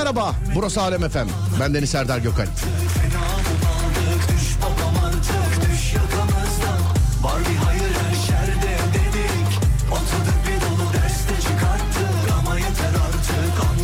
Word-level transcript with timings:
Merhaba. 0.00 0.34
Burası 0.54 0.80
Alem 0.80 1.04
Efem. 1.04 1.28
Ben 1.60 1.74
Deniz 1.74 1.90
Serdar 1.90 2.18
Gökal. 2.18 2.46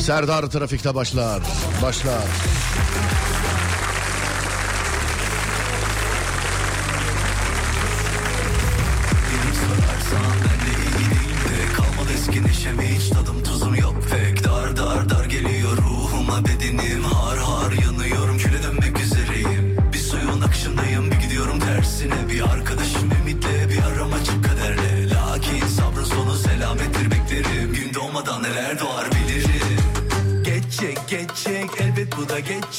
Serdar 0.00 0.42
trafikte 0.42 0.94
başlar. 0.94 1.42
Başlar. 1.82 2.55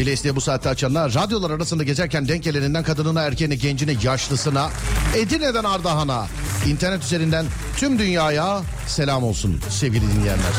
bile 0.00 0.36
bu 0.36 0.40
saatte 0.40 0.68
açanlar 0.68 1.14
radyolar 1.14 1.50
arasında 1.50 1.82
gezerken 1.82 2.28
denk 2.28 2.42
geleninden 2.42 2.82
kadınına 2.82 3.22
erkeğine 3.22 3.54
gencine 3.54 3.94
yaşlısına 4.02 4.70
Edirne'den 5.16 5.64
Ardahan'a 5.64 6.26
internet 6.66 7.04
üzerinden 7.04 7.46
tüm 7.76 7.98
dünyaya 7.98 8.62
selam 8.86 9.24
olsun 9.24 9.60
sevgili 9.70 10.12
dinleyenler. 10.12 10.52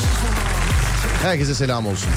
Herkese 1.21 1.55
selam 1.55 1.87
olsun. 1.87 2.09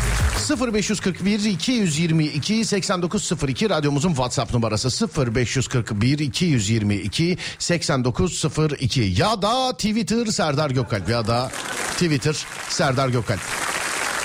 0541 0.73 1.45
222 1.45 2.65
8902 2.65 3.71
radyomuzun 3.71 4.09
WhatsApp 4.09 4.55
numarası 4.55 5.09
0541 5.17 6.19
222 6.19 7.39
8902 7.59 9.01
ya 9.01 9.43
da 9.43 9.73
Twitter 9.73 10.27
Serdar 10.27 10.71
Gökalp 10.71 11.09
ya 11.09 11.27
da 11.27 11.51
Twitter 11.93 12.37
Serdar 12.69 13.09
Gökalp. 13.09 13.41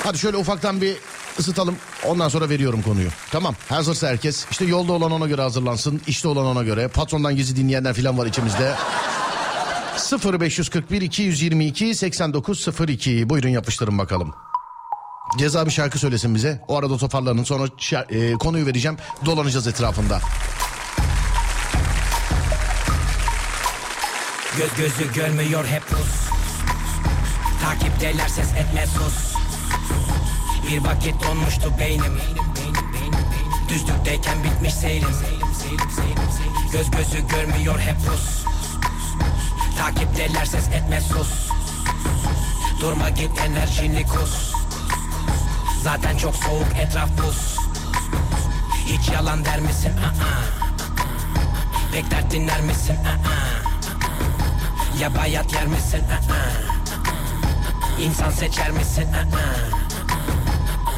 Hadi 0.03 0.17
şöyle 0.17 0.37
ufaktan 0.37 0.81
bir 0.81 0.95
ısıtalım. 1.39 1.75
Ondan 2.05 2.29
sonra 2.29 2.49
veriyorum 2.49 2.81
konuyu. 2.81 3.09
Tamam 3.31 3.55
hazırsa 3.69 4.07
herkes. 4.07 4.45
İşte 4.51 4.65
yolda 4.65 4.93
olan 4.93 5.11
ona 5.11 5.27
göre 5.27 5.41
hazırlansın. 5.41 6.01
İşte 6.07 6.27
olan 6.27 6.45
ona 6.45 6.63
göre. 6.63 6.87
Patrondan 6.87 7.35
gizli 7.35 7.55
dinleyenler 7.55 7.93
falan 7.93 8.17
var 8.17 8.25
içimizde. 8.25 8.75
0541 10.41 11.01
222 11.01 11.95
8902 11.95 13.29
buyurun 13.29 13.49
yapıştırın 13.49 13.97
bakalım. 13.97 14.33
Ceza 15.37 15.65
bir 15.65 15.71
şarkı 15.71 15.99
söylesin 15.99 16.35
bize. 16.35 16.61
O 16.67 16.77
arada 16.77 16.97
toparlanın 16.97 17.43
sonra 17.43 17.63
e, 18.09 18.33
konuyu 18.33 18.65
vereceğim. 18.65 18.97
Dolanacağız 19.25 19.67
etrafında. 19.67 20.21
Göz 24.57 24.69
gözü 24.77 25.13
görmüyor 25.13 25.65
hep 25.65 25.83
Rus 25.91 26.29
Takipteler 27.63 28.27
ses 28.27 28.53
etme 28.53 28.85
sus 28.87 29.38
Bir 30.69 30.83
vakit 30.83 31.23
donmuştu 31.23 31.73
beynim 31.79 32.19
Düzlükteyken 33.69 34.43
bitmiş 34.43 34.73
seyrim 34.73 35.15
Göz 36.71 36.91
gözü 36.91 37.27
görmüyor 37.27 37.79
hep 37.79 37.95
Rus 38.07 38.45
Takipteler 39.77 40.45
ses 40.45 40.67
etme 40.67 41.01
sus 41.01 41.49
Durma 42.81 43.09
git 43.09 43.39
enerjini 43.39 44.05
kus 44.07 44.53
Zaten 45.83 46.17
çok 46.17 46.35
soğuk 46.35 46.77
etraf 46.81 47.09
buz 47.17 47.57
Hiç 48.85 49.09
yalan 49.09 49.45
der 49.45 49.59
misin? 49.59 49.91
Aa. 49.91 50.13
Pek 51.91 52.11
dert 52.11 52.31
dinler 52.31 52.61
misin? 52.61 52.95
Aa. 52.95 53.17
Ya 55.01 55.15
bayat 55.15 55.53
yer 55.53 55.67
misin? 55.67 56.03
Aa. 56.31 58.01
İnsan 58.01 58.29
seçer 58.31 58.71
misin? 58.71 59.07
Aa. 59.13 59.88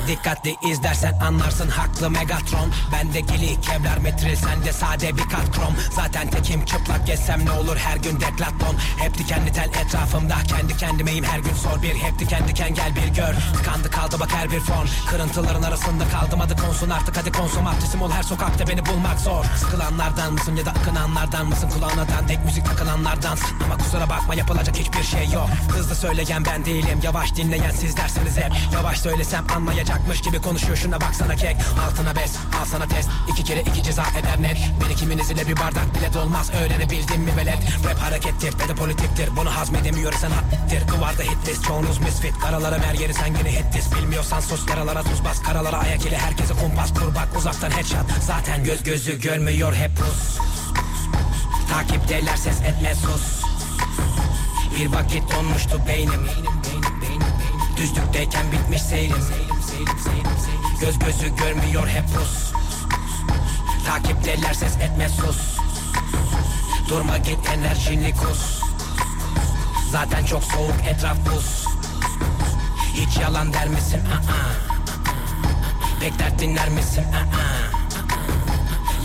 Dikkatli 0.07 0.55
izlersen 0.61 1.13
anlarsın 1.19 1.69
haklı 1.69 2.09
Megatron. 2.09 2.71
Ben 2.93 3.13
de 3.13 3.19
geli 3.19 3.61
kevlar 3.61 3.97
metril 3.97 4.35
sende 4.35 4.73
sade 4.73 5.17
bir 5.17 5.23
kat 5.23 5.51
krom. 5.51 5.75
Zaten 5.91 6.29
tekim 6.29 6.65
çıplak 6.65 7.07
gezsem 7.07 7.45
ne 7.45 7.51
olur 7.51 7.77
her 7.77 7.97
gün 7.97 8.19
deklatlon 8.19 8.75
Hep 8.97 9.17
dikenli 9.17 9.53
tel 9.53 9.69
etrafımda 9.85 10.35
kendi 10.47 10.77
kendimeyim 10.77 11.23
her 11.23 11.39
gün 11.39 11.53
sor 11.53 11.81
bir. 11.81 11.95
Hep 11.95 12.19
diken 12.19 12.47
diken 12.47 12.73
gel 12.73 12.95
bir 12.95 13.15
gör. 13.15 13.33
Tıkandı 13.57 13.91
kaldı 13.91 14.15
bak 14.19 14.29
her 14.33 14.51
bir 14.51 14.59
fon. 14.59 14.87
Kırıntıların 15.09 15.63
arasında 15.63 16.03
kaldım 16.09 16.39
hadi 16.39 16.55
konsun 16.55 16.89
artık 16.89 17.17
hadi 17.17 17.31
konsum 17.31 17.67
Artistim 17.67 18.01
ol 18.01 18.11
her 18.11 18.23
sokakta 18.23 18.67
beni 18.67 18.85
bulmak 18.85 19.19
zor. 19.19 19.45
Sıkılanlardan 19.57 20.33
mısın 20.33 20.55
ya 20.55 20.65
da 20.65 20.71
akınanlardan 20.71 21.45
mısın? 21.45 21.69
Kulağına 21.69 22.09
dandik 22.09 22.45
müzik 22.45 22.65
takılanlardansın 22.65 23.61
Ama 23.65 23.77
kusura 23.77 24.09
bakma 24.09 24.35
yapılacak 24.35 24.75
hiçbir 24.77 25.03
şey 25.03 25.29
yok. 25.29 25.49
Hızlı 25.69 25.95
söyleyen 25.95 26.45
ben 26.45 26.65
değilim 26.65 26.99
yavaş 27.03 27.35
dinleyen 27.35 27.71
sizlersiniz 27.71 28.37
hep. 28.37 28.51
Yavaş 28.73 28.99
söylesem 28.99 29.47
anlayacakmış 29.91 30.21
gibi 30.21 30.41
konuşuyor. 30.41 30.77
Şuna 30.77 31.01
baksana 31.01 31.35
kek. 31.35 31.57
Altına 31.87 32.15
bes 32.15 32.35
al 32.61 32.65
sana 32.65 32.87
test. 32.87 33.09
İki 33.31 33.43
kere 33.43 33.61
iki 33.61 33.83
ceza 33.83 34.03
eder 34.19 34.41
net. 34.41 34.57
Birikiminiz 34.85 35.31
ile 35.31 35.47
bir 35.47 35.57
bardak 35.57 35.95
bile 35.95 36.13
dolmaz. 36.13 36.51
Öğrenebildin 36.63 37.21
mi 37.21 37.37
velet? 37.37 37.57
Rap 37.85 37.99
harekettir 37.99 38.59
ve 38.59 38.67
de 38.67 38.75
politiktir. 38.75 39.35
Bunu 39.35 39.55
hazmedemiyor 39.55 40.13
sanattir 40.13 40.87
Kıvarda 40.87 41.23
hit 41.23 41.47
list 41.47 41.63
çoğunuz 41.63 41.99
misfit. 41.99 42.39
Karalara 42.39 42.77
mer 42.77 42.93
yeri 42.93 43.13
sen 43.13 43.33
gene 43.33 43.51
hit 43.51 43.75
list 43.75 43.95
Bilmiyorsan 43.95 44.39
sus 44.39 44.69
yaralara 44.69 45.03
tuz 45.03 45.25
bas. 45.25 45.41
Karalara 45.43 45.77
ayak 45.77 46.05
ile 46.05 46.17
herkese 46.17 46.53
kumpas. 46.53 46.93
Kur 46.93 47.15
bak 47.15 47.27
uzaktan 47.37 47.71
headshot. 47.71 48.05
Zaten 48.21 48.63
göz 48.63 48.83
gözü 48.83 49.21
görmüyor 49.21 49.73
hep 49.73 49.91
Rus. 49.99 50.37
Takipteler 51.69 52.35
ses 52.35 52.61
etme 52.61 52.95
sus. 52.95 53.41
Bir 54.79 54.93
vakit 54.93 55.23
donmuştu 55.31 55.81
beynim. 55.87 56.27
Düzlükteyken 57.77 58.51
bitmiş 58.51 58.81
seyrim 58.81 59.21
Göz 60.81 60.99
gözü 60.99 61.35
görmüyor 61.35 61.87
hep 61.87 62.03
Rus 62.15 62.53
Takipteler 63.85 64.53
ses 64.53 64.77
etme 64.77 65.09
sus 65.09 65.57
Durma 66.89 67.17
git 67.17 67.49
enerjini 67.49 68.13
kus 68.15 68.61
Zaten 69.91 70.25
çok 70.25 70.43
soğuk 70.43 70.75
etraf 70.87 71.17
buz 71.25 71.65
Hiç 72.93 73.17
yalan 73.17 73.53
der 73.53 73.67
misin? 73.67 73.99
Aa. 73.99 74.51
Pek 75.99 76.19
dert 76.19 76.39
dinler 76.39 76.69
misin? 76.69 77.03
Aa. 77.03 77.71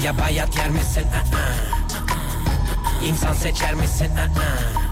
Ya 0.04 0.18
bayat 0.18 0.56
yer 0.56 0.70
misin? 0.70 1.06
Aa. 1.06 3.04
İnsan 3.04 3.32
seçer 3.32 3.74
misin? 3.74 4.10
Aa. 4.16 4.85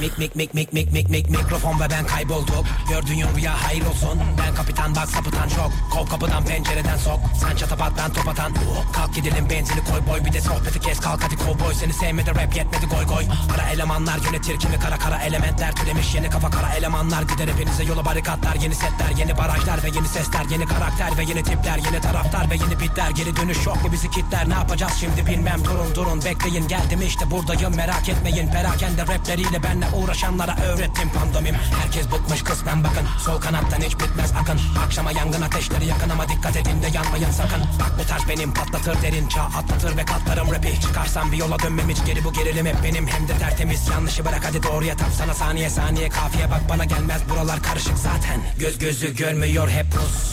Mik 0.00 0.18
mik 0.18 0.34
mik 0.34 0.54
mik 0.54 0.72
mik 0.72 0.92
mik 0.92 1.10
mik 1.10 1.30
mikrofon 1.30 1.80
ve 1.80 1.90
ben 1.90 2.06
kaybolduk 2.06 2.64
Gördüğün 2.90 3.36
rüya 3.36 3.62
hayır 3.62 3.86
olsun. 3.86 4.20
Ben 4.38 4.54
kapitan 4.54 4.94
bak 4.94 5.08
sapıtan 5.08 5.48
çok. 5.48 5.72
Kov 5.90 6.06
kapıdan 6.06 6.44
pencereden 6.44 6.96
sok. 6.96 7.20
Sen 7.40 7.56
çatapat 7.56 7.92
ben 7.98 8.12
top 8.12 8.28
atan. 8.28 8.52
Kalk 8.92 9.14
gidelim 9.14 9.50
benzini 9.50 9.84
koy 9.84 10.00
boy. 10.08 10.24
Bir 10.24 10.32
de 10.32 10.40
sohbeti 10.40 10.80
kes 10.80 11.00
kalk 11.00 11.24
hadi 11.24 11.36
kovboy. 11.36 11.74
Seni 11.74 11.92
sevmedi 11.92 12.30
rap 12.30 12.56
yetmedi 12.56 12.86
goy 12.86 13.04
goy. 13.04 13.24
Para 13.48 13.68
elemanlar 13.68 14.18
yönetir 14.18 14.58
kimi 14.58 14.78
kara 14.78 14.98
kara 14.98 15.22
elementler 15.22 15.74
Türemiş. 15.74 16.14
Yeni 16.14 16.30
kafa 16.30 16.50
kara 16.50 16.74
elemanlar 16.74 17.22
Gider 17.22 17.48
hepinize. 17.48 17.84
Yola 17.84 18.04
barikatlar 18.04 18.54
Yeni 18.54 18.74
setler 18.74 19.10
yeni 19.18 19.38
barajlar 19.38 19.82
ve 19.84 19.88
yeni 19.94 20.08
sesler. 20.08 20.44
Yeni 20.50 20.66
karakter 20.66 21.18
ve 21.18 21.22
yeni 21.24 21.42
tipler 21.42 21.78
Yeni 21.78 22.00
taraftar 22.00 22.50
ve 22.50 22.54
yeni 22.54 22.80
bitler. 22.80 23.10
Geri 23.10 23.36
dönüş 23.36 23.66
yok 23.66 23.84
mu 23.84 23.92
bizi 23.92 24.10
kitler? 24.10 24.48
Ne 24.48 24.54
yapacağız 24.54 24.92
şimdi 25.00 25.26
bilmem. 25.26 25.64
Durun 25.64 25.94
durun 25.94 26.24
Bekleyin. 26.24 26.68
Geldim 26.68 27.02
işte 27.02 27.30
buradayım. 27.30 27.76
Merak 27.76 28.08
etmeyin. 28.08 28.48
Perakende 28.48 29.02
rapleriyle 29.02 29.62
benle 29.62 29.89
uğraşanlara 29.96 30.56
öğrettim 30.56 31.08
pandomim. 31.08 31.54
Herkes 31.54 32.06
bıkmış 32.12 32.42
kısmen 32.42 32.84
bakın. 32.84 33.06
Sol 33.24 33.40
kanattan 33.40 33.80
hiç 33.80 33.94
bitmez 33.94 34.32
akın. 34.32 34.60
Akşama 34.86 35.12
yangın 35.12 35.42
ateşleri 35.42 35.86
yakın 35.86 36.10
ama 36.10 36.28
dikkat 36.28 36.56
edin 36.56 36.82
de 36.82 36.88
yanmayın 36.94 37.30
sakın. 37.30 37.60
Bak 37.80 37.92
bu 37.98 38.06
tarz 38.06 38.28
benim 38.28 38.54
patlatır 38.54 39.02
derin 39.02 39.28
çağ 39.28 39.42
atlatır 39.42 39.96
ve 39.96 40.04
katlarım 40.04 40.52
rapi 40.52 40.80
Çıkarsam 40.80 41.32
bir 41.32 41.36
yola 41.36 41.58
dönmem 41.58 41.88
hiç 41.88 42.04
geri 42.06 42.24
bu 42.24 42.32
gerilim 42.32 42.66
hep 42.66 42.76
benim. 42.84 43.06
Hem 43.06 43.28
de 43.28 43.38
tertemiz 43.38 43.88
yanlışı 43.88 44.24
bırak 44.24 44.44
hadi 44.44 44.62
doğruya 44.62 44.96
tap 44.96 45.10
sana 45.18 45.34
saniye 45.34 45.70
saniye 45.70 46.08
Kafiye 46.08 46.50
bak 46.50 46.60
bana 46.68 46.84
gelmez. 46.84 47.22
Buralar 47.30 47.62
karışık 47.62 47.98
zaten. 47.98 48.40
Göz 48.58 48.78
gözü 48.78 49.16
görmüyor 49.16 49.68
hep 49.68 49.86
Rus 49.96 50.32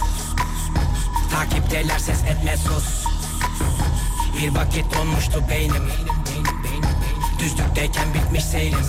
Takipteler 1.31 1.99
ses 1.99 2.23
etme 2.23 2.57
sus. 2.57 3.05
Bir 4.41 4.55
vakit 4.55 4.95
donmuştu 4.95 5.43
beynim. 5.49 5.83
Düzlükteyken 7.39 8.13
bitmiş 8.13 8.43
seyrim 8.43 8.79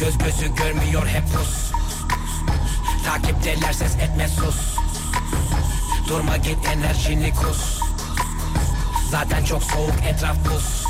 Göz 0.00 0.18
gözü 0.18 0.54
görmüyor 0.54 1.06
hep 1.06 1.24
Rus 1.38 1.72
Takipteler 3.04 3.72
ses 3.72 3.96
etme 3.96 4.28
sus 4.28 4.76
Durma 6.08 6.36
git 6.36 6.58
enerjini 6.66 7.34
kus 7.34 7.80
Zaten 9.10 9.44
çok 9.44 9.62
soğuk 9.62 9.94
etraf 10.08 10.36
buz 10.36 10.84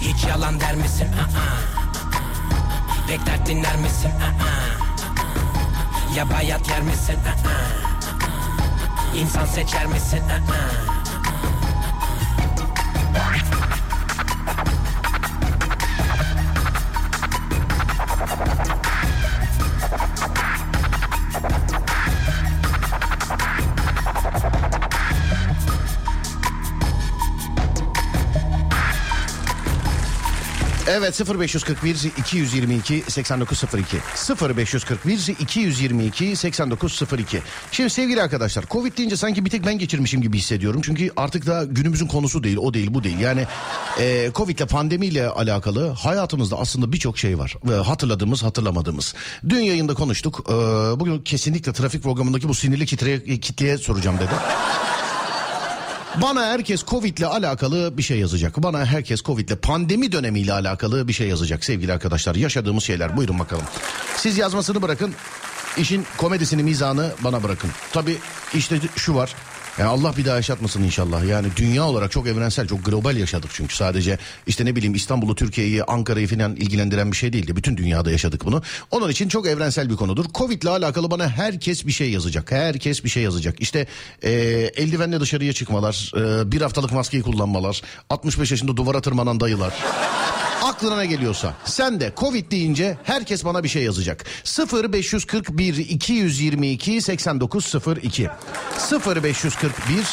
Hiç 0.00 0.24
yalan 0.24 0.60
der 0.60 0.74
misin? 0.74 1.08
Pek 3.08 3.26
dert 3.26 3.46
dinler 3.46 3.76
misin? 3.76 4.10
Ya 6.16 6.30
bayat 6.30 6.68
yer 6.68 6.82
misin? 6.82 7.16
İnsan 9.14 9.46
seçer 9.46 9.86
misin? 9.86 10.22
Evet 30.94 31.20
0541 31.38 32.12
222 32.18 33.04
8902 33.08 33.96
0541 34.56 35.28
222 35.40 36.36
8902 36.36 37.42
Şimdi 37.72 37.90
sevgili 37.90 38.22
arkadaşlar 38.22 38.64
Covid 38.70 38.98
deyince 38.98 39.16
sanki 39.16 39.44
bir 39.44 39.50
tek 39.50 39.66
ben 39.66 39.78
geçirmişim 39.78 40.22
gibi 40.22 40.38
hissediyorum. 40.38 40.80
Çünkü 40.84 41.10
artık 41.16 41.46
da 41.46 41.64
günümüzün 41.64 42.06
konusu 42.06 42.44
değil 42.44 42.56
o 42.56 42.74
değil 42.74 42.94
bu 42.94 43.04
değil. 43.04 43.18
Yani 43.18 43.46
e, 44.00 44.30
Covid 44.34 44.58
ile 44.58 44.66
pandemiyle 44.66 45.28
alakalı 45.28 45.88
hayatımızda 45.88 46.58
aslında 46.58 46.92
birçok 46.92 47.18
şey 47.18 47.38
var. 47.38 47.56
Ve 47.64 47.74
hatırladığımız 47.74 48.42
hatırlamadığımız. 48.42 49.14
Dün 49.48 49.60
yayında 49.60 49.94
konuştuk. 49.94 50.40
E, 50.48 50.52
bugün 51.00 51.18
kesinlikle 51.18 51.72
trafik 51.72 52.02
programındaki 52.02 52.48
bu 52.48 52.54
sinirli 52.54 52.86
kitleye, 52.86 53.40
kitleye 53.40 53.78
soracağım 53.78 54.16
dedi. 54.16 54.34
Bana 56.20 56.46
herkes 56.46 56.84
Covid 56.84 57.18
ile 57.18 57.26
alakalı 57.26 57.98
bir 57.98 58.02
şey 58.02 58.18
yazacak. 58.18 58.62
Bana 58.62 58.86
herkes 58.86 59.22
Covid 59.22 59.48
ile 59.48 59.56
pandemi 59.56 60.12
dönemiyle 60.12 60.52
alakalı 60.52 61.08
bir 61.08 61.12
şey 61.12 61.28
yazacak 61.28 61.64
sevgili 61.64 61.92
arkadaşlar. 61.92 62.34
Yaşadığımız 62.34 62.84
şeyler 62.84 63.16
buyurun 63.16 63.38
bakalım. 63.38 63.64
Siz 64.16 64.38
yazmasını 64.38 64.82
bırakın. 64.82 65.14
İşin 65.76 66.06
komedisini 66.16 66.62
mizanı 66.62 67.12
bana 67.24 67.42
bırakın. 67.42 67.70
Tabi 67.92 68.16
işte 68.54 68.80
şu 68.96 69.14
var. 69.14 69.34
Yani 69.78 69.88
Allah 69.88 70.16
bir 70.16 70.24
daha 70.24 70.36
yaşatmasın 70.36 70.82
inşallah. 70.82 71.24
Yani 71.24 71.48
dünya 71.56 71.84
olarak 71.84 72.10
çok 72.10 72.26
evrensel, 72.26 72.66
çok 72.66 72.84
global 72.84 73.16
yaşadık 73.16 73.50
çünkü. 73.54 73.76
Sadece 73.76 74.18
işte 74.46 74.64
ne 74.64 74.76
bileyim 74.76 74.94
İstanbul'u, 74.94 75.34
Türkiye'yi, 75.34 75.84
Ankara'yı 75.84 76.28
falan 76.28 76.56
ilgilendiren 76.56 77.12
bir 77.12 77.16
şey 77.16 77.32
değildi. 77.32 77.56
Bütün 77.56 77.76
dünyada 77.76 78.10
yaşadık 78.10 78.44
bunu. 78.44 78.62
Onun 78.90 79.08
için 79.08 79.28
çok 79.28 79.46
evrensel 79.46 79.90
bir 79.90 79.96
konudur. 79.96 80.24
Covid 80.34 80.62
ile 80.62 80.70
alakalı 80.70 81.10
bana 81.10 81.28
herkes 81.28 81.86
bir 81.86 81.92
şey 81.92 82.10
yazacak. 82.10 82.52
Herkes 82.52 83.04
bir 83.04 83.08
şey 83.08 83.22
yazacak. 83.22 83.60
İşte 83.60 83.86
e, 84.22 84.30
eldivenle 84.76 85.20
dışarıya 85.20 85.52
çıkmalar, 85.52 86.12
e, 86.16 86.52
bir 86.52 86.60
haftalık 86.60 86.92
maskeyi 86.92 87.22
kullanmalar, 87.22 87.82
65 88.10 88.50
yaşında 88.50 88.76
duvara 88.76 89.00
tırmanan 89.00 89.40
dayılar. 89.40 89.72
Aklına 90.62 90.96
ne 90.96 91.06
geliyorsa. 91.06 91.54
Sen 91.64 92.00
de 92.00 92.12
Covid 92.16 92.50
deyince 92.50 92.98
herkes 93.04 93.44
bana 93.44 93.64
bir 93.64 93.68
şey 93.68 93.82
yazacak. 93.82 94.24
0541 94.72 95.76
222 95.76 97.02
8902 97.02 98.28
0541 99.06 100.06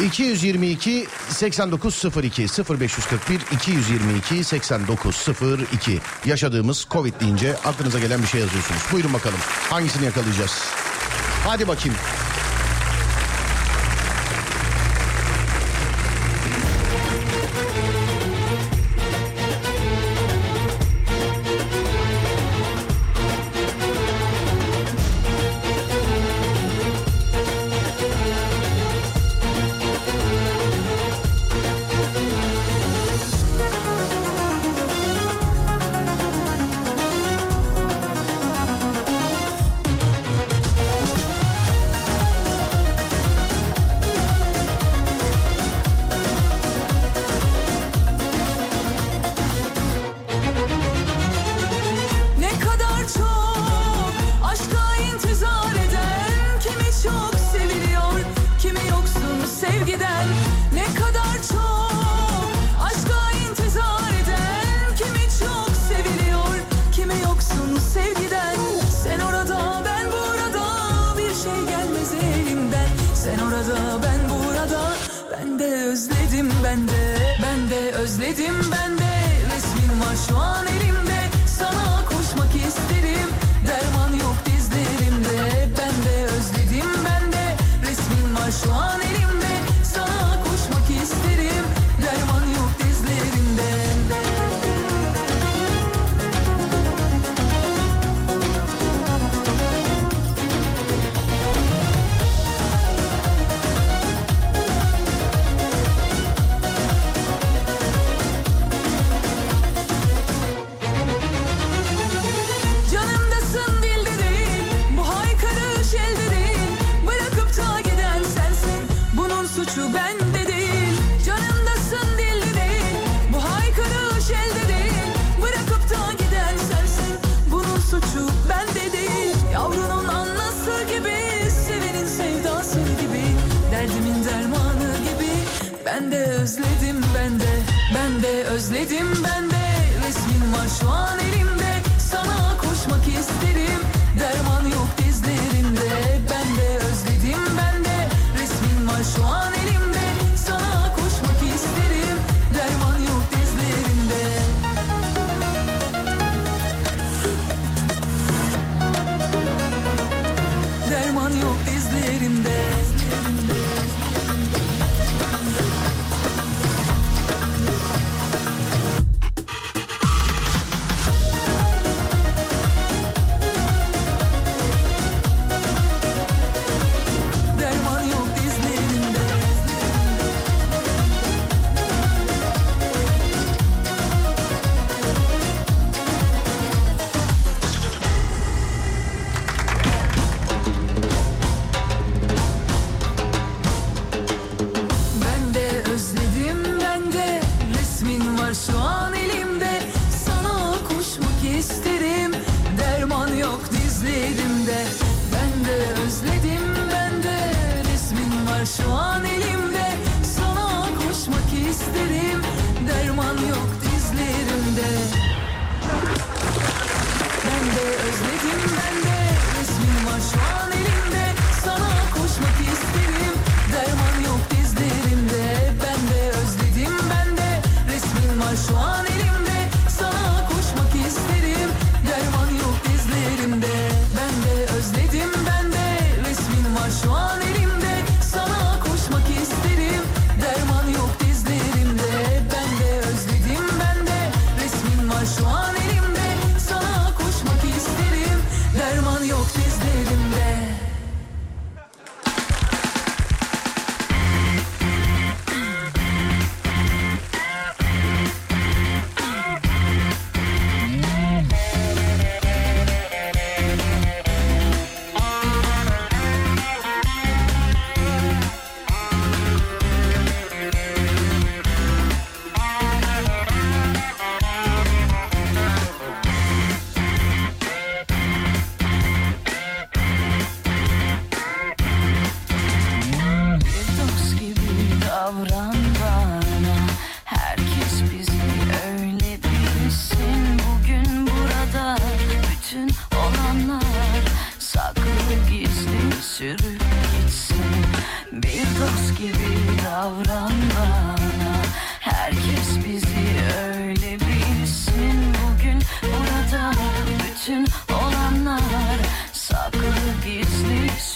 222 0.00 1.06
8902 1.30 2.42
0541 2.80 3.40
222 3.52 4.44
8902 4.44 6.00
yaşadığımız 6.24 6.86
Covid 6.90 7.20
deyince 7.20 7.56
aklınıza 7.64 7.98
gelen 7.98 8.22
bir 8.22 8.26
şey 8.26 8.40
yazıyorsunuz. 8.40 8.80
Buyurun 8.92 9.12
bakalım 9.12 9.38
hangisini 9.70 10.04
yakalayacağız? 10.04 10.62
Hadi 11.44 11.68
bakayım. 11.68 11.96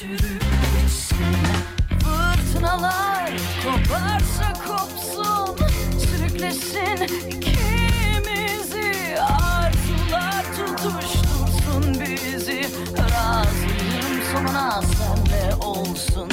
yürü 0.08 0.38
Fırtınalar 2.02 3.30
koparsa 3.64 4.52
kopsun 4.66 5.56
Sürüklesin 5.98 7.02
ikimizi. 7.28 9.20
Arzular 9.20 10.44
tutuştursun 10.56 12.00
bizi. 12.00 12.60
Razıyım 12.98 14.22
sonuna 14.32 14.82
senle 14.82 15.54
olsun. 15.54 16.28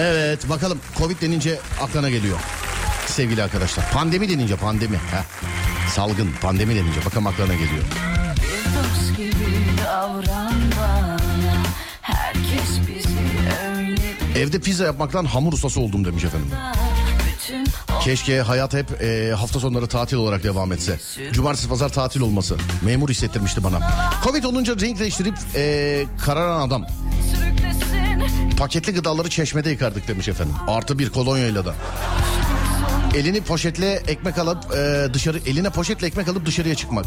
Evet 0.00 0.48
bakalım 0.48 0.78
Covid 0.98 1.20
denince 1.20 1.58
aklına 1.80 2.10
geliyor 2.10 2.38
sevgili 3.06 3.42
arkadaşlar. 3.42 3.90
Pandemi 3.90 4.28
denince 4.28 4.56
pandemi. 4.56 4.96
Heh. 4.96 5.24
Salgın 5.90 6.30
pandemi 6.42 6.74
denince 6.74 7.04
bakalım 7.06 7.26
aklına 7.26 7.54
geliyor. 7.54 7.84
Evde 14.36 14.58
pizza 14.60 14.84
yapmaktan 14.84 15.24
hamur 15.24 15.52
ustası 15.52 15.80
oldum 15.80 16.04
demiş 16.04 16.24
efendim. 16.24 16.50
Keşke 18.02 18.40
hayat 18.40 18.74
hep 18.74 19.02
e, 19.02 19.32
hafta 19.36 19.60
sonları 19.60 19.86
tatil 19.86 20.16
olarak 20.16 20.42
devam 20.42 20.72
etse. 20.72 20.98
Cumartesi 21.32 21.68
pazar 21.68 21.88
tatil 21.88 22.20
olması. 22.20 22.56
Memur 22.82 23.08
hissettirmişti 23.08 23.64
bana. 23.64 23.92
Covid 24.24 24.44
olunca 24.44 24.80
renk 24.80 24.98
değiştirip 24.98 25.34
e, 25.54 26.04
kararan 26.24 26.68
adam. 26.68 26.86
Paketli 28.60 28.92
gıdaları 28.94 29.30
çeşmede 29.30 29.70
yıkardık 29.70 30.08
demiş 30.08 30.28
efendim. 30.28 30.54
Artı 30.68 30.98
bir 30.98 31.10
kolonyayla 31.10 31.64
da. 31.64 31.74
Elini 33.14 33.40
poşetle 33.40 33.92
ekmek 33.92 34.38
alıp 34.38 34.74
e, 34.76 35.08
dışarı 35.14 35.38
eline 35.38 35.70
poşetle 35.70 36.06
ekmek 36.06 36.28
alıp 36.28 36.46
dışarıya 36.46 36.74
çıkmak. 36.74 37.06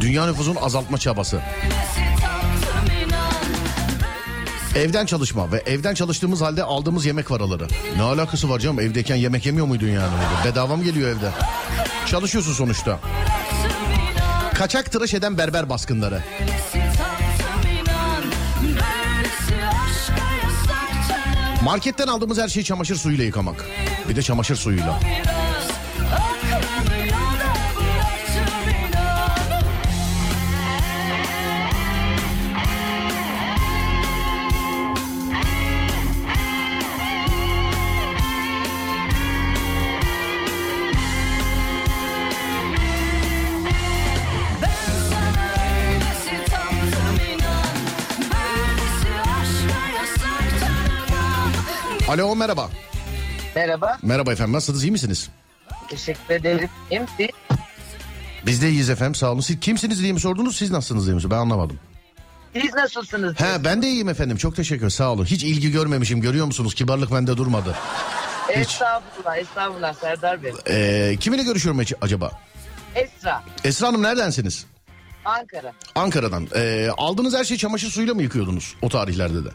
Dünya 0.00 0.26
nüfusunu 0.26 0.64
azaltma 0.64 0.98
çabası. 0.98 1.40
Evden 4.76 5.06
çalışma 5.06 5.52
ve 5.52 5.62
evden 5.66 5.94
çalıştığımız 5.94 6.40
halde 6.40 6.62
aldığımız 6.62 7.06
yemek 7.06 7.28
paraları. 7.28 7.66
Ne 7.96 8.02
alakası 8.02 8.50
var 8.50 8.58
canım? 8.58 8.80
Evdeyken 8.80 9.16
yemek 9.16 9.46
yemiyor 9.46 9.66
muydun 9.66 9.88
yani? 9.88 10.12
Bedava 10.44 10.76
mı 10.76 10.84
geliyor 10.84 11.08
evde? 11.08 11.30
Çalışıyorsun 12.06 12.52
sonuçta. 12.52 13.00
Kaçak 14.54 14.92
tıraş 14.92 15.14
eden 15.14 15.38
berber 15.38 15.68
baskınları. 15.68 16.22
Marketten 21.68 22.06
aldığımız 22.06 22.38
her 22.38 22.48
şeyi 22.48 22.64
çamaşır 22.64 22.96
suyuyla 22.96 23.24
yıkamak. 23.24 23.64
Bir 24.08 24.16
de 24.16 24.22
çamaşır 24.22 24.56
suyuyla. 24.56 25.00
Alo 52.08 52.36
merhaba. 52.36 52.70
Merhaba, 53.56 53.98
Merhaba 54.02 54.32
efendim 54.32 54.52
nasılsınız 54.54 54.84
iyi 54.84 54.92
misiniz? 54.92 55.28
teşekkür 55.88 56.34
ederim. 56.34 56.68
Biz 58.46 58.62
de 58.62 58.70
iyiyiz 58.70 58.90
efendim 58.90 59.14
sağ 59.14 59.32
olun. 59.32 59.40
Siz 59.40 59.60
kimsiniz 59.60 60.02
diye 60.02 60.12
mi 60.12 60.20
sordunuz 60.20 60.56
siz 60.56 60.70
nasılsınız 60.70 61.04
diye 61.06 61.14
mi 61.14 61.20
sordunuz? 61.20 61.36
Ben 61.38 61.42
anlamadım. 61.42 61.78
Siz 62.62 62.74
nasılsınız? 62.74 63.40
He 63.40 63.64
ben 63.64 63.82
de 63.82 63.88
iyiyim 63.88 64.08
efendim 64.08 64.36
çok 64.36 64.56
teşekkür 64.56 64.90
sağ 64.90 65.12
olun. 65.12 65.24
Hiç 65.24 65.44
ilgi 65.44 65.70
görmemişim 65.70 66.20
görüyor 66.20 66.46
musunuz? 66.46 66.74
Kibarlık 66.74 67.12
bende 67.12 67.36
durmadı. 67.36 67.74
Estağfurullah, 68.48 69.36
estağfurullah 69.36 69.94
Serdar 69.94 70.42
Bey. 70.42 70.52
Ee, 70.68 71.16
kiminle 71.20 71.42
görüşüyorum 71.42 71.80
ac- 71.80 71.96
acaba? 72.00 72.32
Esra, 72.94 73.42
Esra 73.64 73.86
Hanım 73.88 74.02
neredensiniz? 74.02 74.66
Ankara. 75.24 75.72
Ankara'dan. 75.94 76.48
Ee, 76.56 76.88
aldığınız 76.98 77.34
her 77.34 77.44
şeyi 77.44 77.58
çamaşır 77.58 77.88
suyuyla 77.90 78.14
mı 78.14 78.22
yıkıyordunuz 78.22 78.74
o 78.82 78.88
tarihlerde 78.88 79.44
de? 79.44 79.48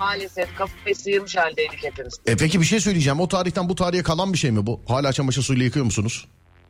Maalesef 0.00 0.56
kafayı 0.56 0.96
sıyırmış 0.96 1.36
haldeydik 1.36 1.84
hepimiz. 1.84 2.14
E 2.26 2.36
peki 2.36 2.60
bir 2.60 2.66
şey 2.66 2.80
söyleyeceğim. 2.80 3.20
O 3.20 3.28
tarihten 3.28 3.68
bu 3.68 3.74
tarihe 3.74 4.02
kalan 4.02 4.32
bir 4.32 4.38
şey 4.38 4.50
mi 4.50 4.66
bu? 4.66 4.80
Hala 4.88 5.12
çamaşır 5.12 5.42
suyuyla 5.42 5.64
yıkıyor 5.64 5.84
musunuz? 5.84 6.26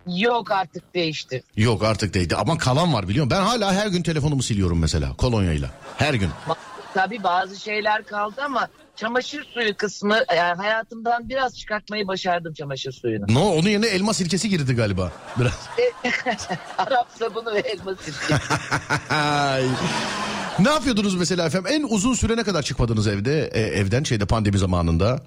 Yok 0.07 0.51
artık 0.51 0.95
değişti. 0.95 1.43
Yok 1.57 1.85
artık 1.85 2.15
değildi 2.15 2.37
ama 2.37 2.59
kalan 2.59 2.95
var 2.95 3.09
biliyor 3.09 3.25
musun? 3.25 3.39
Ben 3.39 3.45
hala 3.45 3.75
her 3.75 3.87
gün 3.87 4.03
telefonumu 4.03 4.43
siliyorum 4.43 4.79
mesela 4.79 5.17
kolonyayla. 5.17 5.71
Her 5.97 6.15
gün. 6.15 6.31
Tabii 6.95 7.23
bazı 7.23 7.61
şeyler 7.61 8.07
kaldı 8.07 8.43
ama 8.45 8.69
çamaşır 8.97 9.45
suyu 9.45 9.77
kısmı 9.77 10.19
yani 10.37 10.57
hayatımdan 10.57 11.29
biraz 11.29 11.59
çıkartmayı 11.59 12.09
başardım 12.09 12.55
çamaşır 12.55 12.93
suyunu. 12.93 13.25
No 13.29 13.41
onun 13.41 13.69
yerine 13.69 13.87
elma 13.87 14.15
sirkesi 14.15 14.49
girdi 14.49 14.75
galiba. 14.75 15.13
Biraz. 15.41 15.69
Arap 16.79 17.09
sabunu 17.19 17.55
ve 17.55 17.59
elma 17.59 17.95
sirke. 17.95 18.35
Ne 20.61 20.69
yapıyordunuz 20.71 21.15
mesela 21.15 21.47
efendim? 21.47 21.73
En 21.75 21.83
uzun 21.95 22.15
süre 22.15 22.37
ne 22.37 22.43
kadar 22.43 22.63
çıkmadınız 22.63 23.07
evde? 23.07 23.47
E, 23.55 23.61
evden 23.61 24.03
şeyde 24.03 24.27
pandemi 24.27 24.59
zamanında. 24.59 25.21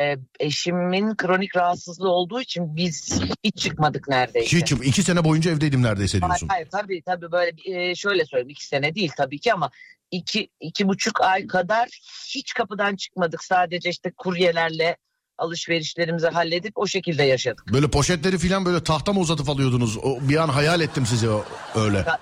Ee, 0.00 0.16
eşimin 0.40 1.14
kronik 1.16 1.56
rahatsızlığı 1.56 2.08
olduğu 2.10 2.40
için 2.40 2.76
biz 2.76 3.20
hiç 3.44 3.56
çıkmadık 3.56 4.08
neredeyse. 4.08 4.56
Hiç 4.58 4.72
iki 4.72 5.02
sene 5.02 5.24
boyunca 5.24 5.50
evdeydim 5.50 5.82
neredeyse 5.82 6.18
Hayır, 6.18 6.30
diyorsun. 6.30 6.48
hayır 6.48 6.68
tabii 6.72 7.02
tabii 7.06 7.32
böyle 7.32 7.52
e, 7.64 7.94
şöyle 7.94 8.24
söyleyeyim 8.24 8.48
iki 8.50 8.66
sene 8.66 8.94
değil 8.94 9.10
tabii 9.16 9.38
ki 9.38 9.52
ama 9.52 9.70
iki, 10.10 10.48
iki 10.60 10.88
buçuk 10.88 11.20
ay 11.20 11.46
kadar 11.46 11.88
hiç 12.34 12.52
kapıdan 12.54 12.96
çıkmadık. 12.96 13.44
Sadece 13.44 13.90
işte 13.90 14.12
kuryelerle 14.16 14.96
alışverişlerimizi 15.38 16.28
halledip 16.28 16.72
o 16.78 16.86
şekilde 16.86 17.22
yaşadık. 17.22 17.64
Böyle 17.72 17.88
poşetleri 17.90 18.38
filan 18.38 18.64
böyle 18.64 18.84
tahta 18.84 19.12
mı 19.12 19.20
uzatıp 19.20 19.48
alıyordunuz? 19.48 19.96
O, 19.98 20.18
bir 20.28 20.36
an 20.36 20.48
hayal 20.48 20.80
ettim 20.80 21.06
sizi 21.06 21.28
o- 21.30 21.44
öyle. 21.74 22.04
Ta- 22.04 22.18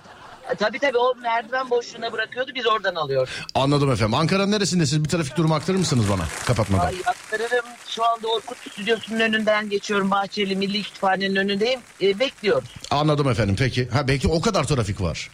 Tabii 0.58 0.78
tabii 0.78 0.98
o 0.98 1.14
merdiven 1.14 1.70
boşluğuna 1.70 2.12
bırakıyordu 2.12 2.50
biz 2.54 2.66
oradan 2.66 2.94
alıyorduk. 2.94 3.34
Anladım 3.54 3.92
efendim. 3.92 4.14
Ankara'nın 4.14 4.50
neresindesiniz? 4.52 5.04
Bir 5.04 5.08
trafik 5.08 5.36
durumu 5.36 5.54
aktarır 5.54 5.78
mısınız 5.78 6.04
bana 6.10 6.22
kapatmadan? 6.46 6.86
Ay 6.86 6.94
aktarırım 7.06 7.64
şu 7.88 8.04
anda 8.04 8.28
Orkut 8.28 8.58
Stüdyosu'nun 8.72 9.20
önünden 9.20 9.68
geçiyorum. 9.70 10.10
Bahçeli 10.10 10.56
Milli 10.56 10.82
Kütüphane'nin 10.82 11.36
önündeyim. 11.36 11.80
E, 12.02 12.18
bekliyoruz. 12.18 12.68
Anladım 12.90 13.28
efendim 13.28 13.56
peki. 13.58 13.88
Ha 13.88 14.08
belki 14.08 14.28
o 14.28 14.40
kadar 14.40 14.64
trafik 14.64 15.00
var. 15.00 15.30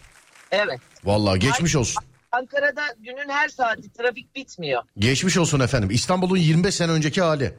Evet. 0.51 0.79
Vallahi 1.03 1.39
geçmiş 1.39 1.75
olsun. 1.75 2.03
Ankara'da 2.31 2.81
günün 2.99 3.29
her 3.29 3.49
saati 3.49 3.93
trafik 3.93 4.35
bitmiyor. 4.35 4.83
Geçmiş 4.99 5.37
olsun 5.37 5.59
efendim. 5.59 5.89
İstanbul'un 5.91 6.37
25 6.37 6.75
sene 6.75 6.91
önceki 6.91 7.21
hali. 7.21 7.53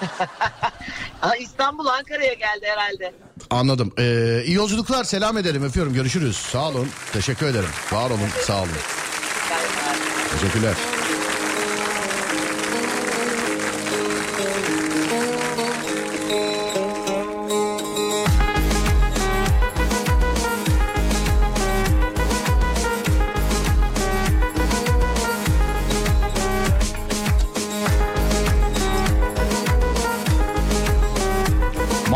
İstanbul 1.40 1.86
Ankara'ya 1.86 2.34
geldi 2.34 2.66
herhalde. 2.66 3.14
Anladım. 3.50 3.92
Ee, 3.98 4.42
iyi 4.44 4.54
yolculuklar. 4.54 5.04
Selam 5.04 5.38
ederim. 5.38 5.64
Öpüyorum. 5.64 5.94
Görüşürüz. 5.94 6.36
Sağ 6.36 6.68
olun. 6.68 6.88
Teşekkür 7.12 7.46
ederim. 7.46 7.70
Var 7.92 8.10
olun. 8.10 8.28
Sağ 8.46 8.58
olun. 8.58 8.68
Teşekkürler. 10.32 10.74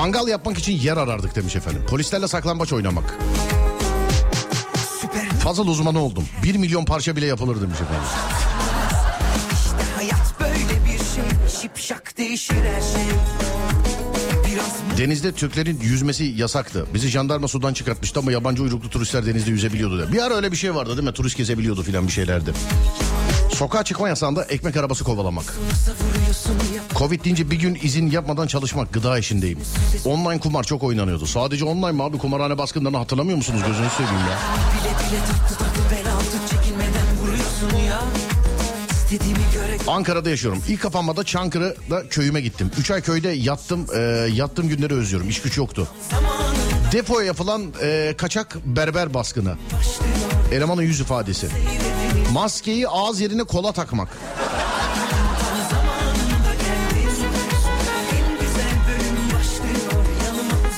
Mangal 0.03 0.29
yapmak 0.29 0.59
için 0.59 0.73
yer 0.73 0.97
arardık 0.97 1.37
demiş 1.37 1.57
efendim. 1.57 1.83
Polislerle 1.88 2.29
saklambaç 2.29 2.73
oynamak. 2.73 3.19
Fazla 5.45 5.62
uzmanı 5.62 6.03
oldum. 6.03 6.25
Bir 6.43 6.55
milyon 6.55 6.85
parça 6.85 7.17
bile 7.17 7.27
yapılır 7.27 7.61
demiş 7.61 7.81
efendim. 7.81 8.03
Hayat 9.97 10.41
böyle 10.41 10.85
bir 10.85 10.99
şey 10.99 11.61
Şipşak 11.61 12.19
değişir 12.19 12.55
her 12.55 12.81
şey 12.81 13.03
Denizde 14.99 15.33
Türklerin 15.33 15.81
yüzmesi 15.81 16.25
yasaktı. 16.25 16.87
Bizi 16.95 17.09
jandarma 17.09 17.49
sudan 17.49 17.73
çıkartmıştı 17.73 18.21
ama 18.21 18.33
yabancı 18.33 18.62
uyruklu 18.62 18.91
turistler 18.91 19.27
denizde 19.27 19.51
yüzebiliyordu. 19.51 19.99
diye. 19.99 20.12
Bir 20.12 20.27
ara 20.27 20.35
öyle 20.35 20.53
bir 20.53 20.57
şey 20.57 20.75
vardı 20.75 20.97
değil 20.97 21.09
mi? 21.09 21.15
Turist 21.15 21.37
gezebiliyordu 21.37 21.83
filan 21.83 22.07
bir 22.07 22.12
şeylerdi. 22.12 22.53
Sokağa 23.55 23.85
çıkma 23.85 24.09
yasağında 24.09 24.45
ekmek 24.45 24.77
arabası 24.77 25.05
kovalamak. 25.05 25.45
Covid 26.97 27.25
deyince 27.25 27.51
bir 27.51 27.57
gün 27.57 27.79
izin 27.83 28.11
yapmadan 28.11 28.47
çalışmak 28.47 28.93
gıda 28.93 29.19
işindeyim. 29.19 29.59
Online 30.05 30.41
kumar 30.41 30.65
çok 30.65 30.83
oynanıyordu. 30.83 31.27
Sadece 31.27 31.65
online 31.65 31.93
mi 31.93 32.03
abi 32.03 32.19
kumarhane 32.19 32.59
baskınlarını 32.59 32.97
hatırlamıyor 32.97 33.37
musunuz 33.37 33.61
gözünü 33.67 33.91
seveyim 33.91 34.27
ya. 34.31 34.38
Ankara'da 39.87 40.31
yaşıyorum. 40.31 40.62
İlk 40.69 40.81
kapanmada 40.83 41.25
Çankırı'da 41.25 42.09
köyüme 42.09 42.41
gittim. 42.41 42.71
3 42.79 42.91
ay 42.91 43.01
köyde 43.03 43.29
yattım. 43.29 43.87
E, 43.97 44.01
yattığım 44.35 44.69
günleri 44.69 44.95
özlüyorum. 44.95 45.29
İş 45.29 45.43
güç 45.43 45.57
yoktu. 45.57 45.88
Depoya 46.93 47.27
yapılan 47.27 47.62
e, 47.83 48.15
kaçak 48.19 48.57
berber 48.65 49.15
baskını. 49.15 49.55
Elemanın 50.53 50.83
yüz 50.83 51.01
ifadesi. 51.01 51.49
Maskeyi 52.33 52.88
ağız 52.88 53.21
yerine 53.21 53.45
kola 53.45 53.73
takmak. 53.73 54.09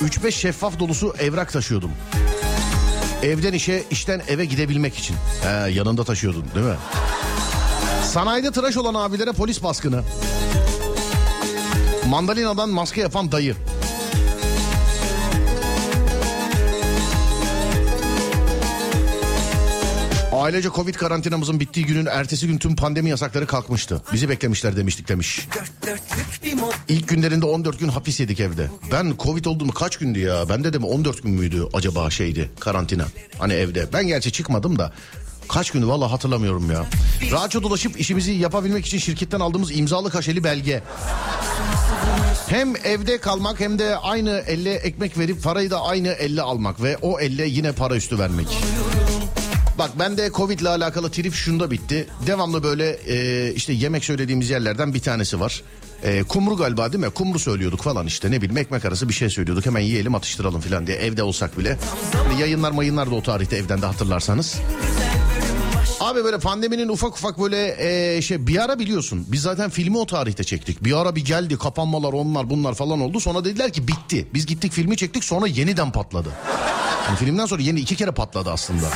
3-5 0.04 0.32
şeffaf 0.32 0.78
dolusu 0.78 1.14
evrak 1.18 1.52
taşıyordum. 1.52 1.90
Evden 3.22 3.52
işe, 3.52 3.84
işten 3.90 4.22
eve 4.28 4.44
gidebilmek 4.44 4.96
için. 4.98 5.16
He, 5.42 5.70
yanında 5.70 6.04
taşıyordun 6.04 6.44
değil 6.54 6.66
mi? 6.66 6.76
Sanayide 8.04 8.50
tıraş 8.50 8.76
olan 8.76 8.94
abilere 8.94 9.32
polis 9.32 9.62
baskını. 9.62 10.02
Mandalinadan 12.08 12.68
maske 12.68 13.00
yapan 13.00 13.32
dayı. 13.32 13.56
Ailece 20.44 20.70
Covid 20.70 20.94
karantinamızın 20.94 21.60
bittiği 21.60 21.86
günün 21.86 22.06
ertesi 22.06 22.46
gün 22.46 22.58
tüm 22.58 22.76
pandemi 22.76 23.10
yasakları 23.10 23.46
kalkmıştı. 23.46 24.02
Bizi 24.12 24.28
beklemişler 24.28 24.76
demiştik 24.76 25.08
demiş. 25.08 25.48
İlk 26.88 27.08
günlerinde 27.08 27.46
14 27.46 27.78
gün 27.80 27.88
hapis 27.88 28.20
yedik 28.20 28.40
evde. 28.40 28.70
Ben 28.92 29.14
Covid 29.18 29.44
olduğumu 29.44 29.72
kaç 29.72 29.96
gündü 29.96 30.18
ya? 30.18 30.48
Ben 30.48 30.64
dedim 30.64 30.84
14 30.84 31.22
gün 31.22 31.32
müydü 31.32 31.68
acaba 31.72 32.10
şeydi 32.10 32.50
karantina? 32.60 33.04
Hani 33.38 33.52
evde. 33.52 33.88
Ben 33.92 34.06
gerçi 34.06 34.32
çıkmadım 34.32 34.78
da. 34.78 34.92
Kaç 35.48 35.70
gündü 35.70 35.86
valla 35.86 36.12
hatırlamıyorum 36.12 36.70
ya. 36.70 36.86
Rahatça 37.32 37.62
dolaşıp 37.62 38.00
işimizi 38.00 38.32
yapabilmek 38.32 38.86
için 38.86 38.98
şirketten 38.98 39.40
aldığımız 39.40 39.78
imzalı 39.78 40.10
kaşeli 40.10 40.44
belge. 40.44 40.82
Hem 42.48 42.76
evde 42.76 43.18
kalmak 43.18 43.60
hem 43.60 43.78
de 43.78 43.96
aynı 43.96 44.30
elle 44.46 44.74
ekmek 44.74 45.18
verip 45.18 45.42
parayı 45.42 45.70
da 45.70 45.82
aynı 45.82 46.08
elle 46.08 46.42
almak 46.42 46.82
ve 46.82 46.96
o 47.02 47.20
elle 47.20 47.46
yine 47.46 47.72
para 47.72 47.96
üstü 47.96 48.18
vermek. 48.18 48.48
Bak 49.78 49.90
ben 49.98 50.16
de 50.16 50.30
Covid 50.34 50.60
ile 50.60 50.68
alakalı 50.68 51.10
trip 51.10 51.34
şunda 51.34 51.70
bitti. 51.70 52.06
Devamlı 52.26 52.62
böyle 52.62 52.90
e, 52.90 53.52
işte 53.54 53.72
yemek 53.72 54.04
söylediğimiz 54.04 54.50
yerlerden 54.50 54.94
bir 54.94 55.00
tanesi 55.00 55.40
var. 55.40 55.62
E, 56.02 56.22
kumru 56.22 56.56
galiba 56.56 56.92
değil 56.92 57.04
mi? 57.04 57.10
Kumru 57.10 57.38
söylüyorduk 57.38 57.82
falan 57.82 58.06
işte 58.06 58.30
ne 58.30 58.36
bileyim 58.42 58.56
ekmek 58.56 58.84
arası 58.84 59.08
bir 59.08 59.14
şey 59.14 59.30
söylüyorduk. 59.30 59.66
Hemen 59.66 59.80
yiyelim 59.80 60.14
atıştıralım 60.14 60.60
falan 60.60 60.86
diye 60.86 60.96
evde 60.96 61.22
olsak 61.22 61.58
bile. 61.58 61.78
Hani 62.28 62.40
yayınlar 62.40 62.70
mayınlar 62.70 63.10
da 63.10 63.14
o 63.14 63.22
tarihte 63.22 63.56
evden 63.56 63.82
de 63.82 63.86
hatırlarsanız. 63.86 64.56
Abi 66.00 66.24
böyle 66.24 66.38
pandeminin 66.38 66.88
ufak 66.88 67.16
ufak 67.16 67.40
böyle 67.40 67.76
e, 68.16 68.22
şey 68.22 68.46
bir 68.46 68.64
ara 68.64 68.78
biliyorsun. 68.78 69.26
Biz 69.28 69.42
zaten 69.42 69.70
filmi 69.70 69.98
o 69.98 70.06
tarihte 70.06 70.44
çektik. 70.44 70.84
Bir 70.84 71.00
ara 71.00 71.16
bir 71.16 71.24
geldi 71.24 71.58
kapanmalar 71.58 72.12
onlar 72.12 72.50
bunlar 72.50 72.74
falan 72.74 73.00
oldu. 73.00 73.20
Sonra 73.20 73.44
dediler 73.44 73.72
ki 73.72 73.88
bitti. 73.88 74.28
Biz 74.34 74.46
gittik 74.46 74.72
filmi 74.72 74.96
çektik 74.96 75.24
sonra 75.24 75.46
yeniden 75.46 75.92
patladı. 75.92 76.28
Yani 77.08 77.16
filmden 77.18 77.46
sonra 77.46 77.62
yeni 77.62 77.80
iki 77.80 77.96
kere 77.96 78.10
patladı 78.10 78.50
aslında. 78.50 78.86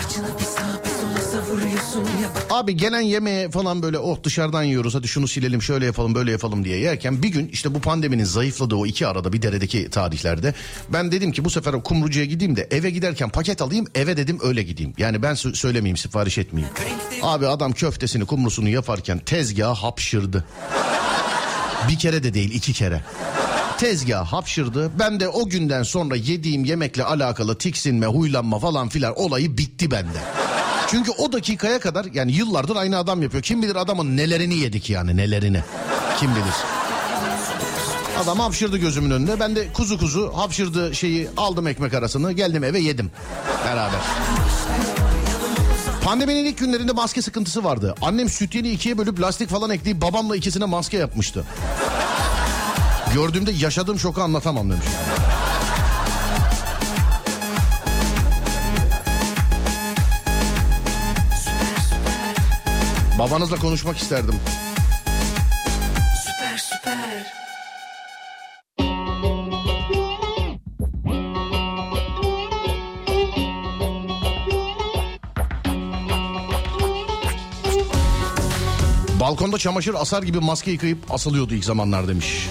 Abi 2.51 2.77
gelen 2.77 3.01
yemeğe 3.01 3.51
falan 3.51 3.83
böyle 3.83 3.99
oh 3.99 4.23
dışarıdan 4.25 4.63
yiyoruz 4.63 4.95
hadi 4.95 5.09
şunu 5.09 5.29
silelim 5.29 5.63
şöyle 5.63 5.87
yapalım 5.87 6.15
böyle 6.15 6.31
yapalım 6.31 6.65
diye 6.65 6.79
yerken 6.79 7.23
bir 7.23 7.29
gün 7.29 7.49
işte 7.53 7.75
bu 7.75 7.81
pandeminin 7.81 8.25
zayıfladığı 8.25 8.75
o 8.75 8.87
iki 8.87 9.07
arada 9.07 9.33
bir 9.33 9.43
deredeki 9.43 9.91
tarihlerde 9.91 10.55
ben 10.89 11.13
dedim 11.13 11.33
ki 11.33 11.45
bu 11.45 11.51
sefer 11.51 11.73
o 11.73 11.83
kumrucuya 11.83 12.25
gideyim 12.25 12.57
de 12.57 12.69
eve 12.71 12.91
giderken 12.91 13.29
paket 13.31 13.63
alayım 13.63 13.87
eve 13.95 14.17
dedim 14.17 14.39
öyle 14.43 14.63
gideyim. 14.63 14.93
Yani 14.99 15.23
ben 15.23 15.33
sö- 15.35 15.55
söylemeyeyim 15.55 15.97
sipariş 15.97 16.39
etmeyeyim. 16.39 16.75
Abi 17.23 17.47
adam 17.47 17.73
köftesini 17.73 18.25
kumrusunu 18.25 18.69
yaparken 18.69 19.19
tezgaha 19.19 19.75
hapşırdı. 19.75 20.45
Bir 21.89 21.99
kere 21.99 22.23
de 22.23 22.35
değil 22.35 22.51
iki 22.55 22.73
kere. 22.73 23.05
Tezgah 23.79 24.27
hapşırdı. 24.27 24.91
Ben 24.99 25.21
de 25.21 25.29
o 25.29 25.49
günden 25.49 25.83
sonra 25.83 26.17
yediğim 26.17 26.65
yemekle 26.65 27.05
alakalı 27.05 27.59
tiksinme, 27.59 28.07
huylanma 28.07 28.59
falan 28.59 28.89
filan 28.89 29.19
olayı 29.19 29.59
bitti 29.59 29.91
bende. 29.91 30.19
Çünkü 30.91 31.11
o 31.11 31.33
dakikaya 31.33 31.81
kadar 31.81 32.07
yani 32.15 32.33
yıllardır 32.33 32.77
aynı 32.77 32.99
adam 32.99 33.23
yapıyor. 33.23 33.43
Kim 33.43 33.63
bilir 33.63 33.77
adamın 33.77 34.17
nelerini 34.17 34.55
yedik 34.55 34.91
yani 34.91 35.17
nelerini. 35.17 35.61
Kim 36.21 36.31
bilir. 36.31 36.55
Adam 38.23 38.39
hapşırdı 38.39 38.77
gözümün 38.77 39.11
önünde. 39.11 39.41
Ben 39.41 39.57
de 39.57 39.73
kuzu 39.73 39.99
kuzu 39.99 40.33
hapşırdı 40.37 40.95
şeyi 40.95 41.29
aldım 41.37 41.67
ekmek 41.67 41.95
arasını. 41.95 42.33
Geldim 42.33 42.65
eve 42.65 42.79
yedim. 42.81 43.11
Beraber. 43.65 44.01
Pandeminin 46.05 46.45
ilk 46.45 46.59
günlerinde 46.59 46.93
maske 46.93 47.23
sıkıntısı 47.23 47.65
vardı. 47.65 47.95
Annem 48.03 48.29
sütyeni 48.29 48.71
ikiye 48.71 48.99
bölüp 48.99 49.21
lastik 49.21 49.51
falan 49.51 49.71
ekleyip 49.71 50.03
babamla 50.03 50.37
ikisine 50.37 50.65
maske 50.65 50.97
yapmıştı. 50.97 51.45
Gördüğümde 53.15 53.53
yaşadığım 53.53 53.99
şoku 53.99 54.23
anlatamam 54.23 54.71
demiş. 54.71 54.87
Babanızla 63.19 63.57
konuşmak 63.57 63.99
isterdim. 63.99 64.35
Süper 66.25 66.59
süper. 66.59 67.27
Balkonda 79.21 79.59
çamaşır 79.59 79.95
asar 79.95 80.23
gibi 80.23 80.41
maske 80.41 80.71
yıkayıp 80.71 80.99
asılıyordu 81.11 81.55
ilk 81.55 81.65
zamanlar 81.65 82.09
demiş. 82.09 82.49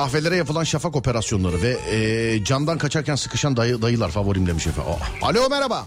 Kahvelere 0.00 0.36
yapılan 0.36 0.64
şafak 0.64 0.96
operasyonları 0.96 1.62
ve 1.62 1.76
e, 1.90 2.44
camdan 2.44 2.78
kaçarken 2.78 3.14
sıkışan 3.14 3.56
dayı, 3.56 3.82
dayılar 3.82 4.10
favorim 4.10 4.46
demiş 4.46 4.66
efendim. 4.66 4.92
Oh. 4.92 5.28
Alo 5.28 5.48
merhaba. 5.50 5.86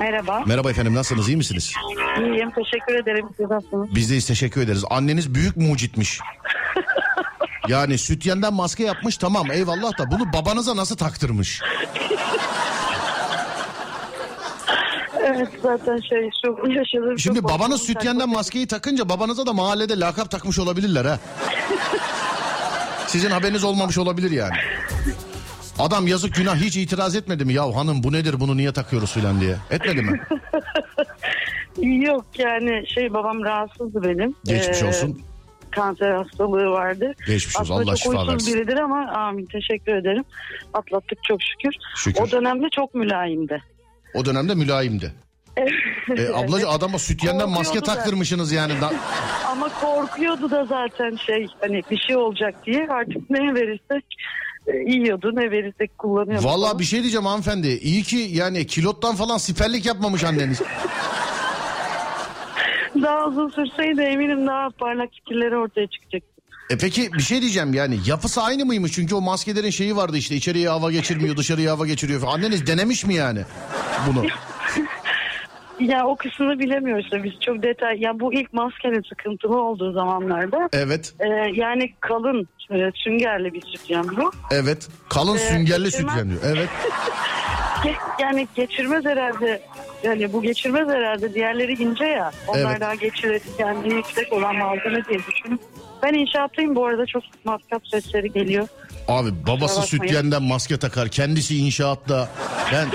Merhaba. 0.00 0.42
Merhaba 0.46 0.70
efendim 0.70 0.94
nasılsınız 0.94 1.28
iyi 1.28 1.36
misiniz? 1.36 1.72
İyiyim. 2.18 2.50
Teşekkür 2.50 2.94
ederim. 2.94 3.28
Siz 3.36 3.50
nasılsınız? 3.50 3.94
Biz 3.94 4.10
deyiz 4.10 4.26
teşekkür 4.26 4.60
ederiz. 4.60 4.84
Anneniz 4.90 5.34
büyük 5.34 5.56
mucitmiş. 5.56 6.20
Yani 7.68 7.98
sütyenden 7.98 8.54
maske 8.54 8.84
yapmış 8.84 9.16
tamam 9.16 9.50
eyvallah 9.50 9.98
da 9.98 10.10
bunu 10.10 10.32
babanıza 10.32 10.76
nasıl 10.76 10.96
taktırmış? 10.96 11.60
Evet 15.24 15.48
zaten 15.62 15.98
şey 16.08 16.30
şu 16.42 16.68
yaşadığım 16.68 17.18
Şimdi 17.18 17.40
çok 17.40 17.50
babanız 17.50 17.82
sütyenden 17.82 18.28
maskeyi 18.28 18.66
takınca 18.66 19.08
babanıza 19.08 19.46
da 19.46 19.52
mahallede 19.52 20.00
lakap 20.00 20.30
takmış 20.30 20.58
olabilirler 20.58 21.04
ha. 21.04 21.18
Sizin 23.10 23.30
haberiniz 23.30 23.64
olmamış 23.64 23.98
olabilir 23.98 24.30
yani. 24.30 24.54
Adam 25.78 26.06
yazık 26.06 26.34
günah 26.34 26.56
hiç 26.56 26.76
itiraz 26.76 27.16
etmedi 27.16 27.44
mi? 27.44 27.52
Ya 27.52 27.76
hanım 27.76 28.02
bu 28.02 28.12
nedir 28.12 28.40
bunu 28.40 28.56
niye 28.56 28.72
takıyoruz 28.72 29.12
filan 29.12 29.40
diye. 29.40 29.56
Etmedi 29.70 30.02
mi? 30.02 30.20
Yok 32.06 32.24
yani 32.38 32.84
şey 32.94 33.12
babam 33.12 33.42
rahatsızdı 33.44 34.02
benim. 34.02 34.34
Geçmiş 34.44 34.82
Ee, 34.82 34.86
olsun. 34.86 35.22
Kanser 35.70 36.10
hastalığı 36.10 36.70
vardı. 36.70 37.14
Geçmiş 37.26 37.56
olsun, 37.56 37.74
Aslında 37.74 37.90
Allah 37.90 37.96
çok 37.96 38.12
şifa 38.12 38.32
versin. 38.32 38.54
biridir 38.54 38.76
ama 38.76 39.06
amin 39.12 39.46
teşekkür 39.46 39.92
ederim. 39.94 40.24
Atlattık 40.74 41.18
çok 41.28 41.38
şükür. 41.42 41.74
Şükür. 41.96 42.22
O 42.22 42.30
dönemde 42.30 42.66
çok 42.76 42.94
mülayimdi. 42.94 43.62
O 44.14 44.24
dönemde 44.24 44.54
mülayimdi. 44.54 45.12
E, 46.16 46.28
ablacı 46.34 46.68
adama 46.68 46.98
sütyenden 46.98 47.48
maske 47.50 47.80
da. 47.80 47.84
taktırmışsınız 47.84 48.52
yani. 48.52 48.80
Da- 48.80 48.92
Ama 49.50 49.68
korkuyordu 49.80 50.50
da 50.50 50.64
zaten 50.64 51.16
şey 51.16 51.46
hani 51.60 51.82
bir 51.90 51.98
şey 51.98 52.16
olacak 52.16 52.54
diye 52.66 52.86
artık 52.90 53.30
ne 53.30 53.54
verirsek 53.54 54.04
e, 54.66 54.76
yiyordu 54.76 55.30
ne 55.34 55.50
verirsek 55.50 55.98
kullanıyordu. 55.98 56.42
Falan. 56.42 56.78
bir 56.78 56.84
şey 56.84 57.00
diyeceğim 57.00 57.26
hanımefendi. 57.26 57.68
İyi 57.68 58.02
ki 58.02 58.16
yani 58.16 58.66
kilottan 58.66 59.16
falan 59.16 59.38
siperlik 59.38 59.86
yapmamış 59.86 60.24
anneniz. 60.24 60.62
Daha 63.02 63.26
uzun 63.26 63.48
sürseydi 63.48 64.00
eminim 64.02 64.46
daha 64.46 64.70
parlak 64.70 65.10
fikirleri 65.12 65.56
ortaya 65.56 65.86
çıkacaktı. 65.86 66.28
E 66.70 66.78
peki 66.78 67.12
bir 67.12 67.22
şey 67.22 67.40
diyeceğim 67.40 67.74
yani 67.74 67.98
yapısı 68.06 68.42
aynı 68.42 68.66
mıymış? 68.66 68.92
Çünkü 68.92 69.14
o 69.14 69.20
maskelerin 69.20 69.70
şeyi 69.70 69.96
vardı 69.96 70.16
işte 70.16 70.34
içeriye 70.34 70.68
hava 70.68 70.92
geçirmiyor 70.92 71.36
dışarıya 71.36 71.72
hava 71.72 71.86
geçiriyor 71.86 72.20
falan. 72.20 72.32
Anneniz 72.32 72.66
denemiş 72.66 73.04
mi 73.04 73.14
yani 73.14 73.40
bunu? 74.06 74.26
Ya 75.80 76.06
o 76.06 76.16
kısmını 76.16 76.58
bilemiyoruz 76.58 77.10
da 77.12 77.24
biz 77.24 77.32
çok 77.40 77.62
detay. 77.62 78.00
Ya 78.00 78.20
bu 78.20 78.34
ilk 78.34 78.52
maskenin 78.52 79.02
sıkıntılı 79.08 79.60
olduğu 79.62 79.92
zamanlarda 79.92 80.68
Evet 80.72 81.14
e, 81.20 81.26
yani 81.54 81.94
kalın 82.00 82.48
e, 82.70 82.90
süngerli 82.94 83.54
bir 83.54 83.62
sütyen 83.66 84.04
bu. 84.16 84.30
evet 84.50 84.88
kalın 85.08 85.36
Ee, 85.36 85.38
süngerli 85.38 85.88
geçirmez- 85.88 86.18
yanıyor. 86.18 86.40
Evet 86.44 86.68
Ge- 87.84 88.22
yani 88.22 88.48
geçirmez 88.54 89.04
herhalde. 89.04 89.62
Yani 90.02 90.32
bu 90.32 90.42
geçirmez 90.42 90.88
herhalde. 90.88 91.34
Diğerleri 91.34 91.72
ince 91.82 92.04
ya. 92.04 92.30
Onlar 92.48 92.70
Evet. 92.70 92.80
daha 92.80 92.94
geçirir. 92.94 93.42
Yani 93.58 93.94
yüksek 93.94 94.32
olan 94.32 94.56
malzeme 94.56 95.04
diye 95.08 95.18
düşünün. 95.18 95.60
Ben 96.02 96.14
inşaattayım 96.14 96.76
bu 96.76 96.86
arada 96.86 97.06
çok 97.06 97.22
matkap 97.44 97.86
sesleri 97.88 98.32
geliyor. 98.32 98.68
abi 99.08 99.30
babası 99.46 99.82
sütyenden 99.82 100.42
maske 100.42 100.76
takar 100.78 101.08
kendisi 101.08 101.56
inşaatta. 101.56 102.28
Ben 102.72 102.88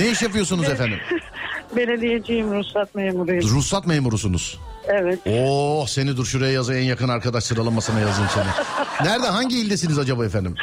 ne 0.00 0.10
iş 0.10 0.22
yapıyorsunuz 0.22 0.68
efendim? 0.68 0.98
Belediyeciyim, 1.76 2.52
ruhsat 2.54 2.94
memuruyum. 2.94 3.50
Ruhsat 3.50 3.86
memurusunuz. 3.86 4.58
Evet. 4.88 5.18
Oh 5.26 5.86
seni 5.86 6.16
dur 6.16 6.24
şuraya 6.26 6.52
yazı 6.52 6.74
en 6.74 6.82
yakın 6.82 7.08
arkadaş 7.08 7.44
sıralamasına 7.44 8.00
yazayım 8.00 8.30
seni. 8.34 8.44
Nerede 9.08 9.26
hangi 9.26 9.58
ildesiniz 9.60 9.98
acaba 9.98 10.26
efendim? 10.26 10.54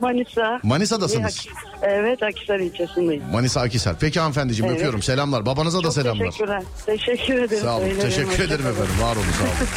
Manisa. 0.00 0.60
Manisa'dasınız. 0.62 1.46
Evet 1.82 2.22
Akisar 2.22 2.58
ilçesindeyim. 2.58 3.22
Manisa 3.32 3.60
Akisar. 3.60 3.96
Peki 4.00 4.20
hanımefendiciğim 4.20 4.66
Evet. 4.66 4.76
öpüyorum 4.78 5.02
selamlar. 5.02 5.46
Babanıza 5.46 5.78
da 5.78 5.82
Çok 5.82 5.92
selamlar. 5.92 6.26
teşekkürler. 6.26 6.62
Teşekkür 6.86 7.34
ederim. 7.34 7.62
Sağ 7.62 7.76
olun. 7.76 7.84
Öyle 7.84 7.98
Teşekkür 8.00 8.44
ederim 8.44 8.62
kalın. 8.64 8.74
efendim. 8.74 8.94
Var 9.02 9.16
olun 9.16 9.24
sağ 9.38 9.44
olun. 9.44 9.52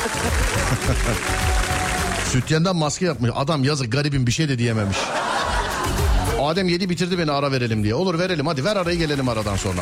Sütyenden 2.32 2.76
maske 2.76 3.06
yapmış. 3.06 3.32
Adam 3.36 3.64
yazık 3.64 3.92
garibim 3.92 4.28
bir 4.28 4.32
şey 4.32 4.50
de 4.50 4.60
diyememiş. 4.60 4.98
Adem 6.42 6.68
yedi 6.68 6.90
bitirdi 6.90 7.18
beni 7.20 7.32
ara 7.32 7.52
verelim 7.52 7.84
diye. 7.84 7.96
Olur 7.96 8.20
verelim 8.20 8.48
hadi 8.48 8.66
ver 8.66 8.76
arayı 8.76 8.98
gelelim 9.00 9.30
aradan 9.30 9.56
sonra. 9.56 9.82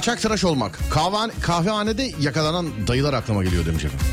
Kaçak 0.00 0.20
tıraş 0.20 0.44
olmak. 0.44 0.78
Kahvehane, 0.90 1.32
kahvehanede 1.42 2.12
yakalanan 2.20 2.66
dayılar 2.86 3.14
aklıma 3.14 3.44
geliyor 3.44 3.66
demiş 3.66 3.84
efendim. 3.84 4.06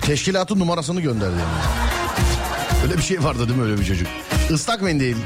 Teşkilatın 0.00 0.58
numarasını 0.58 1.00
gönderdi 1.00 1.32
yani. 1.32 2.82
Öyle 2.82 2.98
bir 2.98 3.02
şey 3.02 3.24
vardı 3.24 3.48
değil 3.48 3.58
mi 3.58 3.64
öyle 3.64 3.80
bir 3.80 3.84
çocuk? 3.84 4.06
Islak 4.50 4.82
mendil. 4.82 5.16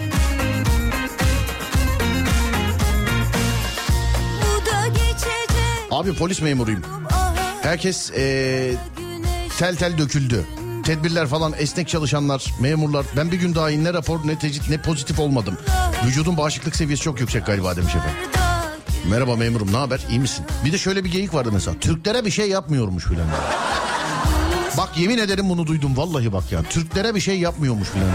Abi 5.90 6.14
polis 6.14 6.42
memuruyum. 6.42 6.82
Herkes 7.62 8.10
eee, 8.10 8.74
tel 9.58 9.76
tel 9.76 9.98
döküldü. 9.98 10.44
Tedbirler 10.84 11.26
falan 11.26 11.54
esnek 11.58 11.88
çalışanlar, 11.88 12.54
memurlar. 12.60 13.06
Ben 13.16 13.32
bir 13.32 13.36
gün 13.36 13.54
daha 13.54 13.68
ne 13.68 13.92
rapor 13.92 14.26
ne 14.26 14.38
tecrit 14.38 14.70
ne 14.70 14.82
pozitif 14.82 15.18
olmadım. 15.18 15.58
Vücudun 16.06 16.36
bağışıklık 16.36 16.76
seviyesi 16.76 17.02
çok 17.02 17.20
yüksek 17.20 17.46
galiba 17.46 17.76
demiş 17.76 17.94
efendim. 17.94 18.35
Merhaba 19.10 19.36
memurum 19.36 19.72
ne 19.72 19.76
haber 19.76 20.00
iyi 20.10 20.20
misin? 20.20 20.44
Bir 20.64 20.72
de 20.72 20.78
şöyle 20.78 21.04
bir 21.04 21.12
geyik 21.12 21.34
vardı 21.34 21.50
mesela. 21.52 21.78
Türklere 21.80 22.24
bir 22.24 22.30
şey 22.30 22.48
yapmıyormuş 22.48 23.04
filan. 23.04 23.26
Bak 24.78 24.98
yemin 24.98 25.18
ederim 25.18 25.48
bunu 25.48 25.66
duydum 25.66 25.96
vallahi 25.96 26.32
bak 26.32 26.52
ya. 26.52 26.62
Türklere 26.62 27.14
bir 27.14 27.20
şey 27.20 27.38
yapmıyormuş 27.40 27.88
filan. 27.88 28.08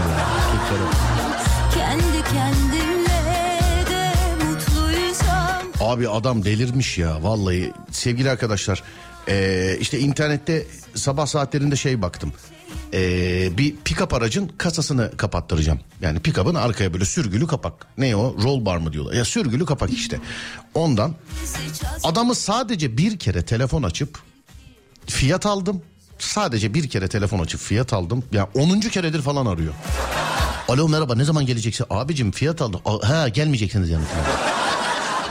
Türklere. 0.52 0.88
Kendi 1.74 2.24
kendimle 2.32 3.22
de 3.90 4.12
mutluysam 4.44 5.62
Abi 5.80 6.08
adam 6.08 6.44
delirmiş 6.44 6.98
ya 6.98 7.22
vallahi 7.22 7.72
sevgili 7.90 8.30
arkadaşlar 8.30 8.82
ee, 9.28 9.76
işte 9.80 9.98
internette 9.98 10.66
sabah 10.94 11.26
saatlerinde 11.26 11.76
şey 11.76 12.02
baktım 12.02 12.32
Ee, 12.94 13.58
bir 13.58 13.74
pick-up 13.84 14.16
aracın 14.16 14.48
kasasını 14.58 15.16
kapattıracağım 15.16 15.80
yani 16.00 16.18
pick-up'ın 16.20 16.54
arkaya 16.54 16.92
böyle 16.92 17.04
sürgülü 17.04 17.46
kapak 17.46 17.86
ne 17.98 18.16
o 18.16 18.36
roll 18.42 18.64
bar 18.64 18.76
mı 18.76 18.92
diyorlar 18.92 19.12
ya 19.12 19.24
sürgülü 19.24 19.66
kapak 19.66 19.90
işte 19.92 20.20
ondan 20.74 21.14
adamı 22.04 22.34
sadece 22.34 22.96
bir 22.96 23.18
kere 23.18 23.42
telefon 23.44 23.82
açıp 23.82 24.18
fiyat 25.06 25.46
aldım 25.46 25.82
sadece 26.18 26.74
bir 26.74 26.88
kere 26.88 27.08
telefon 27.08 27.38
açıp 27.38 27.60
fiyat 27.60 27.92
aldım 27.92 28.24
ya 28.32 28.48
10. 28.54 28.80
keredir 28.80 29.22
falan 29.22 29.46
arıyor 29.46 29.74
Alo 30.68 30.88
merhaba 30.88 31.14
ne 31.14 31.24
zaman 31.24 31.46
geleceksin? 31.46 31.86
Abicim 31.90 32.30
fiyat 32.32 32.62
aldım. 32.62 32.80
"Aa, 32.84 33.08
Ha 33.08 33.28
gelmeyeceksiniz 33.28 33.90
yani. 33.90 34.04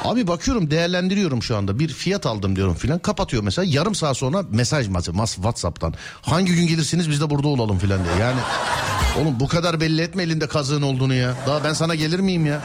Abi 0.03 0.27
bakıyorum 0.27 0.71
değerlendiriyorum 0.71 1.43
şu 1.43 1.57
anda. 1.57 1.79
Bir 1.79 1.87
fiyat 1.89 2.25
aldım 2.25 2.55
diyorum 2.55 2.73
filan. 2.73 2.99
Kapatıyor 2.99 3.43
mesela. 3.43 3.65
Yarım 3.71 3.95
saat 3.95 4.17
sonra 4.17 4.43
mesaj 4.51 4.87
mas 4.87 5.35
Whatsapp'tan. 5.35 5.93
Hangi 6.21 6.55
gün 6.55 6.67
gelirsiniz 6.67 7.09
biz 7.09 7.21
de 7.21 7.29
burada 7.29 7.47
olalım 7.47 7.79
filan 7.79 8.03
diye. 8.03 8.15
Yani 8.15 8.39
oğlum 9.21 9.39
bu 9.39 9.47
kadar 9.47 9.79
belli 9.81 10.01
etme 10.01 10.23
elinde 10.23 10.47
kazığın 10.47 10.81
olduğunu 10.81 11.13
ya. 11.13 11.33
Daha 11.47 11.63
ben 11.63 11.73
sana 11.73 11.95
gelir 11.95 12.19
miyim 12.19 12.45
ya? 12.45 12.61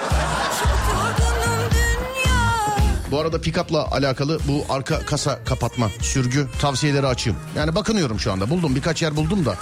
Bu 3.10 3.20
arada 3.20 3.40
pick-up'la 3.40 3.90
alakalı 3.90 4.38
bu 4.48 4.74
arka 4.74 4.98
kasa 4.98 5.44
kapatma 5.44 5.90
sürgü 6.00 6.46
tavsiyeleri 6.60 7.06
açayım. 7.06 7.38
Yani 7.56 7.74
bakınıyorum 7.74 8.20
şu 8.20 8.32
anda. 8.32 8.50
Buldum 8.50 8.74
birkaç 8.76 9.02
yer 9.02 9.16
buldum 9.16 9.44
da. 9.44 9.54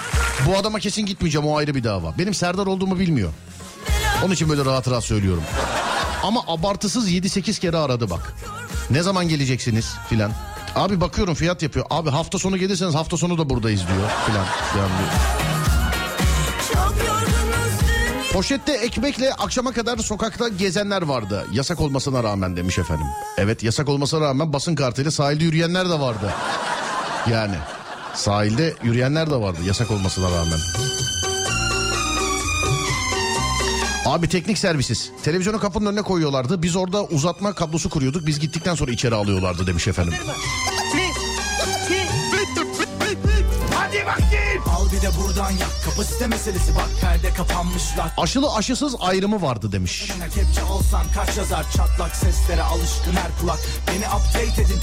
Bu 0.47 0.59
adama 0.59 0.79
kesin 0.79 1.07
gitmeyeceğim 1.07 1.47
o 1.49 1.57
ayrı 1.57 1.75
bir 1.75 1.85
dava. 1.85 2.15
Benim 2.19 2.35
Serdar 2.35 2.67
olduğumu 2.67 2.99
bilmiyor. 2.99 3.31
Onun 4.25 4.35
için 4.35 4.49
böyle 4.49 4.65
rahat 4.65 4.91
rahat 4.91 5.05
söylüyorum 5.05 5.43
ama 6.25 6.41
abartısız 6.47 7.11
7-8 7.11 7.61
kere 7.61 7.77
aradı 7.77 8.11
bak. 8.11 8.35
Ne 8.91 9.03
zaman 9.03 9.29
geleceksiniz 9.29 9.95
filan. 10.09 10.33
Abi 10.75 11.01
bakıyorum 11.01 11.35
fiyat 11.35 11.63
yapıyor. 11.63 11.87
Abi 11.91 12.11
hafta 12.11 12.39
sonu 12.39 12.57
gelirseniz 12.57 12.95
hafta 12.95 13.17
sonu 13.17 13.39
da 13.39 13.51
buradayız 13.51 13.81
diyor 13.81 14.11
filan. 14.27 14.47
Yani 14.79 14.93
Poşette 18.33 18.73
ekmekle 18.73 19.35
akşama 19.35 19.73
kadar 19.73 19.99
sokakta 19.99 20.49
gezenler 20.49 21.03
vardı. 21.03 21.47
Yasak 21.53 21.81
olmasına 21.81 22.25
rağmen 22.25 22.57
demiş 22.57 22.79
efendim. 22.79 23.07
Evet 23.39 23.63
yasak 23.63 23.89
olmasına 23.89 24.21
rağmen 24.21 24.53
basın 24.53 24.75
kartıyla 24.75 25.11
sahilde 25.11 25.45
yürüyenler 25.45 25.89
de 25.89 26.01
vardı. 26.01 26.33
Yani 27.31 27.57
sahilde 28.15 28.75
yürüyenler 28.83 29.31
de 29.31 29.37
vardı 29.37 29.59
yasak 29.67 29.91
olmasına 29.91 30.27
rağmen. 30.31 30.59
Abi 34.05 34.29
teknik 34.29 34.59
servisiz. 34.59 35.11
Televizyonu 35.23 35.59
kapının 35.61 35.87
önüne 35.87 36.03
koyuyorlardı. 36.03 36.63
Biz 36.63 36.77
orada 36.77 37.05
uzatma 37.05 37.53
kablosu 37.53 37.91
kuruyorduk. 37.91 38.27
Biz 38.27 38.41
gittikten 38.41 38.75
sonra 38.75 38.91
içeri 38.93 39.15
alıyorlardı 39.15 39.67
demiş 39.67 39.89
efendim. 39.89 40.15
De 45.05 45.09
buradan 45.23 45.51
yak. 45.51 45.71
Kapasite 45.85 46.27
meselesi 46.27 46.75
bak 46.75 46.89
perde 47.01 47.35
kapanmışlar 47.35 48.13
Aşılı 48.17 48.55
aşısız 48.55 48.95
ayrımı 49.01 49.43
vardı 49.43 49.73
demiş. 49.73 50.11
Kepçe 50.35 50.65
olsan 50.65 51.07
kaç 51.15 51.37
yazar 51.37 51.67
çatlak 51.77 52.17
seslere 52.17 52.63
alışkın 52.63 53.13
her 53.13 53.41
kulak. 53.41 53.59
Beni 53.89 54.07
update 54.07 54.63
edin 54.63 54.81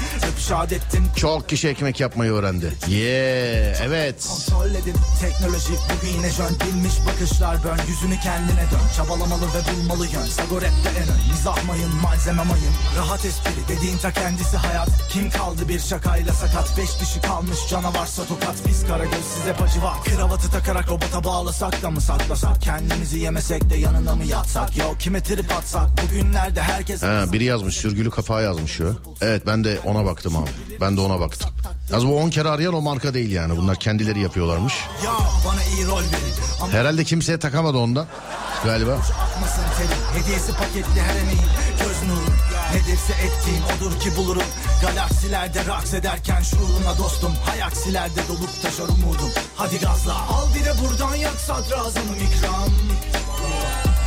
rap 0.52 0.72
ettim 0.72 1.08
Çok 1.16 1.50
kişi 1.50 1.68
ekmek 1.68 2.00
yapmayı 2.00 2.32
öğrendi. 2.32 2.74
Yeah, 2.88 3.82
evet. 3.86 4.28
Kontrol 4.30 4.70
edin 4.70 4.96
teknoloji 5.22 5.74
bugün 5.74 6.30
jön. 6.30 6.58
Bilmiş 6.68 6.94
bakışlar 7.08 7.64
bön. 7.64 7.78
Yüzünü 7.88 8.20
kendine 8.20 8.66
dön. 8.72 8.88
Çabalamalı 8.98 9.42
ve 9.42 9.62
bulmalı 9.72 10.06
yön. 10.08 10.26
Sago 10.26 10.56
rapte 10.56 10.90
en 10.90 11.08
ön. 11.08 11.32
Mizah 11.32 11.64
mayın 11.68 11.96
malzeme 11.96 12.44
mayın. 12.44 12.74
Rahat 12.98 13.26
espri 13.26 13.76
dediğin 13.76 13.98
ta 13.98 14.12
kendisi 14.12 14.58
hayat. 14.58 14.90
Kim 15.10 15.30
kaldı 15.30 15.70
bir 15.70 15.80
şakayla 15.80 16.34
sakat? 16.34 16.78
Beş 16.78 17.02
dişi 17.02 17.22
kalmış 17.22 17.58
canavarsa 17.70 18.26
tokat 18.26 18.56
Biz 18.68 18.88
karagöz 18.88 19.26
size 19.38 19.54
pacı 19.54 19.82
var 19.82 19.98
Kravatı 20.16 20.52
takarak 20.52 20.90
robota 20.90 21.24
bağlasak 21.24 21.82
da 21.84 21.90
mı 21.90 22.02
saklasak 22.02 22.62
Kendimizi 22.62 23.20
yemesek 23.20 23.70
de 23.70 23.78
yanına 23.78 24.16
mı 24.16 24.26
yatsak 24.26 24.78
Yo 24.78 24.86
kime 25.00 25.24
trip 25.24 25.52
atsak 25.52 25.90
Bugünlerde 26.04 26.62
herkes 26.62 27.04
Ha, 27.04 27.26
biri 27.32 27.44
yazmış 27.44 27.76
sürgülü 27.76 28.10
kafa 28.10 28.42
yazmış 28.42 28.72
şu. 28.72 29.02
Evet 29.22 29.48
ben 29.48 29.64
de 29.64 29.80
ona 29.86 30.06
baktım 30.06 30.36
abi. 30.36 30.50
Ben 30.82 30.98
de 30.98 31.02
ona 31.02 31.20
baktım. 31.20 31.50
Yalnız 31.92 32.08
bu 32.08 32.18
10 32.18 32.30
kere 32.30 32.50
arayan 32.50 32.74
o 32.74 32.82
marka 32.82 33.14
değil 33.14 33.32
yani. 33.32 33.58
Bunlar 33.58 33.76
kendileri 33.80 34.20
yapıyorlarmış. 34.20 34.74
Ya 35.06 35.12
Herhalde 36.72 37.04
kimseye 37.04 37.40
takamadı 37.40 37.78
ondan. 37.78 38.08
Galiba. 38.66 38.98
Hediyesi 40.16 40.54
paketli 40.54 41.02
her 41.02 41.16
emeğin 41.16 41.42
Göz 41.80 42.10
nuru 42.10 42.26
Nedirse 42.74 43.14
ettiğim 43.14 43.64
odur 43.78 44.00
ki 44.00 44.18
bulurum. 44.18 44.44
Galaksilerde 44.82 45.66
raks 45.66 45.94
ederken 45.94 46.42
şuuruna 46.42 46.98
dostum. 46.98 47.34
Hayaksilerde 47.46 48.28
dolup 48.28 48.62
taşar 48.62 48.84
umudum. 48.84 49.32
Hadi 49.56 49.80
gazla. 49.80 50.14
Al 50.14 50.48
bir 50.56 50.66
de 50.66 50.74
buradan 50.82 51.16
yak 51.16 51.40
sadrazamım 51.48 52.16
ikram. 52.16 52.70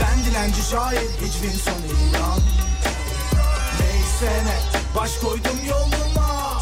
Ben 0.00 0.24
dilenci 0.24 0.62
şair 0.70 1.08
hiçbir 1.24 1.58
sonu 1.60 1.86
ilan. 1.86 2.40
Neyse 3.80 4.44
ne 4.44 4.80
baş 4.96 5.18
koydum 5.18 5.58
yoluma. 5.68 6.60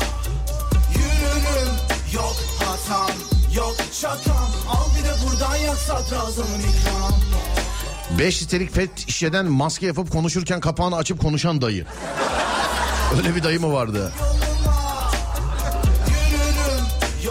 Yürürüm 0.95 1.75
yok 2.13 2.37
hatam 2.59 3.17
yok 3.55 3.77
şakam. 3.93 4.51
Al 4.71 4.87
bir 4.99 5.05
de 5.05 5.15
buradan 5.27 5.57
yak 5.57 5.79
sadrazamım 5.79 6.61
ikram 6.61 7.15
5 8.19 8.43
litrelik 8.43 8.73
pet 8.75 9.09
şişeden 9.09 9.47
maske 9.47 9.87
yapıp 9.87 10.11
konuşurken 10.11 10.61
kapağını 10.61 10.97
açıp 10.97 11.21
konuşan 11.21 11.63
dayı. 11.63 11.87
Öyle 13.17 13.35
bir 13.37 13.43
dayı 13.43 13.61
mı 13.61 13.73
vardı? 13.73 14.13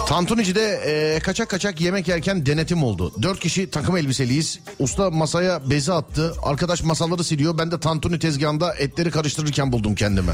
Tantunici'de 0.07 0.61
e, 0.85 1.19
kaçak 1.19 1.49
kaçak 1.49 1.81
yemek 1.81 2.07
yerken 2.07 2.45
denetim 2.45 2.83
oldu. 2.83 3.13
Dört 3.21 3.39
kişi 3.39 3.69
takım 3.69 3.97
elbiseliyiz. 3.97 4.59
Usta 4.79 5.09
masaya 5.09 5.69
bezi 5.69 5.93
attı. 5.93 6.33
Arkadaş 6.43 6.83
masaları 6.83 7.23
siliyor. 7.23 7.57
Ben 7.57 7.71
de 7.71 7.79
tantuni 7.79 8.19
tezgahında 8.19 8.73
etleri 8.75 9.11
karıştırırken 9.11 9.71
buldum 9.71 9.95
kendimi. 9.95 10.31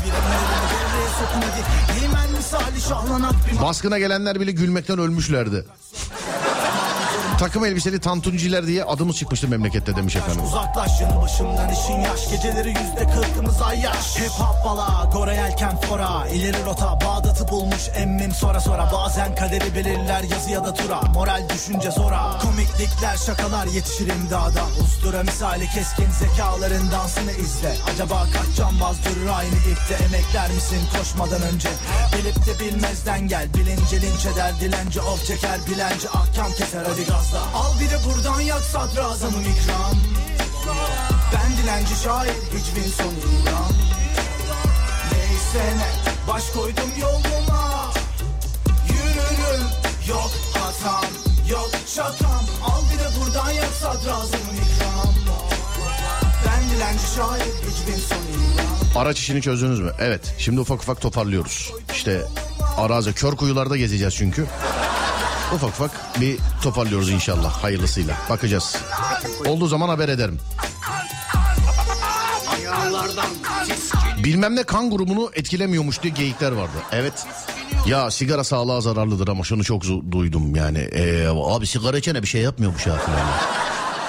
Baskına 3.61 3.99
gelenler 3.99 4.39
bile 4.39 4.51
gülmekten 4.51 4.99
ölmüşlerdi. 4.99 5.65
Takım 7.39 7.65
elbiseli 7.65 7.99
tantuniciler 7.99 8.67
diye 8.67 8.83
adımız 8.83 9.15
çıkmıştı 9.17 9.47
memlekette 9.47 9.95
demiş 9.95 10.15
efendim. 10.15 10.43
Uzaklaş 10.43 11.01
yanı 11.01 11.21
başımdan 11.21 11.69
işin 11.69 11.99
yaş. 11.99 12.29
Geceleri 12.31 12.67
yüzde 12.67 13.07
kırkımız 13.15 13.61
ay 13.61 13.79
yaş. 13.79 14.17
Hep 14.17 14.29
hop 14.29 14.65
bala 14.65 15.09
Gora 15.13 15.33
yelken 15.33 15.81
fora. 15.81 16.27
İleri 16.27 16.65
rota 16.65 16.99
Bağdat'ı 17.05 17.47
bulmuş 17.47 17.89
emmim 17.95 18.31
sonra 18.31 18.59
sonra. 18.59 18.91
Bazen 18.93 19.35
kaderi 19.35 19.75
belirler 19.75 20.23
yazı 20.23 20.49
ya 20.51 20.65
da 20.65 20.73
tura. 20.73 21.01
Moral 21.01 21.43
düşünce 21.53 21.91
zora. 21.91 22.37
Komiklikler 22.41 23.17
şakalar 23.25 23.65
yetişir 23.65 24.07
imdada. 24.07 24.61
Ustura 24.83 25.23
misali 25.23 25.65
keskin 25.67 26.09
zekaların 26.11 26.91
dansını 26.91 27.31
izle. 27.31 27.75
Acaba 27.93 28.23
kaç 28.33 28.57
cambaz 28.57 28.95
durur 29.05 29.27
aynı 29.37 29.55
ipte? 29.55 30.03
Emekler 30.05 30.49
misin 30.51 30.81
koşmadan 30.97 31.41
önce? 31.41 31.69
Bilip 32.13 32.35
de 32.35 32.59
bilmezden 32.65 33.27
gel. 33.27 33.53
Bilince 33.53 34.01
linç 34.01 34.25
eder 34.25 34.51
dilenci 34.61 35.01
of 35.01 35.25
çeker 35.25 35.59
Bilenci 35.69 36.09
ahkam 36.09 36.51
keser 36.57 36.83
hadi 36.85 37.05
gazla 37.31 37.59
Al 37.59 37.79
bir 37.79 37.89
de 37.89 37.97
buradan 38.05 38.41
yak 38.41 38.61
sadrazamım 38.61 39.41
ikram 39.41 39.95
ben 41.33 41.57
dilenci 41.57 41.95
şair 42.03 42.31
hiçbir 42.31 42.91
sonu 42.91 43.41
ilan 43.41 43.71
Neyse 45.11 45.77
ne 45.77 45.87
baş 46.27 46.49
koydum 46.49 46.91
yoluma 47.01 47.91
Yürürüm 48.89 49.67
yok 50.07 50.31
hatam 50.53 51.11
yok 51.49 51.69
şakam 51.95 52.45
Al 52.65 52.81
bir 52.93 52.99
de 52.99 53.19
buradan 53.19 53.51
yak 53.51 53.73
sadrazamın 53.81 54.55
ikram 54.55 55.13
şair 57.15 57.41
hicrin 57.41 57.99
sonu 57.99 59.01
Araç 59.01 59.19
işini 59.19 59.41
çözdünüz 59.41 59.79
mü? 59.79 59.91
Evet. 59.99 60.35
Şimdi 60.37 60.61
ufak 60.61 60.81
ufak 60.81 61.01
toparlıyoruz. 61.01 61.73
İşte 61.93 62.25
arazi 62.77 63.13
kör 63.13 63.35
kuyularda 63.35 63.77
gezeceğiz 63.77 64.15
çünkü. 64.15 64.47
Ufak 65.55 65.69
ufak 65.69 66.21
bir 66.21 66.37
toparlıyoruz 66.63 67.09
inşallah 67.09 67.63
hayırlısıyla. 67.63 68.15
Bakacağız. 68.29 68.75
Olduğu 69.45 69.67
zaman 69.67 69.89
haber 69.89 70.09
ederim. 70.09 70.39
Bilmem 74.23 74.55
ne 74.55 74.63
kan 74.63 74.91
grubunu 74.91 75.31
etkilemiyormuş 75.33 76.03
diye 76.03 76.13
geyikler 76.13 76.51
vardı. 76.51 76.77
Evet. 76.91 77.25
Ya 77.87 78.11
sigara 78.11 78.43
sağlığa 78.43 78.81
zararlıdır 78.81 79.27
ama 79.27 79.43
şunu 79.43 79.63
çok 79.63 79.83
duydum 80.11 80.55
yani. 80.55 80.79
Ee, 80.79 81.27
abi 81.27 81.67
sigara 81.67 81.97
içene 81.97 82.21
bir 82.21 82.27
şey 82.27 82.41
yapmıyormuş 82.41 82.87
ya 82.87 82.95
falan. 82.95 83.19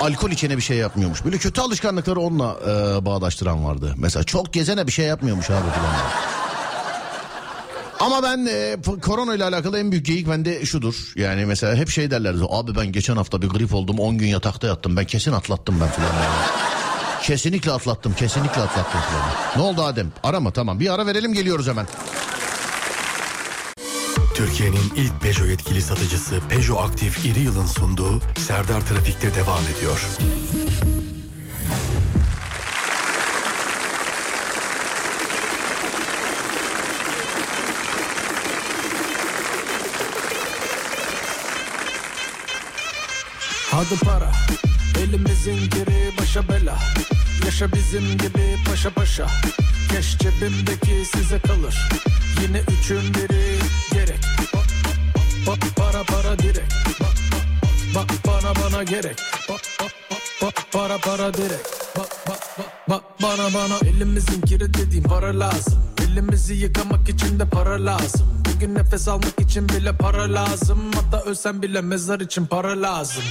Alkol 0.00 0.30
içene 0.30 0.56
bir 0.56 0.62
şey 0.62 0.76
yapmıyormuş. 0.76 1.24
Böyle 1.24 1.38
kötü 1.38 1.60
alışkanlıkları 1.60 2.20
onunla 2.20 2.56
e, 2.62 3.06
bağdaştıran 3.06 3.64
vardı. 3.64 3.94
Mesela 3.96 4.24
çok 4.24 4.52
gezene 4.52 4.86
bir 4.86 4.92
şey 4.92 5.06
yapmıyormuş 5.06 5.50
abi 5.50 5.70
falan. 5.70 5.94
Ama 8.00 8.22
ben 8.22 8.46
e, 8.46 8.76
korona 9.02 9.34
ile 9.34 9.44
alakalı 9.44 9.78
en 9.78 9.92
büyük 9.92 10.06
geyik 10.06 10.28
bende 10.28 10.66
şudur. 10.66 11.12
Yani 11.16 11.46
mesela 11.46 11.74
hep 11.76 11.88
şey 11.90 12.10
derlerdi. 12.10 12.42
Abi 12.50 12.76
ben 12.76 12.92
geçen 12.92 13.16
hafta 13.16 13.42
bir 13.42 13.48
grip 13.48 13.74
oldum 13.74 13.98
10 13.98 14.18
gün 14.18 14.26
yatakta 14.26 14.66
yattım. 14.66 14.96
Ben 14.96 15.04
kesin 15.04 15.32
atlattım 15.32 15.80
ben 15.80 15.88
falan. 15.88 16.06
yani. 16.08 16.46
Kesinlikle 17.22 17.72
atlattım 17.72 18.14
kesinlikle 18.14 18.60
atlattım 18.60 19.00
falan. 19.00 19.30
Ne 19.56 19.62
oldu 19.62 19.82
Adem? 19.82 20.12
Arama 20.22 20.50
tamam 20.50 20.80
bir 20.80 20.94
ara 20.94 21.06
verelim 21.06 21.32
geliyoruz 21.34 21.68
hemen. 21.68 21.86
Türkiye'nin 24.34 24.92
ilk 24.96 25.20
Peugeot 25.20 25.48
yetkili 25.48 25.82
satıcısı 25.82 26.40
Peugeot 26.48 26.80
Aktif 26.90 27.24
İri 27.26 27.40
Yıl'ın 27.40 27.66
sunduğu 27.66 28.20
Serdar 28.38 28.80
Trafik'te 28.80 29.34
devam 29.34 29.62
ediyor. 29.76 30.06
Hadi 43.78 44.00
para. 44.04 44.30
Elimizin 44.98 45.70
geri 45.70 46.12
başa 46.20 46.48
bela. 46.48 46.78
Yaşa 47.44 47.72
bizim 47.72 48.18
gibi 48.18 48.56
paşa 48.68 48.90
paşa. 48.90 49.26
Keş 49.90 50.18
cebimdeki 50.18 51.04
size 51.14 51.38
kalır. 51.38 51.88
Yine 52.42 52.60
üçün 52.60 53.14
biri 53.14 53.58
gerek. 53.92 54.20
Bak, 55.46 55.58
para 55.76 56.02
para 56.02 56.38
direkt. 56.38 56.74
Bak, 57.94 58.08
bana 58.26 58.54
bana 58.64 58.82
gerek. 58.82 59.16
Bak 60.42 60.54
para 60.72 60.98
para 60.98 61.34
direkt. 61.34 61.98
Bak 61.98 62.10
bak 62.28 62.40
bak 62.58 62.72
bak 62.88 63.02
bana 63.22 63.54
bana. 63.54 63.78
Elimizin 63.88 64.40
kiri 64.40 64.74
dediğim 64.74 65.04
para 65.04 65.38
lazım. 65.40 65.82
Elimizi 66.02 66.54
yıkamak 66.54 67.08
için 67.08 67.38
de 67.38 67.44
para 67.44 67.84
lazım. 67.84 68.26
Bugün 68.54 68.74
nefes 68.74 69.08
almak 69.08 69.40
için 69.40 69.68
bile 69.68 69.92
para 69.96 70.34
lazım. 70.34 70.78
Hatta 70.94 71.30
ölsem 71.30 71.62
bile 71.62 71.80
mezar 71.80 72.20
için 72.20 72.46
para 72.46 72.82
lazım 72.82 73.24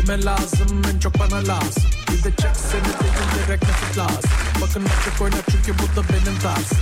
Kime 0.00 0.24
lazım 0.24 0.82
en 0.94 0.98
çok 0.98 1.18
bana 1.18 1.36
lazım 1.36 1.82
Bir 2.12 2.24
de 2.24 2.36
çek 2.36 2.56
seni 2.56 2.84
değil 2.84 3.46
direkt 3.46 3.98
lazım 3.98 4.30
Bakın 4.62 4.84
açık 4.84 5.22
oyna 5.22 5.36
çünkü 5.50 5.74
bu 5.78 5.96
da 5.96 6.08
benim 6.08 6.38
tarzım 6.38 6.78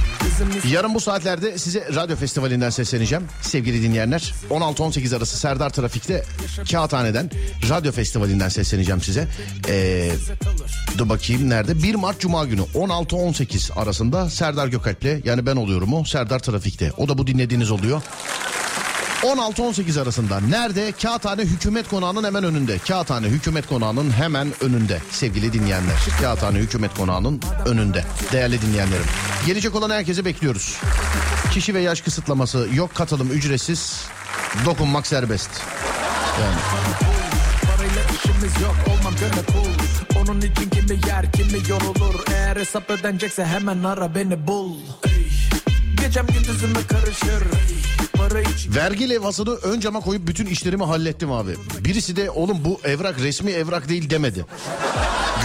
Yarın 0.71 0.95
bu 0.95 1.01
saatlerde 1.01 1.59
size 1.59 1.89
radyo 1.95 2.17
festivalinden 2.17 2.71
sesleneceğim 2.71 3.25
sevgili 3.43 3.83
dinleyenler. 3.83 4.35
16-18 4.51 5.17
arası 5.17 5.39
Serdar 5.39 5.71
Trafik'te 5.71 6.25
Kağıthane'den 6.71 7.31
radyo 7.69 7.93
festivalinden 7.93 8.49
sesleneceğim 8.49 9.01
size. 9.01 9.29
Ee, 9.69 10.11
dur 10.99 11.09
bakayım 11.09 11.51
nerede? 11.51 11.83
1 11.83 11.95
Mart 11.95 12.21
Cuma 12.21 12.45
günü 12.45 12.61
16-18 12.61 13.75
arasında 13.75 14.31
Serdar 14.31 14.69
Gökalp'le 14.69 15.25
yani 15.27 15.47
ben 15.47 15.57
oluyorum 15.57 15.95
o 15.95 16.05
Serdar 16.05 16.39
Trafik'te. 16.39 16.93
O 16.97 17.09
da 17.09 17.19
bu 17.19 17.27
dinlediğiniz 17.27 17.71
oluyor. 17.71 18.03
16-18 19.27 20.03
arasında 20.03 20.41
nerede? 20.41 20.93
Kağıthane 21.03 21.43
Hükümet 21.43 21.89
Konağı'nın 21.89 22.25
hemen 22.25 22.45
önünde. 22.45 22.79
Kağıthane 22.79 23.27
Hükümet 23.27 23.67
Konağı'nın 23.67 24.11
hemen 24.11 24.49
önünde 24.61 24.99
sevgili 25.11 25.53
dinleyenler. 25.53 25.97
Kağıthane 26.21 26.59
Hükümet 26.59 26.95
Konağı'nın 26.95 27.41
önünde 27.67 28.05
değerli 28.33 28.63
dinleyenlerim. 28.63 29.05
Gelecek 29.47 29.75
olan 29.75 29.91
herkese 29.91 30.25
bekliyoruz. 30.25 30.77
Kişi 31.53 31.75
ve 31.75 31.81
yaş 31.81 32.01
kısıtlaması 32.01 32.69
yok 32.75 32.95
katılım 32.95 33.31
ücretsiz. 33.31 34.05
Dokunmak 34.65 35.07
serbest. 35.07 35.51
Yani 36.41 36.57
yok 38.63 38.77
olmam 38.89 39.15
göre 39.17 39.45
cool 39.53 40.23
Onun 40.23 40.41
için 40.41 40.71
kimi 40.71 41.01
yer 41.09 41.33
kimi 41.33 41.69
yorulur 41.69 42.25
Eğer 42.33 42.57
hesap 42.57 42.91
ödenecekse 42.91 43.45
hemen 43.45 43.83
ara 43.83 44.15
beni 44.15 44.47
bul 44.47 44.77
Gecem 46.07 46.27
gündüzüme 46.27 46.87
karışır 46.89 47.45
Vergi 48.77 49.11
levhasını 49.11 49.55
ön 49.55 49.81
cama 49.81 50.01
koyup 50.01 50.27
bütün 50.27 50.47
işlerimi 50.47 50.85
hallettim 50.85 51.33
abi. 51.33 51.51
Birisi 51.81 52.17
de 52.17 52.31
oğlum 52.31 52.65
bu 52.65 52.81
evrak 52.85 53.19
resmi 53.19 53.51
evrak 53.51 53.89
değil 53.89 54.11
demedi. 54.11 54.47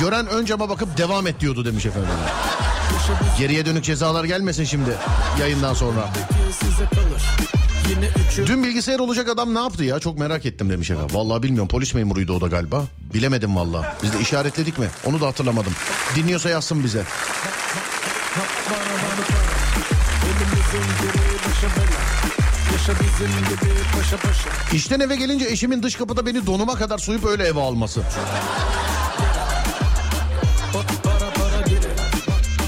Gören 0.01 0.27
ön 0.27 0.45
cama 0.45 0.69
bakıp 0.69 0.97
devam 0.97 1.27
et 1.27 1.39
diyordu 1.39 1.65
demiş 1.65 1.85
efendim. 1.85 2.09
Geriye 3.39 3.65
dönük 3.65 3.83
cezalar 3.83 4.23
gelmesin 4.23 4.63
şimdi 4.63 4.89
yayından 5.39 5.73
sonra. 5.73 6.09
Dün 8.45 8.63
bilgisayar 8.63 8.99
olacak 8.99 9.29
adam 9.29 9.55
ne 9.55 9.59
yaptı 9.59 9.83
ya 9.83 9.99
çok 9.99 10.19
merak 10.19 10.45
ettim 10.45 10.69
demiş 10.69 10.89
efendim. 10.89 11.15
Vallahi 11.15 11.43
bilmiyorum 11.43 11.67
polis 11.67 11.93
memuruydu 11.93 12.33
o 12.33 12.41
da 12.41 12.47
galiba. 12.47 12.83
Bilemedim 13.13 13.55
vallahi. 13.55 13.87
Biz 14.03 14.13
de 14.13 14.19
işaretledik 14.19 14.79
mi 14.79 14.87
onu 15.05 15.21
da 15.21 15.27
hatırlamadım. 15.27 15.73
Dinliyorsa 16.15 16.49
yazsın 16.49 16.83
bize. 16.83 17.03
İşten 24.73 24.99
eve 24.99 25.15
gelince 25.15 25.45
eşimin 25.45 25.83
dış 25.83 25.95
kapıda 25.95 26.25
beni 26.25 26.45
donuma 26.45 26.75
kadar 26.75 26.97
soyup 26.97 27.25
öyle 27.25 27.43
eve 27.43 27.59
alması. 27.61 28.01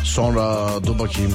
Sonra 0.03 0.69
dur 0.85 0.99
bakayım. 0.99 1.31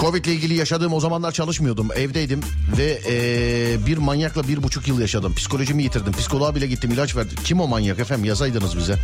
Covid 0.00 0.24
ile 0.24 0.32
ilgili 0.34 0.54
yaşadığım 0.54 0.92
o 0.92 1.00
zamanlar 1.00 1.32
çalışmıyordum. 1.32 1.88
Evdeydim 1.96 2.40
ve 2.78 3.00
eee, 3.08 3.86
bir 3.86 3.98
manyakla 3.98 4.48
bir 4.48 4.62
buçuk 4.62 4.88
yıl 4.88 5.00
yaşadım. 5.00 5.34
Psikolojimi 5.34 5.82
yitirdim. 5.82 6.12
Psikoloğa 6.12 6.54
bile 6.54 6.66
gittim 6.66 6.90
ilaç 6.90 7.16
verdi. 7.16 7.34
Kim 7.44 7.60
o 7.60 7.68
manyak 7.68 7.98
efendim 7.98 8.24
yazaydınız 8.24 8.78
bize. 8.78 8.98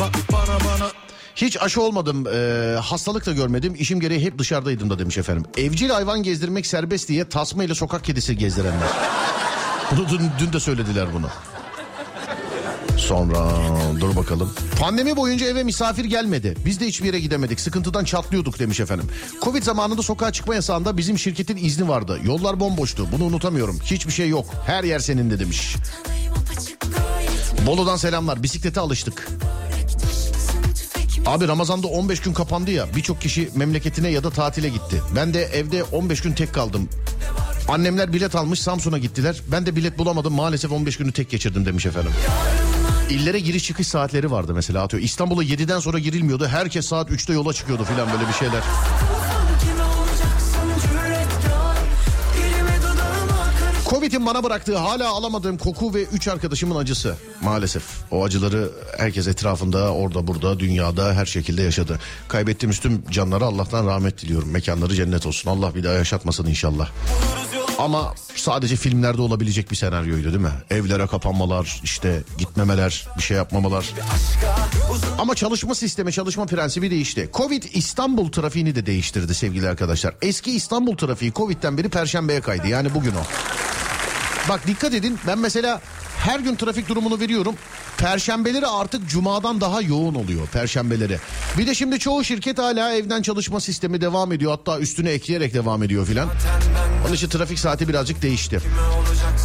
Bak 0.00 0.14
para 0.28 0.53
Hiç 1.44 1.62
aşı 1.62 1.82
olmadım, 1.82 2.26
eee, 2.26 2.74
hastalık 2.74 3.26
da 3.26 3.32
görmedim. 3.32 3.74
İşim 3.78 4.00
gereği 4.00 4.20
hep 4.20 4.38
dışarıdaydım 4.38 4.90
da 4.90 4.98
demiş 4.98 5.18
efendim. 5.18 5.44
Evcil 5.56 5.90
hayvan 5.90 6.22
gezdirmek 6.22 6.66
serbest 6.66 7.08
diye 7.08 7.28
tasma 7.28 7.64
ile 7.64 7.74
sokak 7.74 8.04
kedisi 8.04 8.36
gezdirenler. 8.36 8.88
Bunu 9.92 10.08
dün, 10.08 10.20
dün 10.38 10.52
de 10.52 10.60
söylediler 10.60 11.06
bunu. 11.14 11.28
Sonra 12.98 13.50
dur 14.00 14.16
bakalım. 14.16 14.52
Pandemi 14.80 15.16
boyunca 15.16 15.46
eve 15.46 15.64
misafir 15.64 16.04
gelmedi. 16.04 16.56
Biz 16.66 16.80
de 16.80 16.86
hiçbir 16.86 17.06
yere 17.06 17.20
gidemedik. 17.20 17.60
Sıkıntıdan 17.60 18.04
çatlıyorduk 18.04 18.58
demiş 18.58 18.80
efendim. 18.80 19.06
Covid 19.42 19.62
zamanında 19.62 20.02
sokağa 20.02 20.32
çıkma 20.32 20.54
yasağında 20.54 20.96
bizim 20.96 21.18
şirketin 21.18 21.56
izni 21.56 21.88
vardı. 21.88 22.20
Yollar 22.24 22.60
bomboştu. 22.60 23.08
Bunu 23.12 23.24
unutamıyorum. 23.24 23.78
Hiçbir 23.84 24.12
şey 24.12 24.28
yok. 24.28 24.46
Her 24.66 24.84
yer 24.84 24.98
senin 24.98 25.30
de 25.30 25.38
demiş. 25.38 25.76
Bolu'dan 27.66 27.96
selamlar. 27.96 28.42
Bisiklete 28.42 28.80
alıştık. 28.80 29.28
Abi 31.26 31.48
Ramazan'da 31.48 31.86
15 31.86 32.20
gün 32.20 32.32
kapandı 32.32 32.70
ya. 32.70 32.86
Birçok 32.96 33.20
kişi 33.20 33.50
memleketine 33.54 34.08
ya 34.08 34.24
da 34.24 34.30
tatile 34.30 34.68
gitti. 34.68 35.02
Ben 35.16 35.34
de 35.34 35.42
evde 35.42 35.84
15 35.84 36.20
gün 36.20 36.32
tek 36.32 36.54
kaldım. 36.54 36.88
Annemler 37.68 38.12
bilet 38.12 38.34
almış 38.34 38.60
Samsun'a 38.60 38.98
gittiler. 38.98 39.40
Ben 39.52 39.66
de 39.66 39.76
bilet 39.76 39.98
bulamadım 39.98 40.34
maalesef 40.34 40.72
15 40.72 40.96
günü 40.96 41.12
tek 41.12 41.30
geçirdim 41.30 41.66
demiş 41.66 41.86
efendim. 41.86 42.12
İllere 43.10 43.40
giriş 43.40 43.64
çıkış 43.64 43.86
saatleri 43.88 44.30
vardı 44.30 44.52
mesela 44.54 44.82
atıyor. 44.82 45.02
İstanbul'a 45.02 45.44
7'den 45.44 45.78
sonra 45.80 45.98
girilmiyordu. 45.98 46.46
Herkes 46.46 46.86
saat 46.86 47.10
3'te 47.10 47.32
yola 47.32 47.52
çıkıyordu 47.52 47.84
filan 47.84 48.08
böyle 48.12 48.28
bir 48.28 48.32
şeyler. 48.34 48.62
Covid'in 53.94 54.26
bana 54.26 54.44
bıraktığı 54.44 54.76
hala 54.76 55.08
alamadığım 55.08 55.58
koku 55.58 55.94
ve 55.94 56.02
üç 56.04 56.28
arkadaşımın 56.28 56.76
acısı. 56.76 57.16
Maalesef 57.42 57.82
o 58.10 58.24
acıları 58.24 58.70
herkes 58.98 59.28
etrafında 59.28 59.92
orada 59.92 60.26
burada 60.26 60.60
dünyada 60.60 61.14
her 61.14 61.26
şekilde 61.26 61.62
yaşadı. 61.62 62.00
Kaybettiğimiz 62.28 62.78
tüm 62.78 63.10
canlara 63.10 63.44
Allah'tan 63.44 63.86
rahmet 63.86 64.22
diliyorum. 64.22 64.50
Mekanları 64.50 64.94
cennet 64.94 65.26
olsun. 65.26 65.50
Allah 65.50 65.74
bir 65.74 65.84
daha 65.84 65.92
yaşatmasın 65.92 66.46
inşallah. 66.46 66.88
Ama 67.78 68.14
sadece 68.36 68.76
filmlerde 68.76 69.22
olabilecek 69.22 69.70
bir 69.70 69.76
senaryoydu 69.76 70.24
değil 70.24 70.44
mi? 70.44 70.52
Evlere 70.70 71.06
kapanmalar, 71.06 71.80
işte 71.84 72.22
gitmemeler, 72.38 73.08
bir 73.18 73.22
şey 73.22 73.36
yapmamalar. 73.36 73.92
Ama 75.18 75.34
çalışma 75.34 75.74
sistemi, 75.74 76.12
çalışma 76.12 76.46
prensibi 76.46 76.90
değişti. 76.90 77.30
Covid 77.32 77.62
İstanbul 77.72 78.32
trafiğini 78.32 78.74
de 78.74 78.86
değiştirdi 78.86 79.34
sevgili 79.34 79.68
arkadaşlar. 79.68 80.14
Eski 80.22 80.50
İstanbul 80.56 80.96
trafiği 80.96 81.32
Covid'den 81.32 81.78
beri 81.78 81.88
Perşembe'ye 81.88 82.40
kaydı. 82.40 82.68
Yani 82.68 82.94
bugün 82.94 83.12
o. 83.12 83.22
Bak 84.48 84.66
dikkat 84.66 84.94
edin 84.94 85.18
ben 85.26 85.38
mesela 85.38 85.80
Her 86.24 86.40
gün 86.40 86.56
trafik 86.56 86.88
durumunu 86.88 87.20
veriyorum. 87.20 87.54
Perşembeleri 87.98 88.66
artık 88.66 89.08
cumadan 89.08 89.60
daha 89.60 89.80
yoğun 89.82 90.14
oluyor 90.14 90.46
perşembeleri. 90.46 91.18
Bir 91.58 91.66
de 91.66 91.74
şimdi 91.74 91.98
çoğu 91.98 92.24
şirket 92.24 92.58
hala 92.58 92.92
evden 92.92 93.22
çalışma 93.22 93.60
sistemi 93.60 94.00
devam 94.00 94.32
ediyor. 94.32 94.50
Hatta 94.50 94.78
üstüne 94.78 95.10
ekleyerek 95.10 95.54
devam 95.54 95.82
ediyor 95.82 96.06
filan. 96.06 96.28
Onun 97.06 97.14
için 97.14 97.28
trafik 97.28 97.58
saati 97.58 97.88
birazcık 97.88 98.22
değişti. 98.22 98.60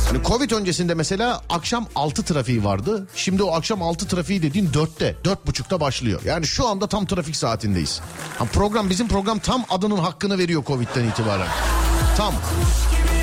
Hani 0.07 0.23
Covid 0.23 0.51
öncesinde 0.51 0.93
mesela 0.93 1.41
akşam 1.49 1.87
6 1.95 2.23
trafiği 2.23 2.63
vardı. 2.63 3.07
Şimdi 3.15 3.43
o 3.43 3.51
akşam 3.51 3.81
6 3.81 4.07
trafiği 4.07 4.41
dediğin 4.41 4.69
4'te, 4.69 5.15
4.30'da 5.23 5.79
başlıyor. 5.79 6.21
Yani 6.25 6.47
şu 6.47 6.67
anda 6.67 6.87
tam 6.87 7.05
trafik 7.05 7.35
saatindeyiz. 7.35 8.01
Ha, 8.37 8.45
program 8.45 8.89
bizim 8.89 9.07
program 9.07 9.39
tam 9.39 9.65
adının 9.69 9.97
hakkını 9.97 10.37
veriyor 10.37 10.63
Covid'den 10.65 11.03
itibaren. 11.03 11.47
Tam. 12.17 12.33
gibi 12.33 13.19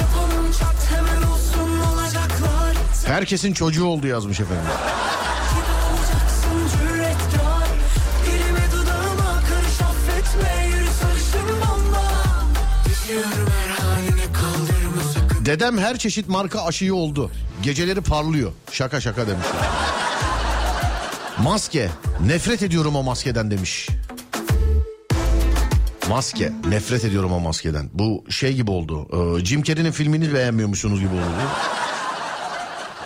Herkesin 3.07 3.53
çocuğu 3.53 3.85
oldu 3.85 4.07
yazmış 4.07 4.41
efendim. 4.41 4.65
Dedem 15.47 15.79
her 15.79 15.99
çeşit 15.99 16.29
marka 16.29 16.65
aşıyı 16.65 16.95
oldu. 16.95 17.31
Geceleri 17.63 18.01
parlıyor. 18.01 18.53
Şaka 18.73 19.01
şaka 19.01 19.27
demişler. 19.27 19.63
Maske. 21.43 21.91
Nefret 22.27 22.63
ediyorum 22.63 22.97
o 22.97 23.03
maskeden 23.03 23.51
demiş. 23.51 23.89
Maske. 26.09 26.53
Nefret 26.69 27.05
ediyorum 27.05 27.33
o 27.33 27.41
maskeden. 27.41 27.91
Bu 27.93 28.25
şey 28.31 28.55
gibi 28.55 28.71
oldu. 28.71 29.09
Ee, 29.13 29.45
Jim 29.45 29.63
Carrey'nin 29.63 29.93
filmini 29.93 30.35
beğenmiyormuşsunuz 30.35 31.01
gibi 31.01 31.15
oldu. 31.15 31.43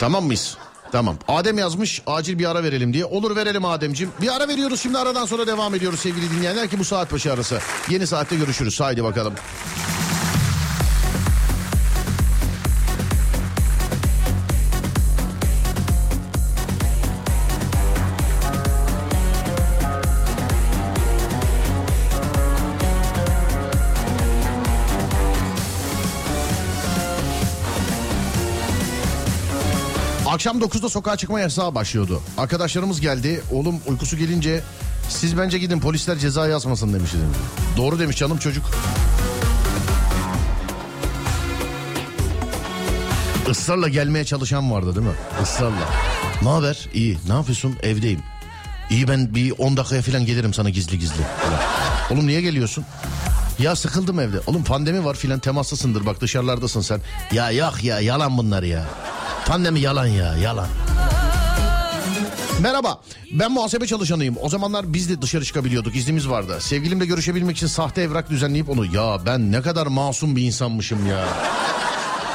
Tamam 0.00 0.24
mıyız? 0.24 0.56
Tamam. 0.92 1.16
Adem 1.28 1.58
yazmış 1.58 2.02
acil 2.06 2.38
bir 2.38 2.50
ara 2.50 2.62
verelim 2.62 2.92
diye. 2.92 3.04
Olur 3.04 3.36
verelim 3.36 3.64
Ademciğim. 3.64 4.12
Bir 4.20 4.36
ara 4.36 4.48
veriyoruz 4.48 4.80
şimdi 4.80 4.98
aradan 4.98 5.26
sonra 5.26 5.46
devam 5.46 5.74
ediyoruz 5.74 6.00
sevgili 6.00 6.30
dinleyenler 6.30 6.68
ki 6.68 6.78
bu 6.78 6.84
saat 6.84 7.12
başı 7.12 7.32
arası. 7.32 7.58
Yeni 7.88 8.06
saatte 8.06 8.36
görüşürüz. 8.36 8.80
Haydi 8.80 9.04
bakalım. 9.04 9.34
Akşam 30.40 30.60
9'da 30.60 30.88
sokağa 30.88 31.16
çıkma 31.16 31.40
yasağı 31.40 31.74
başlıyordu. 31.74 32.22
Arkadaşlarımız 32.38 33.00
geldi. 33.00 33.42
Oğlum 33.52 33.80
uykusu 33.86 34.16
gelince 34.16 34.60
siz 35.08 35.38
bence 35.38 35.58
gidin 35.58 35.80
polisler 35.80 36.18
ceza 36.18 36.48
yazmasın 36.48 36.94
demiş. 36.94 37.10
Doğru 37.76 37.98
demiş 37.98 38.16
canım 38.16 38.38
çocuk. 38.38 38.64
Israrla 43.50 43.88
gelmeye 43.88 44.24
çalışan 44.24 44.72
vardı 44.72 44.94
değil 44.94 45.06
mi? 45.06 45.12
Israrla. 45.42 45.88
Ne 46.42 46.48
haber? 46.48 46.88
İyi. 46.94 47.18
Ne 47.28 47.32
yapıyorsun? 47.34 47.76
Evdeyim. 47.82 48.20
İyi 48.90 49.08
ben 49.08 49.34
bir 49.34 49.52
10 49.58 49.76
dakikaya 49.76 50.02
falan 50.02 50.26
gelirim 50.26 50.54
sana 50.54 50.70
gizli 50.70 50.98
gizli. 50.98 51.22
Oğlum 52.10 52.26
niye 52.26 52.40
geliyorsun? 52.40 52.84
Ya 53.58 53.76
sıkıldım 53.76 54.20
evde. 54.20 54.40
Oğlum 54.46 54.64
pandemi 54.64 55.04
var 55.04 55.14
filan 55.14 55.38
temaslısındır 55.38 56.06
bak 56.06 56.20
dışarılardasın 56.20 56.80
sen. 56.80 57.00
Ya 57.32 57.50
yok 57.50 57.84
ya 57.84 58.00
yalan 58.00 58.38
bunlar 58.38 58.62
ya. 58.62 58.84
Pandemi 59.50 59.80
yalan 59.80 60.06
ya 60.06 60.36
yalan. 60.36 60.68
Merhaba 62.60 63.00
ben 63.32 63.52
muhasebe 63.52 63.86
çalışanıyım. 63.86 64.36
O 64.40 64.48
zamanlar 64.48 64.92
biz 64.92 65.10
de 65.10 65.22
dışarı 65.22 65.44
çıkabiliyorduk 65.44 65.96
iznimiz 65.96 66.28
vardı. 66.28 66.56
Sevgilimle 66.60 67.06
görüşebilmek 67.06 67.56
için 67.56 67.66
sahte 67.66 68.02
evrak 68.02 68.30
düzenleyip 68.30 68.68
onu... 68.68 68.86
Ya 68.86 69.18
ben 69.26 69.52
ne 69.52 69.62
kadar 69.62 69.86
masum 69.86 70.36
bir 70.36 70.42
insanmışım 70.42 71.06
ya. 71.06 71.24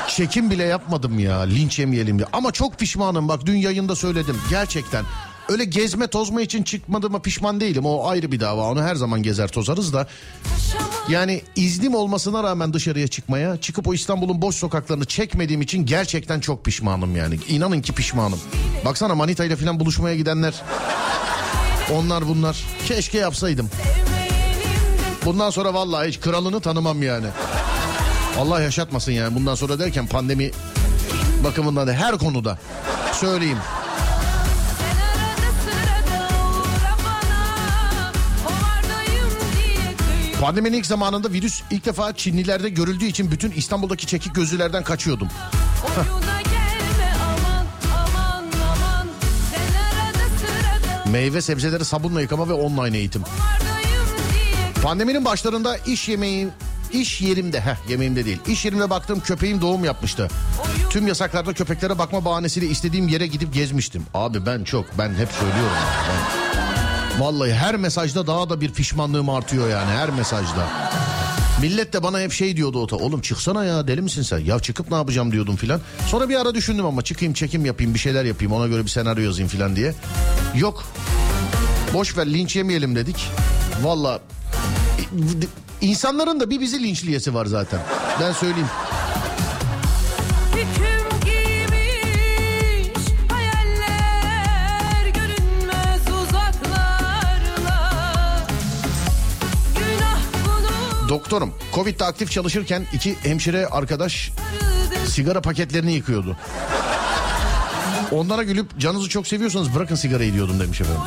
Çekim 0.08 0.52
bile 0.52 0.64
yapmadım 0.64 1.20
ya 1.20 1.40
linç 1.40 1.80
yemeyelim 1.80 2.18
diye. 2.20 2.28
Ama 2.34 2.52
çok 2.52 2.80
pişmanım 2.80 3.28
bak 3.28 3.46
dün 3.46 3.58
yayında 3.58 3.96
söyledim 3.96 4.38
gerçekten. 4.50 5.06
Öyle 5.50 5.66
gezme 5.66 6.08
tozma 6.08 6.42
için 6.42 6.64
çıkmadığıma 6.64 7.22
pişman 7.22 7.60
değilim. 7.60 7.86
O 7.86 8.08
ayrı 8.08 8.32
bir 8.32 8.40
dava. 8.40 8.72
Onu 8.72 8.84
her 8.84 8.96
zaman 8.96 9.24
gezer 9.24 9.48
tozarız 9.48 9.94
da. 9.94 10.08
Yani 11.10 11.42
iznim 11.56 11.96
olmasına 11.96 12.44
rağmen 12.44 12.74
dışarıya 12.74 13.08
çıkmaya, 13.08 13.58
çıkıp 13.58 13.88
o 13.88 13.94
İstanbul'un 13.94 14.42
boş 14.42 14.56
sokaklarını 14.56 15.06
çekmediğim 15.06 15.62
için 15.62 15.86
gerçekten 15.86 16.40
çok 16.40 16.66
pişmanım 16.66 17.16
yani. 17.16 17.40
İnanın 17.48 17.82
ki 17.82 17.94
pişmanım. 17.94 18.40
Baksana 18.86 19.16
Manita 19.16 19.46
ile 19.46 19.56
falan 19.56 19.80
buluşmaya 19.80 20.16
gidenler. 20.16 20.54
Onlar 21.94 22.28
bunlar. 22.28 22.66
Keşke 22.88 23.18
yapsaydım. 23.18 23.70
Bundan 25.26 25.50
sonra 25.50 25.74
vallahi 25.74 26.08
hiç 26.08 26.20
kralını 26.20 26.60
tanımam 26.60 27.04
yani. 27.04 27.28
Allah 28.40 28.62
yaşatmasın 28.62 29.12
yani 29.12 29.36
bundan 29.36 29.56
sonra 29.56 29.80
derken 29.80 30.08
pandemi 30.08 30.52
bakımından 31.44 31.88
da 31.88 31.94
her 31.94 32.18
konuda 32.18 32.58
söyleyeyim. 33.14 33.58
Pandeminin 40.42 40.78
ilk 40.78 40.86
zamanında 40.86 41.32
virüs 41.32 41.62
ilk 41.72 41.86
defa 41.86 42.14
Çinlilerde 42.14 42.70
görüldüğü 42.70 43.06
için 43.06 43.32
bütün 43.32 43.52
İstanbul'daki 43.52 44.08
çekik 44.08 44.36
gözlülerden 44.36 44.84
kaçıyordum. 44.84 45.28
Meyve 51.12 51.42
sebzeleri 51.42 51.86
sabunla 51.86 52.22
yıkama 52.22 52.50
ve 52.50 52.54
online 52.54 52.98
eğitim. 52.98 53.24
Pandeminin 54.84 55.26
başlarında 55.26 55.78
iş 55.78 56.10
yemeği 56.10 56.48
iş 56.92 57.22
yerimde 57.22 57.62
heh 57.62 57.90
yemeğimde 57.90 58.26
değil. 58.26 58.40
İş 58.48 58.66
yerimde 58.66 58.90
baktığım 58.90 59.20
köpeğim 59.20 59.62
doğum 59.62 59.86
yapmıştı. 59.86 60.28
Tüm 60.90 61.08
yasaklarda 61.08 61.54
köpeklere 61.54 61.98
bakma 61.98 62.26
bahanesiyle 62.26 62.68
istediğim 62.68 63.08
yere 63.08 63.28
gidip 63.28 63.54
gezmiştim. 63.54 64.06
Abi 64.14 64.46
ben 64.46 64.64
çok 64.64 64.98
ben 64.98 65.10
hep 65.10 65.32
söylüyorum. 65.32 65.78
Ben, 66.10 66.75
vallahi 67.20 67.54
her 67.54 67.76
mesajda 67.76 68.28
daha 68.28 68.50
da 68.50 68.62
bir 68.62 68.74
pişmanlığım 68.74 69.30
artıyor 69.30 69.70
yani 69.70 69.92
her 69.92 70.10
mesajda. 70.10 70.68
Millet 71.62 71.94
de 71.94 72.04
bana 72.04 72.20
hep 72.20 72.32
şey 72.32 72.58
diyordu 72.58 72.80
ota. 72.80 72.96
Oğlum 72.96 73.22
çıksana 73.22 73.66
ya 73.66 73.88
deli 73.88 74.02
misin 74.02 74.22
sen? 74.22 74.40
Ya 74.40 74.60
çıkıp 74.60 74.92
ne 74.92 74.96
yapacağım 74.96 75.32
diyordum 75.32 75.56
filan. 75.56 75.82
Sonra 76.08 76.30
bir 76.30 76.36
ara 76.42 76.56
düşündüm 76.56 76.86
ama 76.86 77.02
çıkayım 77.02 77.34
çekim 77.34 77.66
yapayım 77.66 77.94
bir 77.94 78.00
şeyler 78.00 78.26
yapayım 78.26 78.54
ona 78.54 78.68
göre 78.68 78.84
bir 78.84 78.90
senaryo 78.90 79.24
yazayım 79.24 79.50
filan 79.50 79.76
diye. 79.76 79.94
Yok. 80.56 80.84
Boş 81.94 82.18
ver 82.18 82.34
linç 82.34 82.56
yemeyelim 82.56 82.96
dedik. 82.96 83.30
Valla 83.82 84.20
insanların 85.82 86.40
da 86.40 86.50
bir 86.50 86.60
bizi 86.60 86.84
linçliyesi 86.84 87.34
var 87.34 87.46
zaten. 87.46 87.80
Ben 88.22 88.32
söyleyeyim. 88.32 88.68
Doktorum 101.10 101.54
Covid'de 101.74 102.06
aktif 102.06 102.32
çalışırken 102.32 102.88
iki 102.94 103.16
hemşire 103.24 103.68
arkadaş 103.68 104.32
sigara 105.08 105.42
paketlerini 105.42 105.94
yıkıyordu. 105.94 106.38
Onlara 108.12 108.44
gülüp 108.44 108.80
canınızı 108.80 109.10
çok 109.10 109.28
seviyorsanız 109.28 109.76
bırakın 109.76 109.96
sigarayı 109.96 110.34
diyordum 110.34 110.60
demiş 110.60 110.82
efendim. 110.82 111.02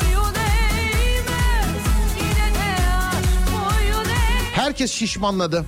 Herkes 4.53 4.91
şişmanladı. 4.91 5.65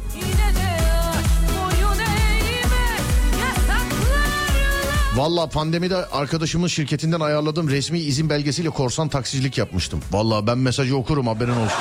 Valla 5.16 5.50
pandemide 5.50 6.06
arkadaşımın 6.06 6.68
şirketinden 6.68 7.20
ayarladığım 7.20 7.70
resmi 7.70 8.00
izin 8.00 8.30
belgesiyle 8.30 8.70
korsan 8.70 9.10
taksicilik 9.10 9.58
yapmıştım. 9.58 10.00
Valla 10.12 10.48
ben 10.48 10.58
mesajı 10.58 10.98
okurum 10.98 11.28
haberin 11.28 11.56
olsun. 11.56 11.78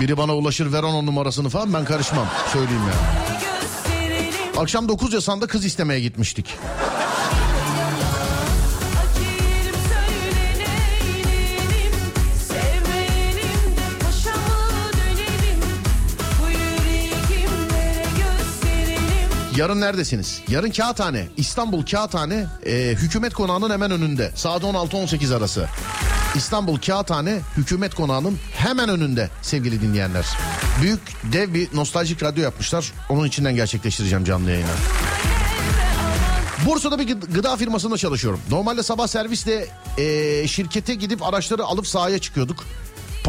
Biri 0.00 0.16
bana 0.16 0.36
ulaşır 0.36 0.72
ver 0.72 0.82
onun 0.82 1.06
numarasını 1.06 1.48
falan 1.48 1.74
ben 1.74 1.84
karışmam. 1.84 2.26
Söyleyeyim 2.52 2.82
yani. 2.82 3.28
gösterelim 3.40 4.58
Akşam 4.58 4.88
9 4.88 5.12
yasanda 5.12 5.46
kız 5.46 5.64
istemeye 5.64 6.00
gitmiştik. 6.00 6.58
Yarın 19.56 19.80
neredesiniz? 19.80 20.40
Yarın 20.48 20.70
Kağıthane. 20.70 21.28
İstanbul 21.36 21.86
Kağıthane 21.86 22.46
e, 22.66 22.72
hükümet 22.72 23.34
konağının 23.34 23.70
hemen 23.70 23.90
önünde. 23.90 24.30
Saat 24.34 24.62
16-18 24.62 25.36
arası. 25.36 25.68
İstanbul 26.34 26.78
Kağıthane 26.78 27.40
hükümet 27.56 27.94
konağının 27.94 28.38
hemen 28.56 28.88
önünde 28.88 29.30
sevgili 29.42 29.82
dinleyenler. 29.82 30.26
Büyük 30.82 31.00
dev 31.32 31.54
bir 31.54 31.68
nostaljik 31.76 32.22
radyo 32.22 32.42
yapmışlar. 32.42 32.92
Onun 33.08 33.26
içinden 33.26 33.54
gerçekleştireceğim 33.54 34.24
canlı 34.24 34.50
yayını. 34.50 34.68
Bursa'da 36.66 36.98
bir 36.98 37.08
gı- 37.08 37.32
gıda 37.34 37.56
firmasında 37.56 37.96
çalışıyorum. 37.96 38.40
Normalde 38.50 38.82
sabah 38.82 39.06
servisle 39.06 39.66
e, 39.98 40.48
şirkete 40.48 40.94
gidip 40.94 41.22
araçları 41.22 41.64
alıp 41.64 41.86
sahaya 41.86 42.18
çıkıyorduk. 42.18 42.64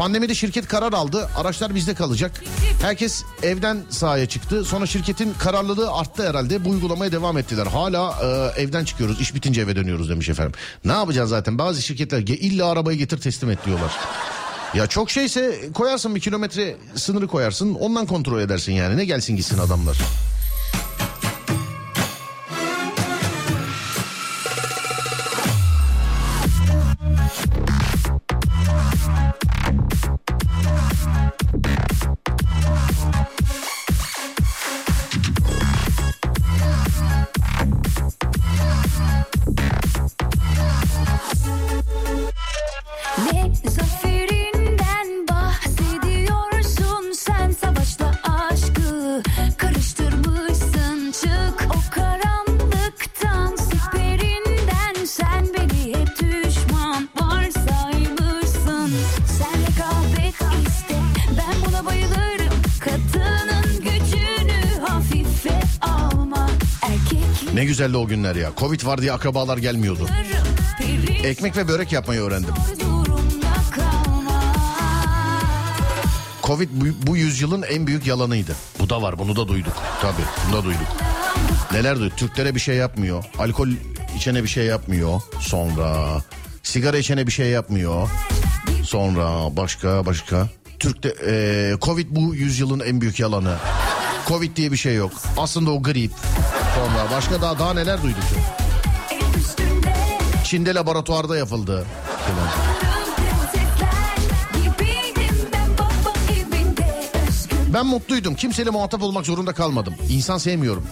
Pandemide 0.00 0.34
şirket 0.34 0.68
karar 0.68 0.92
aldı. 0.92 1.28
Araçlar 1.36 1.74
bizde 1.74 1.94
kalacak. 1.94 2.44
Herkes 2.82 3.24
evden 3.42 3.82
sahaya 3.90 4.26
çıktı. 4.26 4.64
Sonra 4.64 4.86
şirketin 4.86 5.34
kararlılığı 5.38 5.92
arttı 5.92 6.28
herhalde. 6.28 6.64
Bu 6.64 6.70
uygulamaya 6.70 7.12
devam 7.12 7.38
ettiler. 7.38 7.66
Hala 7.66 8.14
e, 8.22 8.60
evden 8.62 8.84
çıkıyoruz. 8.84 9.20
İş 9.20 9.34
bitince 9.34 9.60
eve 9.60 9.76
dönüyoruz 9.76 10.08
demiş 10.08 10.28
efendim. 10.28 10.52
Ne 10.84 10.92
yapacağız 10.92 11.30
zaten? 11.30 11.58
Bazı 11.58 11.82
şirketler 11.82 12.18
"Ge- 12.20 12.36
illa 12.36 12.70
arabayı 12.70 12.98
getir 12.98 13.18
teslim 13.20 13.50
et 13.50 13.58
diyorlar. 13.66 13.92
Ya 14.74 14.86
çok 14.86 15.10
şeyse 15.10 15.72
koyarsın 15.74 16.14
bir 16.14 16.20
kilometre 16.20 16.76
sınırı 16.94 17.26
koyarsın. 17.26 17.74
Ondan 17.74 18.06
kontrol 18.06 18.40
edersin 18.40 18.72
yani. 18.72 18.96
Ne 18.96 19.04
gelsin 19.04 19.36
gitsin 19.36 19.58
adamlar. 19.58 19.96
Güzeldi 67.80 67.96
o 67.96 68.06
günler 68.06 68.36
ya. 68.36 68.50
Covid 68.56 68.86
var 68.86 69.02
diye 69.02 69.12
akrabalar 69.12 69.58
gelmiyordu. 69.58 70.06
Ekmek 71.24 71.56
ve 71.56 71.68
börek 71.68 71.92
yapmayı 71.92 72.20
öğrendim. 72.20 72.54
Covid 76.42 76.68
bu, 76.72 76.84
bu 77.06 77.16
yüzyılın 77.16 77.62
en 77.62 77.86
büyük 77.86 78.06
yalanıydı. 78.06 78.56
Bu 78.78 78.90
da 78.90 79.02
var 79.02 79.18
bunu 79.18 79.36
da 79.36 79.48
duyduk. 79.48 79.72
Tabii 80.02 80.22
bunu 80.46 80.60
da 80.60 80.64
duyduk. 80.64 80.86
Neler 81.72 81.98
duyduk? 81.98 82.18
Türklere 82.18 82.54
bir 82.54 82.60
şey 82.60 82.76
yapmıyor. 82.76 83.24
Alkol 83.38 83.68
içene 84.16 84.42
bir 84.42 84.48
şey 84.48 84.64
yapmıyor. 84.64 85.20
Sonra 85.40 86.18
sigara 86.62 86.98
içene 86.98 87.26
bir 87.26 87.32
şey 87.32 87.46
yapmıyor. 87.50 88.08
Sonra 88.84 89.56
başka 89.56 90.06
başka. 90.06 90.48
Türk'te 90.78 91.14
eee, 91.26 91.76
Covid 91.82 92.06
bu 92.10 92.34
yüzyılın 92.34 92.80
en 92.80 93.00
büyük 93.00 93.20
yalanı. 93.20 93.56
Covid 94.28 94.56
diye 94.56 94.72
bir 94.72 94.76
şey 94.76 94.94
yok. 94.94 95.12
Aslında 95.36 95.70
o 95.70 95.82
grip. 95.82 96.12
Sonra 96.80 97.10
başka 97.16 97.42
daha 97.42 97.58
daha 97.58 97.74
neler 97.74 98.02
duyduk? 98.02 98.22
Çin'de 100.44 100.74
laboratuvarda 100.74 101.36
yapıldı. 101.36 101.86
Ben 107.74 107.86
mutluydum. 107.86 108.34
Kimseyle 108.34 108.70
muhatap 108.70 109.02
olmak 109.02 109.26
zorunda 109.26 109.52
kalmadım. 109.52 109.94
İnsan 110.10 110.38
sevmiyorum. 110.38 110.84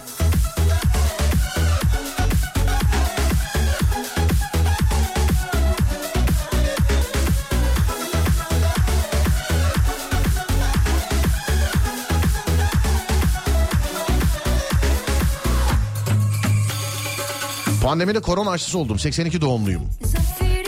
Pandemide 17.89 18.19
korona 18.19 18.49
aşısı 18.49 18.79
oldum. 18.79 18.99
82 18.99 19.41
doğumluyum. 19.41 19.81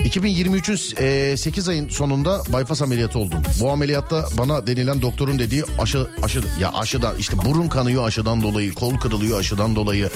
Zaferi 0.01 0.09
2023'ün 0.09 1.35
8 1.35 1.69
ayın 1.69 1.89
sonunda 1.89 2.41
bypass 2.47 2.81
ameliyatı 2.81 3.19
oldum. 3.19 3.41
Bu 3.61 3.71
ameliyatta 3.71 4.25
bana 4.37 4.67
denilen 4.67 5.01
doktorun 5.01 5.39
dediği 5.39 5.63
aşı 5.79 6.07
aşı 6.23 6.41
ya 6.59 6.73
aşıdan 6.73 7.17
işte 7.17 7.37
burun 7.45 7.67
kanıyor 7.67 8.07
aşıdan 8.07 8.41
dolayı, 8.41 8.73
kol 8.73 8.97
kırılıyor 8.97 9.39
aşıdan 9.39 9.75
dolayı, 9.75 10.09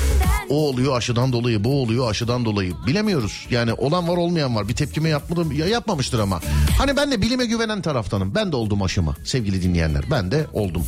o 0.49 0.67
oluyor 0.67 0.97
aşıdan 0.97 1.33
dolayı, 1.33 1.63
bu 1.63 1.81
oluyor 1.81 2.09
aşıdan 2.09 2.45
dolayı. 2.45 2.73
Bilemiyoruz. 2.88 3.47
Yani 3.49 3.73
olan 3.73 4.07
var 4.07 4.17
olmayan 4.17 4.55
var. 4.55 4.67
Bir 4.67 4.75
tepkime 4.75 5.09
yapmadım 5.09 5.51
ya 5.51 5.67
yapmamıştır 5.67 6.19
ama. 6.19 6.39
Hani 6.77 6.97
ben 6.97 7.11
de 7.11 7.21
bilime 7.21 7.45
güvenen 7.45 7.81
taraftanım. 7.81 8.36
Ben 8.36 8.51
de 8.51 8.55
oldum 8.55 8.81
aşımı 8.81 9.15
sevgili 9.25 9.63
dinleyenler. 9.63 10.03
Ben 10.11 10.31
de 10.31 10.47
oldum. 10.53 10.86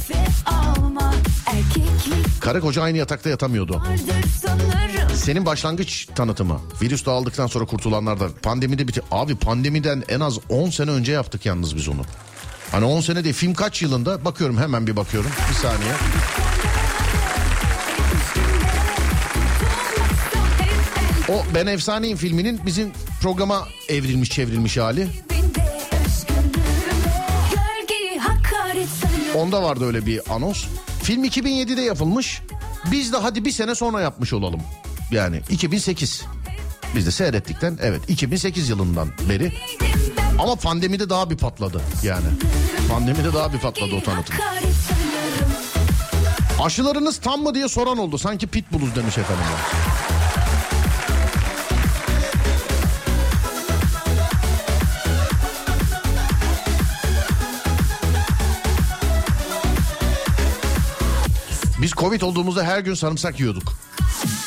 Karı 2.39 2.61
koca 2.61 2.81
aynı 2.81 2.97
yatakta 2.97 3.29
yatamıyordu. 3.29 3.83
Senin 5.15 5.45
başlangıç 5.45 6.07
tanıtımı. 6.15 6.61
Virüs 6.81 7.05
dağıldıktan 7.05 7.47
sonra 7.47 7.65
kurtulanlar 7.65 8.19
da 8.19 8.29
pandemide 8.43 8.86
biti. 8.87 9.01
Abi 9.11 9.35
pandemiden 9.35 10.03
en 10.09 10.19
az 10.19 10.39
10 10.49 10.69
sene 10.69 10.91
önce 10.91 11.11
yaptık 11.11 11.45
yalnız 11.45 11.75
biz 11.75 11.87
onu. 11.87 12.01
Hani 12.71 12.85
10 12.85 13.01
sene 13.01 13.23
değil 13.23 13.35
film 13.35 13.53
kaç 13.53 13.81
yılında 13.81 14.25
bakıyorum 14.25 14.57
hemen 14.57 14.87
bir 14.87 14.95
bakıyorum 14.95 15.31
bir 15.49 15.55
saniye. 15.55 15.91
O 21.29 21.43
Ben 21.55 21.67
Efsaneyim 21.67 22.17
filminin 22.17 22.59
bizim 22.65 22.91
programa 23.21 23.67
evrilmiş 23.89 24.29
çevrilmiş 24.29 24.77
hali. 24.77 25.07
Onda 29.35 29.63
vardı 29.63 29.85
öyle 29.85 30.05
bir 30.05 30.21
anons. 30.33 30.65
Film 31.03 31.23
2007'de 31.25 31.81
yapılmış. 31.81 32.41
Biz 32.91 33.13
de 33.13 33.17
hadi 33.17 33.45
bir 33.45 33.51
sene 33.51 33.75
sonra 33.75 34.01
yapmış 34.01 34.33
olalım. 34.33 34.61
Yani 35.11 35.41
2008. 35.49 36.25
Biz 36.95 37.05
de 37.05 37.11
seyrettikten 37.11 37.77
evet 37.81 38.01
2008 38.09 38.69
yılından 38.69 39.07
beri. 39.29 39.53
Ama 40.39 40.55
pandemide 40.55 41.09
daha 41.09 41.29
bir 41.29 41.37
patladı 41.37 41.81
yani. 42.03 42.25
Pandemide 42.89 43.33
daha 43.33 43.53
bir 43.53 43.59
patladı 43.59 43.95
o 43.95 44.03
tanıtım. 44.03 44.35
Aşılarınız 46.61 47.17
tam 47.17 47.43
mı 47.43 47.53
diye 47.55 47.67
soran 47.69 47.97
oldu. 47.97 48.17
Sanki 48.17 48.47
pitbulluz 48.47 48.95
demiş 48.95 49.17
efendim. 49.17 49.43
Biz 61.81 61.91
Covid 61.91 62.21
olduğumuzda 62.21 62.63
her 62.63 62.79
gün 62.79 62.93
sarımsak 62.93 63.39
yiyorduk. 63.39 63.73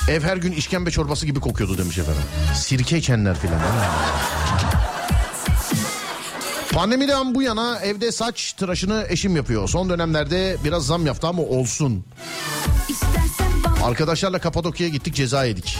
Ev 0.08 0.22
her 0.22 0.36
gün 0.36 0.52
işkembe 0.52 0.90
çorbası 0.90 1.26
gibi 1.26 1.40
kokuyordu 1.40 1.78
demiş 1.78 1.98
efendim. 1.98 2.22
Sirke 2.54 2.98
içenler 2.98 3.38
filan. 3.38 3.60
Pandemiden 6.72 7.34
bu 7.34 7.42
yana 7.42 7.78
evde 7.78 8.12
saç 8.12 8.52
tıraşını 8.52 9.06
eşim 9.08 9.36
yapıyor. 9.36 9.68
Son 9.68 9.90
dönemlerde 9.90 10.56
biraz 10.64 10.86
zam 10.86 11.06
yaptı 11.06 11.26
ama 11.26 11.42
olsun. 11.42 12.04
Arkadaşlarla 13.84 14.38
Kapadokya'ya 14.38 14.92
gittik 14.92 15.14
ceza 15.14 15.44
yedik. 15.44 15.78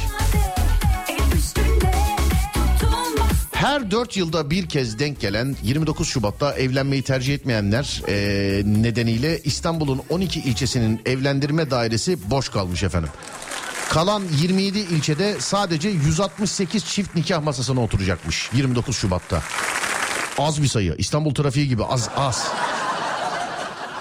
Her 3.53 3.91
4 3.91 4.17
yılda 4.17 4.51
bir 4.51 4.69
kez 4.69 4.99
denk 4.99 5.21
gelen 5.21 5.57
29 5.63 6.09
Şubat'ta 6.09 6.53
evlenmeyi 6.55 7.03
tercih 7.03 7.35
etmeyenler 7.35 8.03
eee, 8.09 8.63
nedeniyle 8.83 9.39
İstanbul'un 9.45 10.03
12 10.09 10.41
ilçesinin 10.41 11.01
evlendirme 11.07 11.71
dairesi 11.71 12.31
boş 12.31 12.49
kalmış 12.49 12.83
efendim. 12.83 13.11
Kalan 13.91 14.23
27 14.41 14.79
ilçede 14.79 15.41
sadece 15.41 15.89
168 15.89 16.85
çift 16.85 17.17
nikah 17.17 17.43
masasına 17.43 17.81
oturacakmış 17.81 18.51
29 18.53 18.97
Şubat'ta. 18.97 19.43
Az 20.39 20.63
bir 20.63 20.67
sayı. 20.67 20.95
İstanbul 20.99 21.35
trafiği 21.35 21.69
gibi 21.69 21.85
az 21.85 22.09
az. 22.17 22.49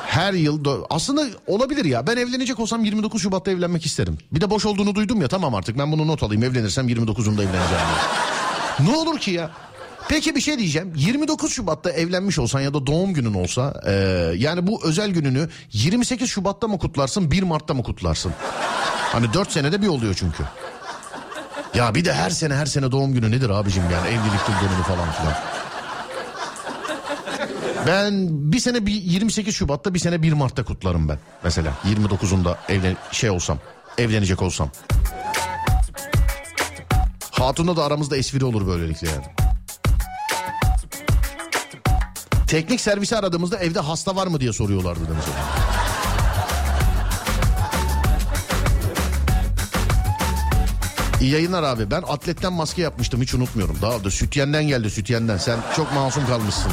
Her 0.08 0.34
yıl 0.34 0.66
aslında 0.90 1.26
olabilir 1.48 1.86
ya. 1.86 2.08
Ben 2.08 2.18
evlenecek 2.18 2.60
olsam 2.60 2.86
29 2.86 3.22
Şubat'ta 3.22 3.52
evlenmek 3.52 3.86
isterim. 3.86 4.18
Bir 4.32 4.42
de 4.42 4.50
boş 4.50 4.66
olduğunu 4.66 4.96
duydum 4.96 5.22
ya 5.22 5.28
tamam 5.28 5.56
artık 5.56 5.78
ben 5.78 5.92
bunu 5.92 6.08
not 6.08 6.24
alayım. 6.24 6.44
Evlenirsem 6.44 6.90
29'unda 6.90 7.42
evleneceğim. 7.42 7.86
Ne 8.80 8.96
olur 8.96 9.20
ki 9.20 9.32
ya? 9.32 9.52
Peki 10.10 10.36
bir 10.36 10.42
şey 10.42 10.60
diyeceğim. 10.60 10.94
29 10.96 11.54
Şubat'ta 11.54 11.92
evlenmiş 11.92 12.40
olsan 12.40 12.60
ya 12.60 12.74
da 12.74 12.88
doğum 12.88 13.14
günün 13.14 13.34
olsa 13.34 13.82
e, 13.86 13.92
yani 14.38 14.68
bu 14.68 14.82
özel 14.84 15.10
gününü 15.12 15.50
28 15.72 16.30
Şubat'ta 16.30 16.68
mı 16.68 16.80
kutlarsın 16.80 17.32
1 17.32 17.44
Mart'ta 17.44 17.74
mı 17.74 17.84
kutlarsın? 17.84 18.34
Hani 19.12 19.34
4 19.34 19.52
senede 19.52 19.82
bir 19.82 19.88
oluyor 19.88 20.14
çünkü. 20.14 20.44
Ya 21.74 21.96
bir 21.96 22.06
de 22.06 22.14
her 22.14 22.30
sene 22.30 22.54
her 22.54 22.66
sene 22.66 22.92
doğum 22.92 23.14
günü 23.14 23.32
nedir 23.32 23.50
abicim 23.50 23.84
yani 23.84 24.08
evlilik 24.08 24.50
yıl 24.50 24.70
dönümü 24.70 24.84
falan 24.84 25.12
filan. 25.12 25.34
Ben 27.88 28.28
bir 28.52 28.60
sene 28.60 28.86
bir 28.86 28.94
28 28.94 29.56
Şubat'ta 29.56 29.94
bir 29.94 30.00
sene 30.00 30.22
1 30.22 30.34
Mart'ta 30.34 30.64
kutlarım 30.64 31.10
ben. 31.10 31.18
Mesela 31.44 31.74
29'unda 31.86 32.56
evlen 32.70 32.98
şey 33.12 33.30
olsam, 33.30 33.58
evlenecek 33.98 34.42
olsam. 34.42 34.70
Hatun'la 37.32 37.78
da 37.78 37.84
aramızda 37.84 38.18
espri 38.18 38.46
olur 38.46 38.68
böylelikle 38.68 39.10
yani. 39.10 39.26
Teknik 42.48 42.82
servisi 42.82 43.18
aradığımızda 43.18 43.58
evde 43.58 43.80
hasta 43.80 44.16
var 44.16 44.28
mı 44.28 44.40
diye 44.40 44.54
soruyorlardı 44.54 45.00
demiş. 45.10 45.26
İyi 51.22 51.32
yayınlar 51.32 51.64
abi. 51.64 51.92
Ben 51.92 52.04
atletten 52.08 52.54
maske 52.54 52.82
yapmıştım 52.82 53.22
hiç 53.22 53.34
unutmuyorum. 53.34 53.78
Daha 53.82 54.04
da 54.04 54.12
sütyenden 54.12 54.64
geldi 54.68 54.90
sütyenden. 54.90 55.38
Sen 55.38 55.60
çok 55.76 55.94
masum 55.94 56.28
kalmışsın. 56.28 56.72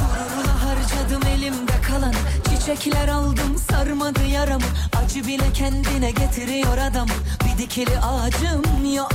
Harcadım 0.63 1.27
elimde 1.27 1.71
kalan 1.87 2.13
Çiçekler 2.49 3.07
aldım 3.07 3.57
sarmadı 3.71 4.23
yaramı 4.33 4.63
Acı 5.03 5.27
bile 5.27 5.53
kendine 5.53 6.11
getiriyor 6.11 6.77
adam 6.77 7.07
Bir 7.45 7.63
dikili 7.63 7.99
ağacım 7.99 8.93
yok 8.95 9.11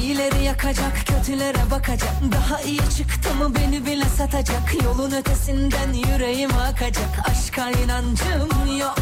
İyileri 0.00 0.44
yakacak 0.44 0.92
kötülere 1.06 1.70
bakacak 1.70 2.12
Daha 2.32 2.60
iyi 2.62 2.80
çıktı 2.96 3.34
mı 3.34 3.54
beni 3.54 3.86
bile 3.86 4.04
satacak 4.18 4.74
Yolun 4.84 5.12
ötesinden 5.12 5.92
yüreğim 5.92 6.50
akacak 6.58 7.08
Aşka 7.30 7.70
inancım 7.70 8.78
yok 8.80 8.98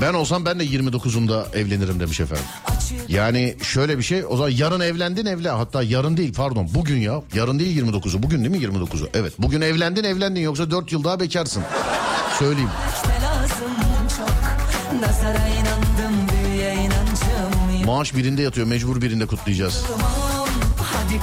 Ben 0.00 0.14
olsam 0.14 0.44
ben 0.44 0.58
de 0.60 0.64
29'umda 0.64 1.56
evlenirim 1.56 2.00
demiş 2.00 2.20
efendim. 2.20 2.44
Yani 3.08 3.56
şöyle 3.62 3.98
bir 3.98 4.02
şey 4.02 4.24
o 4.28 4.36
zaman 4.36 4.50
yarın 4.50 4.80
evlendin 4.80 5.26
evlen. 5.26 5.54
Hatta 5.56 5.82
yarın 5.82 6.16
değil 6.16 6.34
pardon 6.34 6.68
bugün 6.74 6.98
ya. 6.98 7.22
Yarın 7.34 7.58
değil 7.58 7.82
29'u 7.82 8.22
bugün 8.22 8.38
değil 8.44 8.50
mi 8.50 8.78
29'u 8.78 9.08
evet. 9.14 9.32
Bugün 9.38 9.60
evlendin 9.60 10.04
evlendin. 10.04 10.40
Yoksa 10.40 10.70
4 10.70 10.92
yıl 10.92 11.04
daha 11.04 11.20
bekarsın. 11.20 11.62
Söyleyeyim. 12.38 12.70
Maaş 17.86 18.14
birinde 18.14 18.42
yatıyor. 18.42 18.66
Mecbur 18.66 19.02
birinde 19.02 19.26
kutlayacağız. 19.26 19.84
Hadi 20.78 21.18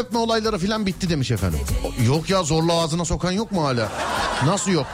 öpme 0.00 0.18
olayları 0.18 0.58
filan 0.58 0.86
bitti 0.86 1.10
demiş 1.10 1.30
efendim. 1.30 1.60
Yok 2.06 2.30
ya 2.30 2.42
zorla 2.42 2.72
ağzına 2.72 3.04
sokan 3.04 3.32
yok 3.32 3.52
mu 3.52 3.64
hala? 3.64 3.88
Nasıl 4.46 4.70
yok? 4.70 4.86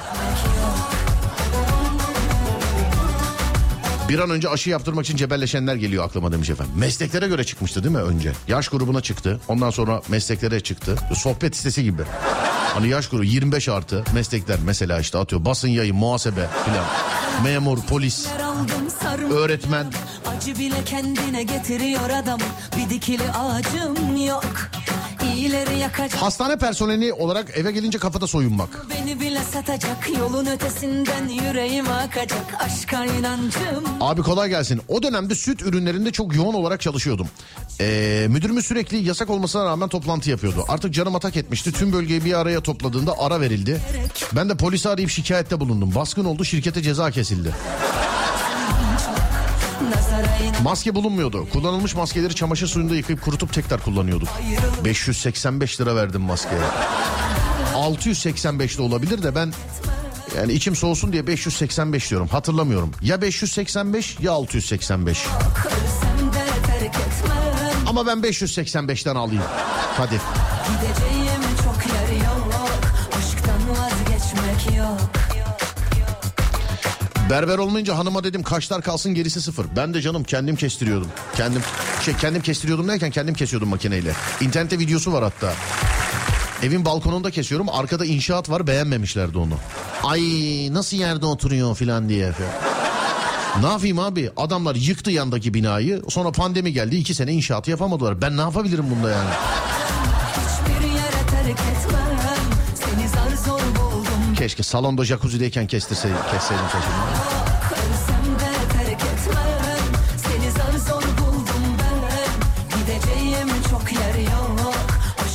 Bir 4.08 4.18
an 4.18 4.30
önce 4.30 4.48
aşı 4.48 4.70
yaptırmak 4.70 5.04
için 5.04 5.16
cebelleşenler 5.16 5.76
geliyor 5.76 6.04
aklıma 6.04 6.32
demiş 6.32 6.50
efendim. 6.50 6.74
Mesleklere 6.78 7.28
göre 7.28 7.44
çıkmıştı 7.44 7.84
değil 7.84 7.94
mi 7.94 8.00
önce? 8.00 8.32
Yaş 8.48 8.68
grubuna 8.68 9.00
çıktı. 9.00 9.40
Ondan 9.48 9.70
sonra 9.70 10.02
mesleklere 10.08 10.60
çıktı. 10.60 10.96
Sohbet 11.14 11.56
sitesi 11.56 11.84
gibi. 11.84 12.02
Hani 12.74 12.88
yaş 12.88 13.08
grubu 13.08 13.24
25 13.24 13.68
artı 13.68 14.04
meslekler 14.14 14.58
mesela 14.64 15.00
işte 15.00 15.18
atıyor. 15.18 15.44
Basın 15.44 15.68
yayın, 15.68 15.96
muhasebe 15.96 16.48
filan. 16.64 16.84
Memur, 17.44 17.78
polis, 17.88 18.26
öğretmen. 19.30 19.86
Acı 20.36 20.58
bile 20.58 20.84
kendine 20.84 21.42
getiriyor 21.42 22.10
adam 22.10 22.40
Bir 22.76 22.90
dikili 22.90 23.30
ağacım 23.32 24.26
yok 24.26 24.44
Hastane 26.16 26.56
personeli 26.56 27.12
olarak 27.12 27.58
eve 27.58 27.72
gelince 27.72 27.98
kafada 27.98 28.26
soyunmak. 28.26 28.86
Beni 28.90 29.20
bile 29.20 29.40
satacak 29.52 30.10
Yolun 30.18 30.46
ötesinden 30.46 31.28
yüreğim 31.28 31.86
akacak 31.90 32.44
Aşka 32.60 33.04
inancım 33.04 33.84
Abi 34.00 34.22
kolay 34.22 34.48
gelsin. 34.48 34.80
O 34.88 35.02
dönemde 35.02 35.34
süt 35.34 35.62
ürünlerinde 35.62 36.12
çok 36.12 36.34
yoğun 36.36 36.54
olarak 36.54 36.80
çalışıyordum. 36.80 37.28
Ee, 37.80 38.26
müdürümüz 38.30 38.66
sürekli 38.66 38.96
yasak 38.96 39.30
olmasına 39.30 39.64
rağmen 39.64 39.88
toplantı 39.88 40.30
yapıyordu. 40.30 40.64
Artık 40.68 40.94
canım 40.94 41.16
atak 41.16 41.36
etmişti. 41.36 41.72
Tüm 41.72 41.92
bölgeyi 41.92 42.24
bir 42.24 42.32
araya 42.40 42.60
topladığında 42.60 43.14
ara 43.18 43.40
verildi. 43.40 43.80
Ben 44.32 44.48
de 44.48 44.56
polisi 44.56 44.88
arayıp 44.88 45.10
şikayette 45.10 45.60
bulundum. 45.60 45.94
Baskın 45.94 46.24
oldu 46.24 46.44
şirkete 46.44 46.82
ceza 46.82 47.10
kesildi. 47.10 47.54
Maske 50.62 50.94
bulunmuyordu. 50.94 51.48
Kullanılmış 51.52 51.94
maskeleri 51.94 52.34
çamaşır 52.34 52.66
suyunda 52.66 52.94
yıkayıp 52.94 53.22
kurutup 53.22 53.52
tekrar 53.52 53.82
kullanıyorduk. 53.82 54.28
585 54.84 55.80
lira 55.80 55.96
verdim 55.96 56.20
maskeye. 56.20 56.60
685 57.74 58.78
de 58.78 58.82
olabilir 58.82 59.22
de 59.22 59.34
ben 59.34 59.52
yani 60.36 60.52
içim 60.52 60.76
soğusun 60.76 61.12
diye 61.12 61.26
585 61.26 62.10
diyorum. 62.10 62.28
Hatırlamıyorum. 62.28 62.90
Ya 63.02 63.22
585 63.22 64.16
ya 64.20 64.32
685. 64.32 65.18
Ölsem 65.18 66.32
de 66.32 66.66
terk 66.66 66.82
etmem 66.82 67.86
Ama 67.86 68.06
ben 68.06 68.18
585'ten 68.18 69.14
alayım. 69.14 69.42
Hadi. 69.96 70.20
Gideceğim 70.66 71.15
Berber 77.30 77.58
olmayınca 77.58 77.98
hanıma 77.98 78.24
dedim 78.24 78.42
kaşlar 78.42 78.82
kalsın 78.82 79.14
gerisi 79.14 79.42
sıfır. 79.42 79.66
Ben 79.76 79.94
de 79.94 80.02
canım 80.02 80.24
kendim 80.24 80.56
kestiriyordum. 80.56 81.08
Kendim 81.36 81.62
şey 82.04 82.14
kendim 82.16 82.42
kestiriyordum 82.42 82.88
derken 82.88 83.10
kendim 83.10 83.34
kesiyordum 83.34 83.68
makineyle. 83.68 84.12
İnternette 84.40 84.78
videosu 84.78 85.12
var 85.12 85.22
hatta. 85.24 85.52
Evin 86.62 86.84
balkonunda 86.84 87.30
kesiyorum. 87.30 87.68
Arkada 87.68 88.04
inşaat 88.04 88.50
var 88.50 88.66
beğenmemişlerdi 88.66 89.38
onu. 89.38 89.54
Ay 90.02 90.20
nasıl 90.70 90.96
yerde 90.96 91.26
oturuyor 91.26 91.76
filan 91.76 92.08
diye. 92.08 92.32
Ne 93.60 93.66
yapayım 93.66 93.98
abi? 93.98 94.30
Adamlar 94.36 94.74
yıktı 94.74 95.10
yandaki 95.10 95.54
binayı. 95.54 96.02
Sonra 96.08 96.32
pandemi 96.32 96.72
geldi. 96.72 96.96
iki 96.96 97.14
sene 97.14 97.32
inşaatı 97.32 97.70
yapamadılar. 97.70 98.22
Ben 98.22 98.36
ne 98.36 98.40
yapabilirim 98.40 98.84
bunda 98.90 99.10
yani? 99.10 99.30
Keşke 104.36 104.62
salonda 104.62 105.04
jacuzzi'deyken 105.04 105.66
kestirseydim, 105.66 106.16
kesseydim 106.32 106.64
saçımı. 106.72 106.94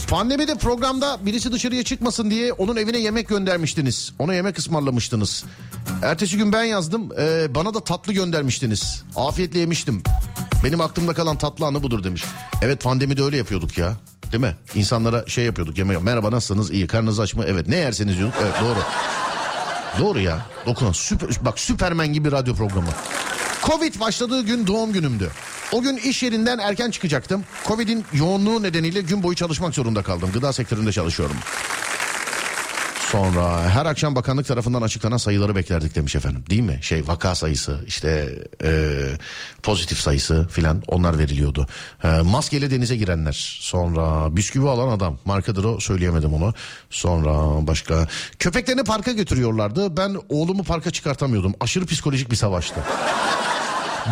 Pandemide 0.10 0.56
programda 0.58 1.18
birisi 1.26 1.52
dışarıya 1.52 1.84
çıkmasın 1.84 2.32
diye 2.32 2.54
onun 2.54 2.76
evine 2.76 2.97
yemek 2.97 3.28
göndermiştiniz. 3.28 4.14
Ona 4.20 4.34
yemek 4.34 4.60
ısmarlamıştınız. 4.60 5.43
Ertesi 6.04 6.38
gün 6.38 6.54
ben 6.54 6.64
yazdım. 6.64 7.10
ee, 7.20 7.56
bana 7.56 7.74
da 7.74 7.80
tatlı 7.84 8.14
göndermiştiniz. 8.14 9.04
Afiyetle 9.16 9.60
yemiştim. 9.60 10.04
Benim 10.64 10.82
aklımda 10.82 11.14
kalan 11.14 11.38
tatlı 11.38 11.66
anı 11.66 11.84
budur 11.84 12.04
demiş. 12.04 12.24
Evet 12.62 12.84
pandemide 12.84 13.24
öyle 13.24 13.38
yapıyorduk 13.38 13.78
ya. 13.78 13.93
Değil 14.32 14.43
mi? 14.43 14.55
İnsanlara 14.75 15.25
şey 15.27 15.45
yapıyorduk. 15.45 15.77
Yemek. 15.77 16.03
Merhaba 16.03 16.32
nasılsınız? 16.32 16.71
İyi. 16.71 16.88
Karnınız 16.88 17.19
aç 17.19 17.36
mı? 17.36 17.45
Evet. 17.47 17.67
Ne 17.67 17.75
yerseniz 17.75 18.17
diyorduk. 18.17 18.36
Evet 18.41 18.53
doğru. 18.61 18.79
Doğru 19.99 20.19
ya. 20.19 20.45
Dokun. 20.65 20.91
Süper, 20.91 21.29
bak 21.41 21.59
Süpermen 21.59 22.13
gibi 22.13 22.32
radyo 22.32 22.55
programı. 22.55 22.89
Covid 23.63 23.99
başladığı 23.99 24.41
gün 24.41 24.67
doğum 24.67 24.93
günümdü. 24.93 25.32
O 25.71 25.82
gün 25.82 25.97
iş 25.97 26.23
yerinden 26.23 26.59
erken 26.59 26.91
çıkacaktım. 26.91 27.43
Covid'in 27.67 28.05
yoğunluğu 28.13 28.63
nedeniyle 28.63 29.01
gün 29.01 29.23
boyu 29.23 29.36
çalışmak 29.36 29.75
zorunda 29.75 30.03
kaldım. 30.03 30.29
Gıda 30.34 30.53
sektöründe 30.53 30.91
çalışıyorum. 30.91 31.36
Sonra 33.12 33.70
her 33.70 33.86
akşam 33.86 34.16
bakanlık 34.16 34.47
tarafından 34.47 34.82
açıklanan 34.82 35.18
sayıları 35.18 35.55
beklerdik 35.55 35.95
demiş 35.95 36.16
efendim. 36.16 36.43
Değil 36.49 36.62
mi? 36.62 36.80
Şey 36.82 37.07
vaka 37.07 37.36
sayısı 37.36 37.80
işte 37.88 38.39
e, 38.64 38.99
pozitif 39.64 39.97
sayısı 39.99 40.47
filan 40.47 40.84
onlar 40.88 41.20
veriliyordu. 41.20 41.68
E, 42.03 42.07
maskeyle 42.07 42.72
denize 42.72 42.95
girenler. 42.95 43.57
Sonra 43.62 44.36
bisküvi 44.36 44.70
alan 44.70 44.88
adam. 44.88 45.18
Markadır 45.26 45.64
o 45.64 45.80
söyleyemedim 45.80 46.34
onu. 46.34 46.53
Sonra 46.89 47.68
başka. 47.68 48.07
Köpeklerini 48.39 48.84
parka 48.84 49.12
götürüyorlardı. 49.12 49.97
Ben 49.97 50.18
oğlumu 50.30 50.64
parka 50.64 50.91
çıkartamıyordum. 50.91 51.53
Aşırı 51.59 51.86
psikolojik 51.86 52.32
bir 52.32 52.36
savaştı. 52.36 52.82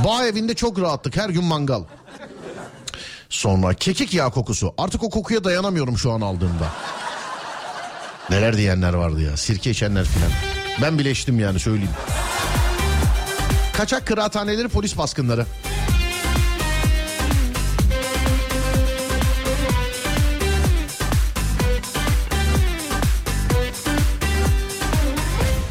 Bağ 0.06 0.26
evinde 0.26 0.54
çok 0.54 0.82
rahattık. 0.82 1.18
Her 1.18 1.30
gün 1.30 1.43
mangal. 1.43 1.84
Sonra 3.30 3.74
kekik 3.74 4.14
yağı 4.14 4.32
kokusu. 4.32 4.74
Artık 4.78 5.04
o 5.04 5.10
kokuya 5.10 5.43
dayanamıyorum 5.43 5.97
şu 5.97 6.12
an 6.12 6.22
aldığımda. 6.22 6.68
Neler 8.32 8.58
diyenler 8.58 8.94
vardı 8.94 9.22
ya. 9.22 9.38
Sirke 9.38 9.70
içenler 9.72 10.06
filan. 10.06 10.32
Ben 10.82 11.00
bile 11.00 11.12
içtim 11.12 11.40
yani 11.40 11.60
söyleyeyim. 11.60 11.92
Kaçak 13.74 14.08
kıraathaneleri 14.08 14.68
polis 14.68 14.98
baskınları. 14.98 15.46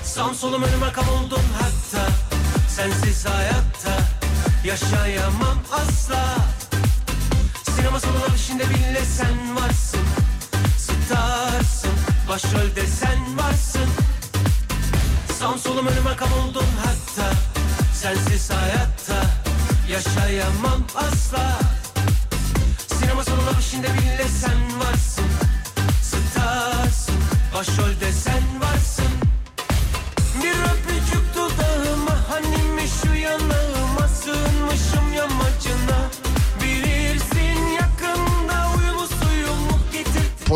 Sağım 0.04 0.34
solum 0.34 0.62
önüme 0.62 0.92
kavuldum 0.92 1.42
hatta 1.60 2.06
Sensiz 2.68 3.26
hayatta 3.26 4.02
yaşayamam 4.64 5.58
asla 5.72 6.36
Sinema 7.76 8.00
salonu 8.00 8.36
içinde 8.36 8.70
bile 8.70 9.04
sen 9.04 9.56
varsın 9.56 10.00
Starsın 10.78 11.77
başrolde 12.28 12.86
sen 12.86 13.38
varsın. 13.38 13.88
Sağım 15.38 15.58
solum 15.58 15.86
önüme 15.86 16.16
kavuldum 16.16 16.66
hatta. 16.84 17.32
Sensiz 17.94 18.50
hayatta 18.50 19.26
yaşayamam 19.90 20.82
asla. 20.96 21.58
Sinema 22.88 23.24
salonu 23.24 23.60
içinde 23.60 23.86
bile 23.86 24.28
sen 24.40 24.80
varsın 24.80 25.17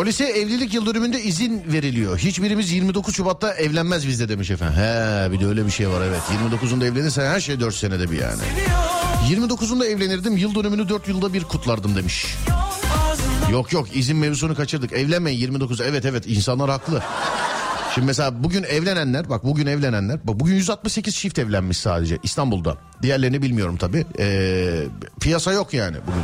Polise 0.03 0.25
evlilik 0.25 0.75
yıl 0.75 0.87
dönümünde 0.87 1.23
izin 1.23 1.63
veriliyor. 1.73 2.19
Hiçbirimiz 2.19 2.73
29 2.73 3.17
Şubat'ta 3.17 3.55
evlenmez 3.55 4.09
bizde 4.09 4.29
demiş 4.29 4.51
efendim. 4.51 4.77
He 4.77 5.33
bir 5.33 5.41
de 5.41 5.47
öyle 5.47 5.67
bir 5.67 5.71
şey 5.71 5.89
var 5.89 6.01
evet. 6.01 6.21
29'unda 6.21 6.85
evlenirsen 6.87 7.27
her 7.27 7.41
şey 7.41 7.61
4 7.61 7.75
senede 7.75 8.11
bir 8.11 8.21
yani. 8.21 8.43
29'unda 9.31 9.87
evlenirdim 9.87 10.37
yıl 10.37 10.55
dönümünü 10.55 10.89
4 10.89 11.09
yılda 11.09 11.33
bir 11.33 11.45
kutlardım 11.45 11.97
demiş. 11.97 12.27
Yok 13.53 13.73
yok 13.73 13.97
izin 13.97 14.17
mevzusunu 14.17 14.55
kaçırdık. 14.55 14.93
Evlenmeyin 14.93 15.39
29 15.39 15.81
evet 15.81 16.05
evet 16.05 16.27
insanlar 16.27 16.71
haklı. 16.71 17.03
Şimdi 17.95 18.07
mesela 18.07 18.45
bugün 18.45 18.63
evlenenler 18.63 19.29
bak 19.31 19.45
bugün 19.45 19.67
evlenenler 19.67 20.27
bak 20.27 20.41
bugün 20.41 20.55
168 20.55 21.15
çift 21.17 21.39
evlenmiş 21.39 21.79
sadece 21.79 22.19
İstanbul'da. 22.23 22.77
Diğerlerini 23.03 23.43
bilmiyorum 23.43 23.77
tabii. 23.77 24.07
Ee, 24.19 24.85
piyasa 25.21 25.53
yok 25.53 25.75
yani 25.75 25.97
bugün. 26.07 26.23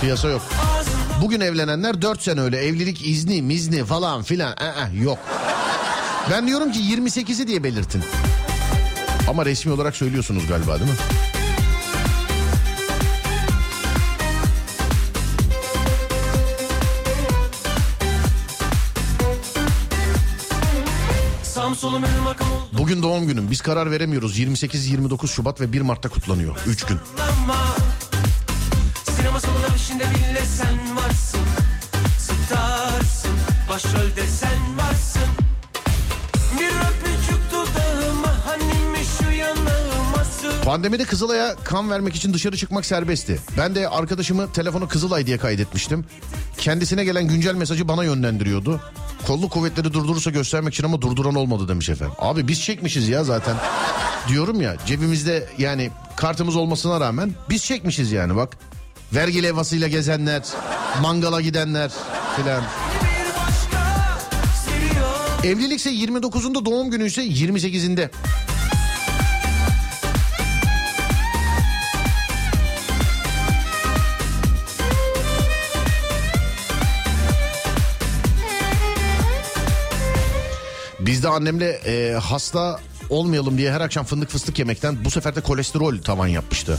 Piyasa 0.00 0.28
yok. 0.28 0.42
Bugün 1.22 1.40
evlenenler 1.40 2.02
4 2.02 2.22
sene 2.22 2.40
öyle 2.40 2.58
evlilik 2.58 3.06
izni 3.06 3.42
mizni 3.42 3.84
falan 3.84 4.22
filan 4.22 4.52
Aa, 4.52 4.88
yok. 5.02 5.18
Ben 6.30 6.46
diyorum 6.46 6.72
ki 6.72 6.78
28'i 6.80 7.46
diye 7.46 7.64
belirtin. 7.64 8.02
Ama 9.28 9.46
resmi 9.46 9.72
olarak 9.72 9.96
söylüyorsunuz 9.96 10.46
galiba 10.46 10.78
değil 10.78 10.90
mi? 10.90 10.96
Bugün 22.78 23.02
doğum 23.02 23.26
günüm. 23.26 23.50
Biz 23.50 23.60
karar 23.60 23.90
veremiyoruz. 23.90 24.38
28-29 24.38 25.28
Şubat 25.28 25.60
ve 25.60 25.72
1 25.72 25.80
Mart'ta 25.80 26.08
kutlanıyor. 26.08 26.56
3 26.66 26.84
gün. 26.84 26.98
Sinema 29.16 29.40
Başrolde 33.76 34.26
sen 34.26 34.78
varsın 34.78 35.22
Bir 36.60 36.66
öpücük 36.66 37.40
dudağıma 37.50 38.46
Hanimiş 38.46 39.08
şu 39.18 39.30
yanağıma 39.30 40.24
sığ 40.24 40.64
Pandemide 40.64 41.04
Kızılay'a 41.04 41.56
kan 41.64 41.90
vermek 41.90 42.16
için 42.16 42.34
dışarı 42.34 42.56
çıkmak 42.56 42.86
serbestti. 42.86 43.40
Ben 43.58 43.74
de 43.74 43.88
arkadaşımı 43.88 44.52
telefonu 44.52 44.88
Kızılay 44.88 45.26
diye 45.26 45.38
kaydetmiştim. 45.38 46.04
Kendisine 46.58 47.04
gelen 47.04 47.28
güncel 47.28 47.54
mesajı 47.54 47.88
bana 47.88 48.04
yönlendiriyordu. 48.04 48.80
Kolluk 49.26 49.52
kuvvetleri 49.52 49.92
durdurursa 49.92 50.30
göstermek 50.30 50.74
için 50.74 50.84
ama 50.84 51.02
durduran 51.02 51.34
olmadı 51.34 51.68
demiş 51.68 51.88
efendim. 51.88 52.14
Abi 52.18 52.48
biz 52.48 52.62
çekmişiz 52.62 53.08
ya 53.08 53.24
zaten. 53.24 53.56
Diyorum 54.28 54.60
ya 54.60 54.76
cebimizde 54.86 55.48
yani 55.58 55.90
kartımız 56.16 56.56
olmasına 56.56 57.00
rağmen 57.00 57.34
biz 57.50 57.64
çekmişiz 57.64 58.12
yani 58.12 58.36
bak. 58.36 58.56
Vergi 59.14 59.42
levhasıyla 59.42 59.88
gezenler, 59.88 60.42
mangala 61.02 61.40
gidenler 61.40 61.90
filan. 62.36 62.62
Evlilikse 65.44 65.90
29'unda 65.90 66.64
doğum 66.64 66.90
günü 66.90 67.06
ise 67.06 67.26
28'inde. 67.26 68.10
Biz 81.00 81.22
de 81.22 81.28
annemle 81.28 81.70
e, 81.70 82.14
hasta 82.14 82.80
olmayalım 83.10 83.58
diye 83.58 83.72
her 83.72 83.80
akşam 83.80 84.04
fındık 84.04 84.30
fıstık 84.30 84.58
yemekten 84.58 85.04
bu 85.04 85.10
sefer 85.10 85.36
de 85.36 85.40
kolesterol 85.40 85.98
tavan 85.98 86.26
yapmıştı. 86.26 86.78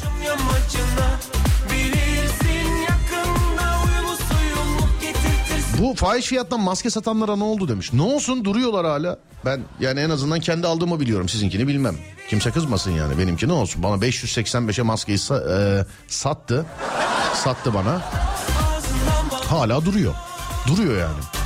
Bu 5.77 5.95
fahiş 5.95 6.25
fiyattan 6.25 6.59
maske 6.59 6.89
satanlara 6.89 7.35
ne 7.35 7.43
oldu 7.43 7.67
demiş. 7.67 7.93
Ne 7.93 8.01
olsun 8.01 8.45
duruyorlar 8.45 8.85
hala. 8.85 9.17
Ben 9.45 9.61
yani 9.79 9.99
en 9.99 10.09
azından 10.09 10.39
kendi 10.39 10.67
aldığımı 10.67 10.99
biliyorum 10.99 11.29
sizinkini 11.29 11.67
bilmem. 11.67 11.95
Kimse 12.29 12.51
kızmasın 12.51 12.91
yani 12.91 13.17
benimki 13.17 13.47
ne 13.47 13.53
olsun. 13.53 13.83
Bana 13.83 13.95
585'e 13.95 14.83
maskeyi 14.83 15.17
sa- 15.17 15.79
e, 15.81 15.85
sattı. 16.07 16.65
Sattı 17.33 17.73
bana. 17.73 18.01
Hala 19.31 19.85
duruyor. 19.85 20.13
Duruyor 20.67 20.97
yani. 20.97 21.36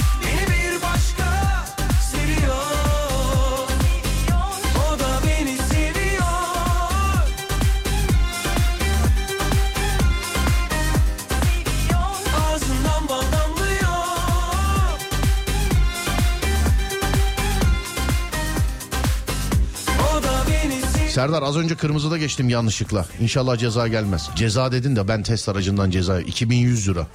Serdar 21.11 21.43
az 21.43 21.57
önce 21.57 21.75
kırmızıda 21.75 22.17
geçtim 22.17 22.49
yanlışlıkla. 22.49 23.05
İnşallah 23.19 23.57
ceza 23.57 23.87
gelmez. 23.87 24.29
Ceza 24.35 24.71
dedin 24.71 24.95
de 24.95 25.07
ben 25.07 25.23
test 25.23 25.49
aracından 25.49 25.89
ceza 25.89 26.21
2100 26.21 26.89
lira. 26.89 27.07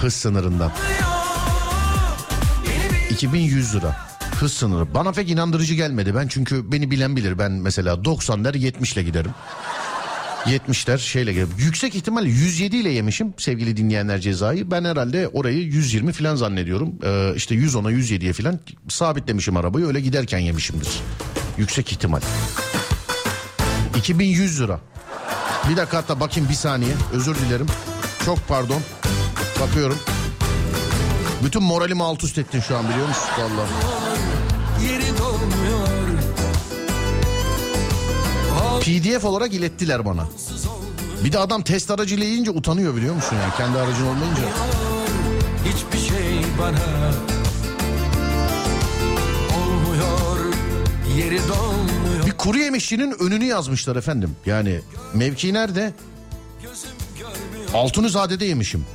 Hız 0.00 0.14
sınırından. 0.14 0.72
2100 3.10 3.74
lira. 3.74 3.96
Hız 4.40 4.52
sınırı. 4.52 4.94
Bana 4.94 5.12
pek 5.12 5.30
inandırıcı 5.30 5.74
gelmedi. 5.74 6.14
Ben 6.14 6.28
çünkü 6.28 6.72
beni 6.72 6.90
bilen 6.90 7.16
bilir. 7.16 7.38
Ben 7.38 7.52
mesela 7.52 8.04
90 8.04 8.44
der 8.44 8.54
70 8.54 8.92
ile 8.92 9.02
giderim. 9.02 9.30
70'ler 10.44 10.98
şeyle 10.98 11.32
giderim. 11.32 11.52
Yüksek 11.58 11.94
ihtimal 11.94 12.26
107 12.26 12.76
ile 12.76 12.90
yemişim 12.90 13.34
sevgili 13.38 13.76
dinleyenler 13.76 14.20
cezayı. 14.20 14.70
Ben 14.70 14.84
herhalde 14.84 15.28
orayı 15.28 15.58
120 15.58 16.12
falan 16.12 16.36
zannediyorum. 16.36 16.94
Ee, 17.04 17.32
işte 17.36 17.54
110'a 17.54 17.92
107'ye 17.92 18.32
falan 18.32 18.60
sabitlemişim 18.88 19.56
arabayı. 19.56 19.86
Öyle 19.86 20.00
giderken 20.00 20.38
yemişimdir. 20.38 21.00
Yüksek 21.58 21.92
ihtimal. 21.92 22.20
2100 23.96 24.60
lira. 24.60 24.80
Bir 25.70 25.76
dakika 25.76 25.96
hatta 25.96 26.20
bakayım 26.20 26.48
bir 26.48 26.54
saniye. 26.54 26.94
Özür 27.12 27.34
dilerim. 27.34 27.66
Çok 28.24 28.48
pardon. 28.48 28.80
Bakıyorum. 29.60 29.98
Bütün 31.44 31.62
moralimi 31.62 32.02
alt 32.02 32.24
üst 32.24 32.38
ettin 32.38 32.60
şu 32.60 32.76
an 32.76 32.88
biliyor 32.88 33.08
musun? 33.08 33.24
Dolmuyor 35.18 35.86
PDF 38.80 39.24
olarak 39.24 39.54
ilettiler 39.54 40.04
bana. 40.04 40.28
Bir 41.24 41.32
de 41.32 41.38
adam 41.38 41.62
test 41.62 41.90
aracıyla 41.90 42.26
yiyince 42.26 42.50
utanıyor 42.50 42.96
biliyor 42.96 43.14
musun 43.14 43.36
yani 43.42 43.52
kendi 43.56 43.78
aracın 43.78 44.06
olmayınca. 44.06 44.42
Hiçbir 45.64 46.08
şey 46.08 46.42
bana 46.60 47.12
Olmuyor 49.56 50.54
Yeri 51.16 51.38
dolmuyor 51.48 51.95
kuru 52.46 52.58
yemişçinin 52.58 53.14
önünü 53.20 53.44
yazmışlar 53.44 53.96
efendim. 53.96 54.36
Yani 54.46 54.80
mevki 55.14 55.54
nerede? 55.54 55.92
Altunizade'de 57.74 58.44
yemişim. 58.44 58.86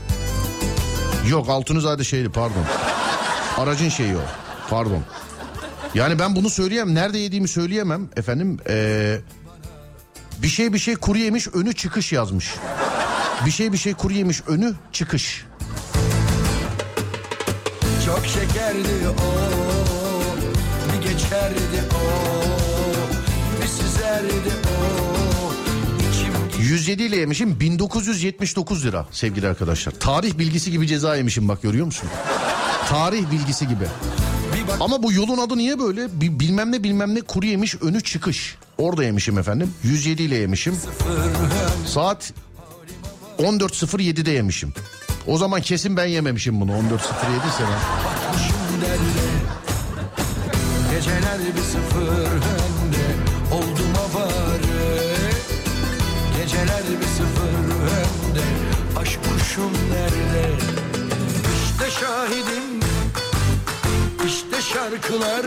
Yok 1.30 1.49
Altunizade 1.49 2.04
şeydi 2.04 2.30
pardon. 2.30 2.66
Aracın 3.58 3.89
şeyi 3.89 4.16
o. 4.16 4.22
Pardon. 4.70 5.04
Yani 5.95 6.20
ben 6.20 6.36
bunu 6.36 6.49
söyleyemem. 6.49 6.95
Nerede 6.95 7.18
yediğimi 7.18 7.47
söyleyemem 7.47 8.10
efendim. 8.16 8.58
Ee, 8.70 9.18
bir 10.38 10.47
şey 10.47 10.74
bir 10.74 10.80
şey 10.80 10.95
kuru 10.95 11.18
yemiş 11.18 11.47
önü 11.47 11.74
çıkış 11.74 12.12
yazmış. 12.12 12.56
Bir 13.45 13.52
şey 13.52 13.72
bir 13.74 13.78
şey 13.78 13.93
kuru 13.93 14.14
yemiş 14.14 14.41
önü 14.47 14.74
çıkış. 14.91 15.45
Çok 18.06 18.26
şekerdi 18.26 19.08
o 19.08 19.36
Bir 20.93 21.10
geçerdi 21.10 21.84
o 21.95 22.01
107 26.72 27.04
ile 27.04 27.16
yemişim 27.18 27.60
1979 27.60 28.86
lira 28.86 29.06
sevgili 29.12 29.48
arkadaşlar. 29.48 29.92
Tarih 29.92 30.38
bilgisi 30.38 30.72
gibi 30.72 30.88
ceza 30.88 31.16
yemişim 31.16 31.48
bak 31.48 31.62
görüyor 31.62 31.86
musun? 31.86 32.10
Tarih 32.90 33.32
bilgisi 33.32 33.68
gibi. 33.68 33.84
Ama 34.80 35.04
bu 35.04 35.14
yolun 35.14 35.38
adı 35.38 35.58
niye 35.58 35.80
böyle? 35.80 36.22
Bi- 36.22 36.40
Bilmem 36.40 36.72
ne 36.72 36.84
bilmem 36.84 37.16
ne 37.16 37.22
kuru 37.22 37.46
yemiş 37.46 37.76
önü 37.82 38.02
çıkış. 38.02 38.56
Orada 38.78 39.04
yemişim 39.04 39.38
efendim. 39.38 39.74
107 39.84 40.24
ile 40.24 40.36
yemişim. 40.36 40.76
Saat 41.86 42.34
14.07'de 43.40 44.32
yemişim. 44.32 44.74
O 45.28 45.38
zaman 45.38 45.62
kesin 45.62 45.98
ben 45.98 46.06
yememişim 46.06 46.62
bunu 46.62 46.72
14.07 46.72 46.78
ise 46.80 47.64
Geceler 50.92 51.40
bir 51.56 51.62
sıfır 51.62 52.61
Bir 57.00 57.06
sıfır 57.06 57.48
önde 57.48 58.44
Aşk 59.00 59.20
kuşum 59.24 59.72
nerede 59.92 60.50
İşte 61.66 61.92
şahidim 62.00 62.82
şarkılar 64.74 65.46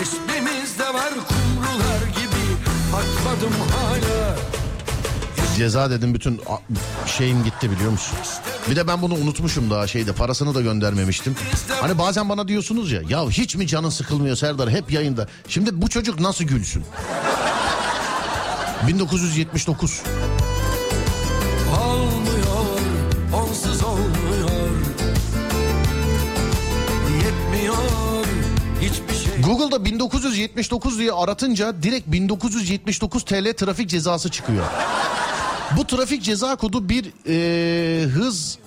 Resmimizde 0.00 0.84
var 0.84 1.12
kumrular 1.28 2.00
gibi 2.08 2.44
Bakmadım 2.92 3.52
hala 3.70 4.36
Ceza 5.56 5.90
dedim 5.90 6.14
bütün 6.14 6.40
şeyim 7.06 7.44
gitti 7.44 7.70
biliyor 7.70 7.90
musun? 7.90 8.18
Bir 8.70 8.76
de 8.76 8.86
ben 8.86 9.02
bunu 9.02 9.14
unutmuşum 9.14 9.70
daha 9.70 9.86
şeyde 9.86 10.12
parasını 10.12 10.54
da 10.54 10.60
göndermemiştim. 10.60 11.36
Hani 11.80 11.98
bazen 11.98 12.28
bana 12.28 12.48
diyorsunuz 12.48 12.92
ya 12.92 13.02
ya 13.08 13.30
hiç 13.30 13.56
mi 13.56 13.66
canın 13.66 13.90
sıkılmıyor 13.90 14.36
Serdar 14.36 14.70
hep 14.70 14.92
yayında. 14.92 15.28
Şimdi 15.48 15.82
bu 15.82 15.88
çocuk 15.88 16.20
nasıl 16.20 16.44
gülsün? 16.44 16.84
1979. 18.86 20.02
Olmuyor, 21.84 22.80
onsuz 23.34 23.82
olmuyor 23.82 24.70
Yetmiyor 27.24 27.76
hiçbir 28.80 29.14
şey 29.14 29.42
Google'da 29.42 29.84
1979 29.84 30.98
diye 30.98 31.12
aratınca 31.12 31.82
direkt 31.82 32.12
1979 32.12 33.24
TL 33.24 33.52
trafik 33.52 33.88
cezası 33.88 34.30
çıkıyor. 34.30 34.64
Bu 35.76 35.86
trafik 35.86 36.22
ceza 36.22 36.56
kodu 36.56 36.88
bir 36.88 37.12
e, 37.28 38.04
hız 38.06 38.58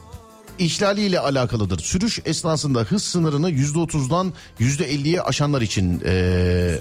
ihlaliyle 0.59 1.19
alakalıdır. 1.19 1.79
Sürüş 1.79 2.19
esnasında 2.25 2.79
hız 2.79 3.03
sınırını 3.03 3.51
%30'dan 3.51 4.33
%50'ye 4.59 5.21
aşanlar 5.21 5.61
için 5.61 6.01
e, 6.05 6.11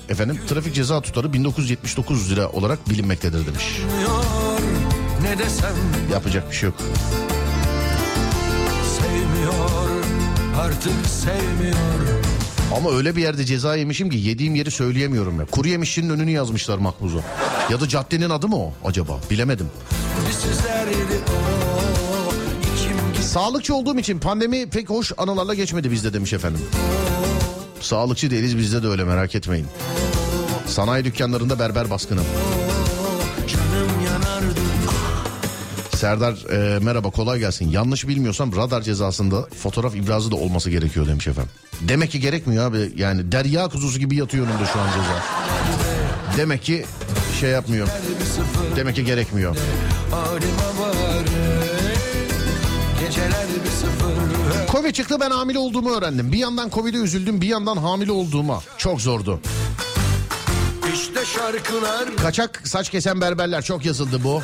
efendim 0.08 0.40
trafik 0.48 0.74
ceza 0.74 1.00
tutarı 1.00 1.32
1979 1.32 2.30
lira 2.30 2.48
olarak 2.48 2.90
bilinmektedir 2.90 3.46
demiş. 3.46 3.64
Ne 5.22 5.38
desem 5.38 5.74
Yapacak 6.12 6.50
bir 6.50 6.56
şey 6.56 6.66
yok. 6.68 6.78
sevmiyor 8.98 9.54
Artık 10.60 11.06
sevmiyor 11.06 11.76
Ama 12.76 12.90
öyle 12.90 13.16
bir 13.16 13.22
yerde 13.22 13.44
ceza 13.44 13.76
yemişim 13.76 14.10
ki 14.10 14.16
yediğim 14.18 14.54
yeri 14.54 14.70
söyleyemiyorum 14.70 15.40
ya. 15.40 15.46
Kuru 15.46 15.68
yemişçinin 15.68 16.10
önünü 16.10 16.30
yazmışlar 16.30 16.78
makbuza. 16.78 17.18
Ya 17.70 17.80
da 17.80 17.88
caddenin 17.88 18.30
adı 18.30 18.48
mı 18.48 18.56
o 18.56 18.72
acaba? 18.84 19.20
Bilemedim. 19.30 19.66
Sizlerdi 20.30 20.96
o 21.30 21.65
içim 21.65 21.65
Sağlıkçı 23.36 23.74
olduğum 23.74 23.98
için 23.98 24.18
pandemi 24.18 24.66
pek 24.66 24.90
hoş 24.90 25.12
anılarla 25.18 25.54
geçmedi 25.54 25.90
bizde 25.90 26.12
demiş 26.12 26.32
efendim. 26.32 26.60
Sağlıkçı 27.80 28.30
değiliz 28.30 28.58
bizde 28.58 28.82
de 28.82 28.86
öyle 28.86 29.04
merak 29.04 29.34
etmeyin. 29.34 29.66
Sanayi 30.66 31.04
dükkanlarında 31.04 31.58
berber 31.58 31.90
baskını. 31.90 32.20
Serdar 35.94 36.50
e, 36.50 36.78
merhaba 36.78 37.10
kolay 37.10 37.38
gelsin. 37.38 37.68
Yanlış 37.68 38.08
bilmiyorsam 38.08 38.56
radar 38.56 38.82
cezasında 38.82 39.42
fotoğraf 39.42 39.96
ibrazı 39.96 40.30
da 40.30 40.36
olması 40.36 40.70
gerekiyor 40.70 41.06
demiş 41.06 41.26
efendim. 41.26 41.52
Demek 41.80 42.10
ki 42.10 42.20
gerekmiyor 42.20 42.70
abi. 42.70 42.92
Yani 42.96 43.32
derya 43.32 43.68
kuzusu 43.68 43.98
gibi 43.98 44.16
yatıyor 44.16 44.46
önümde 44.46 44.66
şu 44.72 44.80
an 44.80 44.86
ceza. 44.86 45.22
Demek 46.36 46.62
ki 46.62 46.84
şey 47.40 47.50
yapmıyor. 47.50 47.88
Demek 48.76 48.96
ki 48.96 49.04
gerekmiyor. 49.04 49.56
Halime 50.10 50.46
sıfır 50.46 51.05
Covid 54.72 54.94
çıktı 54.94 55.16
ben 55.20 55.30
hamile 55.30 55.58
olduğumu 55.58 55.90
öğrendim. 55.96 56.32
Bir 56.32 56.38
yandan 56.38 56.70
Covid'e 56.70 56.96
üzüldüm 56.96 57.40
bir 57.40 57.48
yandan 57.48 57.76
hamile 57.76 58.12
olduğuma. 58.12 58.60
Çok 58.78 59.00
zordu. 59.00 59.40
İşte 60.94 61.24
şarkılar 61.24 62.16
Kaçak 62.16 62.62
saç 62.64 62.90
kesen 62.90 63.20
berberler 63.20 63.62
çok 63.62 63.84
yazıldı 63.84 64.24
bu. 64.24 64.42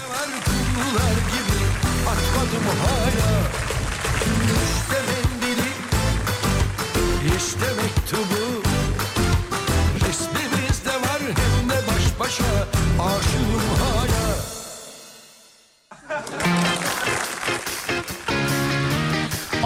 Atmadım 2.09 2.67
hala 2.83 3.42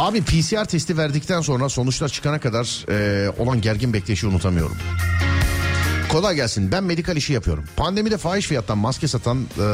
Abi 0.07 0.22
PCR 0.22 0.64
testi 0.64 0.96
verdikten 0.96 1.40
sonra 1.40 1.68
sonuçlar 1.68 2.09
çıkana 2.09 2.40
kadar 2.40 2.84
e, 2.90 3.30
olan 3.38 3.61
gergin 3.61 3.92
bekleyişi 3.92 4.26
unutamıyorum. 4.26 4.76
Kolay 6.09 6.34
gelsin 6.34 6.72
ben 6.72 6.84
medikal 6.84 7.16
işi 7.16 7.32
yapıyorum. 7.32 7.64
Pandemide 7.76 8.18
fahiş 8.18 8.46
fiyattan 8.46 8.78
maske 8.78 9.09
satan 9.09 9.38
e, 9.38 9.66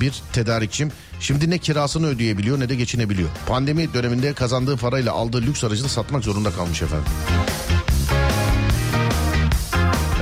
bir 0.00 0.22
tedarikçim 0.32 0.92
şimdi 1.20 1.50
ne 1.50 1.58
kirasını 1.58 2.06
ödeyebiliyor 2.06 2.60
ne 2.60 2.68
de 2.68 2.74
geçinebiliyor. 2.74 3.28
Pandemi 3.46 3.94
döneminde 3.94 4.32
kazandığı 4.32 4.76
parayla 4.76 5.12
aldığı 5.12 5.42
lüks 5.42 5.64
aracı 5.64 5.84
da 5.84 5.88
satmak 5.88 6.24
zorunda 6.24 6.50
kalmış 6.50 6.82
efendim. 6.82 7.12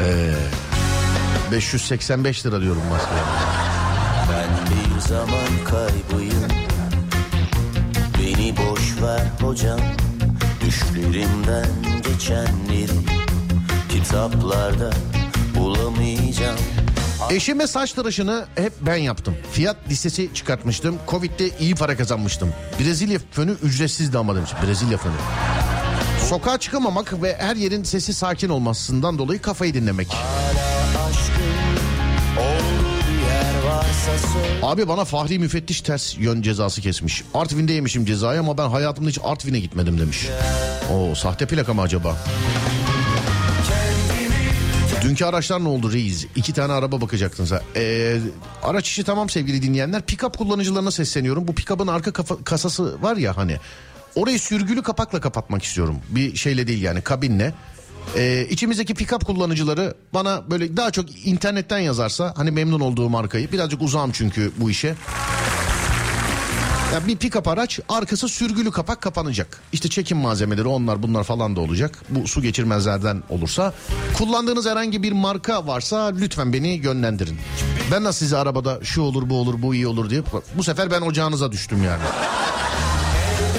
Ee, 0.01 0.33
585 1.53 2.47
lira 2.47 2.61
diyorum 2.61 2.83
maskeye. 2.91 3.21
Ben 4.31 4.49
bir 4.71 5.01
zaman 5.01 5.65
kaybıyım 5.65 6.58
ver 9.03 9.23
hocam 9.41 9.81
Düşlerimden 10.67 11.69
geçenleri 12.05 12.99
Kitaplarda 13.89 14.91
bulamayacağım 15.57 16.59
Eşime 17.31 17.67
saç 17.67 17.93
tıraşını 17.93 18.47
hep 18.55 18.73
ben 18.81 18.97
yaptım. 18.97 19.37
Fiyat 19.53 19.77
listesi 19.91 20.31
çıkartmıştım. 20.35 20.99
Covid'de 21.09 21.51
iyi 21.61 21.75
para 21.75 21.97
kazanmıştım. 21.97 22.53
Brezilya 22.81 23.19
fönü 23.31 23.51
ücretsizdi 23.51 24.19
ama 24.19 24.37
demiş. 24.37 24.51
Brezilya 24.67 24.99
fönü. 24.99 25.15
Sokağa 26.29 26.59
çıkamamak 26.59 27.23
ve 27.23 27.37
her 27.39 27.57
yerin 27.57 27.83
sesi 27.83 28.15
sakin 28.15 28.49
olmasından 28.49 29.19
dolayı 29.19 29.43
kafayı 29.43 29.75
dinlemek. 29.75 30.09
Hala 30.09 30.68
Abi 34.63 34.89
bana 34.89 35.05
Fahri 35.05 35.39
müfettiş 35.39 35.81
ters 35.81 36.19
yön 36.19 36.43
cezası 36.43 36.81
kesmiş. 36.81 37.25
Artvin'de 37.35 37.73
yemişim 37.73 38.05
cezayı 38.05 38.41
ama 38.41 38.59
ben 38.59 38.69
hayatımda 38.69 39.09
hiç 39.11 39.19
Artvin'e 39.25 39.61
gitmedim 39.61 40.01
demiş. 40.01 40.27
Oo 40.93 41.15
sahte 41.15 41.47
plaka 41.47 41.75
mı 41.75 41.83
acaba? 41.83 42.17
Dünkü 45.03 45.25
araçlar 45.25 45.65
ne 45.65 45.69
oldu 45.69 45.93
reis? 45.93 46.27
İki 46.37 46.53
tane 46.53 46.73
araba 46.73 47.01
bakacaktın 47.01 47.45
sen. 47.45 47.61
Ee, 47.77 48.17
araç 48.63 48.89
işi 48.89 49.05
tamam 49.05 49.29
sevgili 49.31 49.63
dinleyenler. 49.63 50.01
Pick-up 50.01 50.37
kullanıcılarına 50.37 50.91
sesleniyorum. 50.91 51.49
Bu 51.49 51.53
pick-up'ın 51.55 51.87
arka 51.87 52.11
kafa- 52.11 52.45
kasası 52.45 53.03
var 53.03 53.17
ya 53.17 53.37
hani. 53.37 53.57
Orayı 54.15 54.39
sürgülü 54.41 54.83
kapakla 54.83 55.21
kapatmak 55.21 55.63
istiyorum. 55.63 55.97
Bir 56.09 56.37
şeyle 56.37 56.67
değil 56.67 56.83
yani 56.83 57.01
kabinle. 57.01 57.55
Ee, 58.17 58.47
içimizdeki 58.51 58.95
pick-up 58.95 59.25
kullanıcıları 59.25 59.95
bana 60.15 60.51
böyle 60.51 60.77
daha 60.77 60.91
çok 60.91 61.27
internetten 61.27 61.79
yazarsa 61.79 62.35
hani 62.37 62.51
memnun 62.51 62.81
olduğu 62.81 63.09
markayı. 63.09 63.53
Birazcık 63.53 63.83
uzağım 63.83 64.13
çünkü 64.13 64.53
bu 64.57 64.71
işe. 64.71 64.95
Ya 66.95 67.07
bir 67.07 67.17
pick-up 67.17 67.51
araç 67.51 67.81
arkası 67.89 68.29
sürgülü 68.29 68.71
kapak 68.71 69.01
kapanacak. 69.03 69.61
İşte 69.73 69.89
çekim 69.89 70.19
malzemeleri 70.19 70.69
onlar 70.69 71.03
bunlar 71.03 71.25
falan 71.25 71.57
da 71.57 71.61
olacak. 71.61 71.99
Bu 72.09 72.29
su 72.29 72.43
geçirmezlerden 72.43 73.23
olursa. 73.29 73.75
Kullandığınız 74.19 74.67
herhangi 74.67 75.03
bir 75.03 75.13
marka 75.13 75.67
varsa 75.67 76.07
lütfen 76.07 76.53
beni 76.53 76.69
yönlendirin. 76.69 77.39
Ben 77.93 78.05
nasıl 78.05 78.19
size 78.19 78.37
arabada 78.37 78.79
şu 78.83 79.03
olur 79.03 79.31
bu 79.31 79.37
olur 79.37 79.63
bu 79.63 79.75
iyi 79.75 79.87
olur 79.87 80.11
diye. 80.11 80.23
Bu 80.57 80.65
sefer 80.65 80.91
ben 80.91 81.01
ocağınıza 81.01 81.53
düştüm 81.53 81.85
yani. 81.85 82.03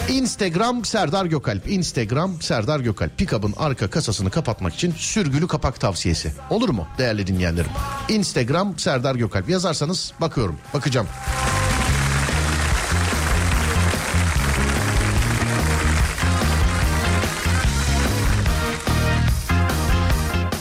Instagram 0.09 0.85
Serdar 0.85 1.25
Gökalp. 1.25 1.67
Instagram 1.67 2.41
Serdar 2.41 2.79
Gökalp. 2.79 3.17
Pickup'ın 3.17 3.53
arka 3.57 3.89
kasasını 3.89 4.31
kapatmak 4.31 4.75
için 4.75 4.93
sürgülü 4.97 5.47
kapak 5.47 5.79
tavsiyesi. 5.79 6.33
Olur 6.49 6.69
mu 6.69 6.87
değerli 6.97 7.27
dinleyenlerim? 7.27 7.71
Instagram 8.09 8.79
Serdar 8.79 9.15
Gökalp. 9.15 9.49
Yazarsanız 9.49 10.13
bakıyorum. 10.21 10.55
Bakacağım. 10.73 11.07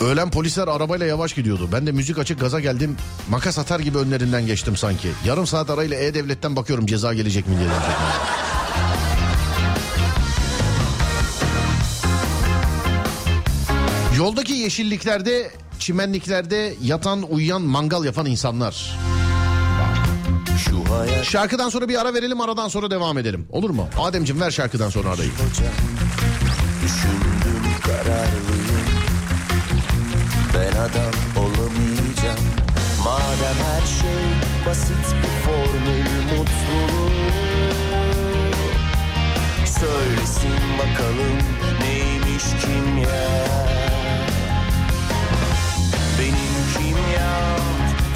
Öğlen 0.00 0.30
polisler 0.30 0.68
arabayla 0.68 1.06
yavaş 1.06 1.34
gidiyordu. 1.34 1.68
Ben 1.72 1.86
de 1.86 1.92
müzik 1.92 2.18
açık 2.18 2.40
gaza 2.40 2.60
geldim. 2.60 2.96
Makas 3.30 3.58
atar 3.58 3.80
gibi 3.80 3.98
önlerinden 3.98 4.46
geçtim 4.46 4.76
sanki. 4.76 5.08
Yarım 5.26 5.46
saat 5.46 5.70
arayla 5.70 5.96
E-Devlet'ten 5.96 6.56
bakıyorum 6.56 6.86
ceza 6.86 7.14
gelecek 7.14 7.48
mi 7.48 7.56
diye. 7.58 7.68
Yoldaki 14.18 14.52
yeşilliklerde, 14.52 15.50
çimenliklerde 15.78 16.74
yatan, 16.82 17.22
uyuyan, 17.22 17.62
mangal 17.62 18.04
yapan 18.04 18.26
insanlar. 18.26 18.98
Şarkıdan 21.22 21.68
sonra 21.68 21.88
bir 21.88 22.00
ara 22.00 22.14
verelim, 22.14 22.40
aradan 22.40 22.68
sonra 22.68 22.90
devam 22.90 23.18
edelim. 23.18 23.46
Olur 23.50 23.70
mu? 23.70 23.88
Ademciğim 23.98 24.40
ver 24.40 24.50
şarkıdan 24.50 24.90
sonra 24.90 25.08
arayı. 25.08 25.30
Düşündüm 26.84 27.62
kararlıyım 27.86 28.88
Ben 30.54 30.72
adam 30.72 31.14
olamayacağım 31.36 32.38
Madem 33.04 33.56
her 33.64 33.86
şey 33.86 34.24
basit 34.66 35.14
bir 35.22 35.46
formül 35.46 36.38
mutluluğu 36.38 37.10
Söylesin 39.66 40.58
bakalım 40.78 41.38
neymiş 41.80 42.44
kimya 42.60 43.77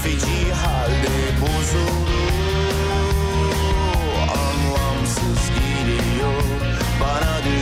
feci 0.02 0.52
halde 0.52 1.40
bozuldu 1.40 2.22
Anlamsız 4.30 5.50
geliyor 5.50 6.42
bana 7.00 7.44
dünya 7.44 7.61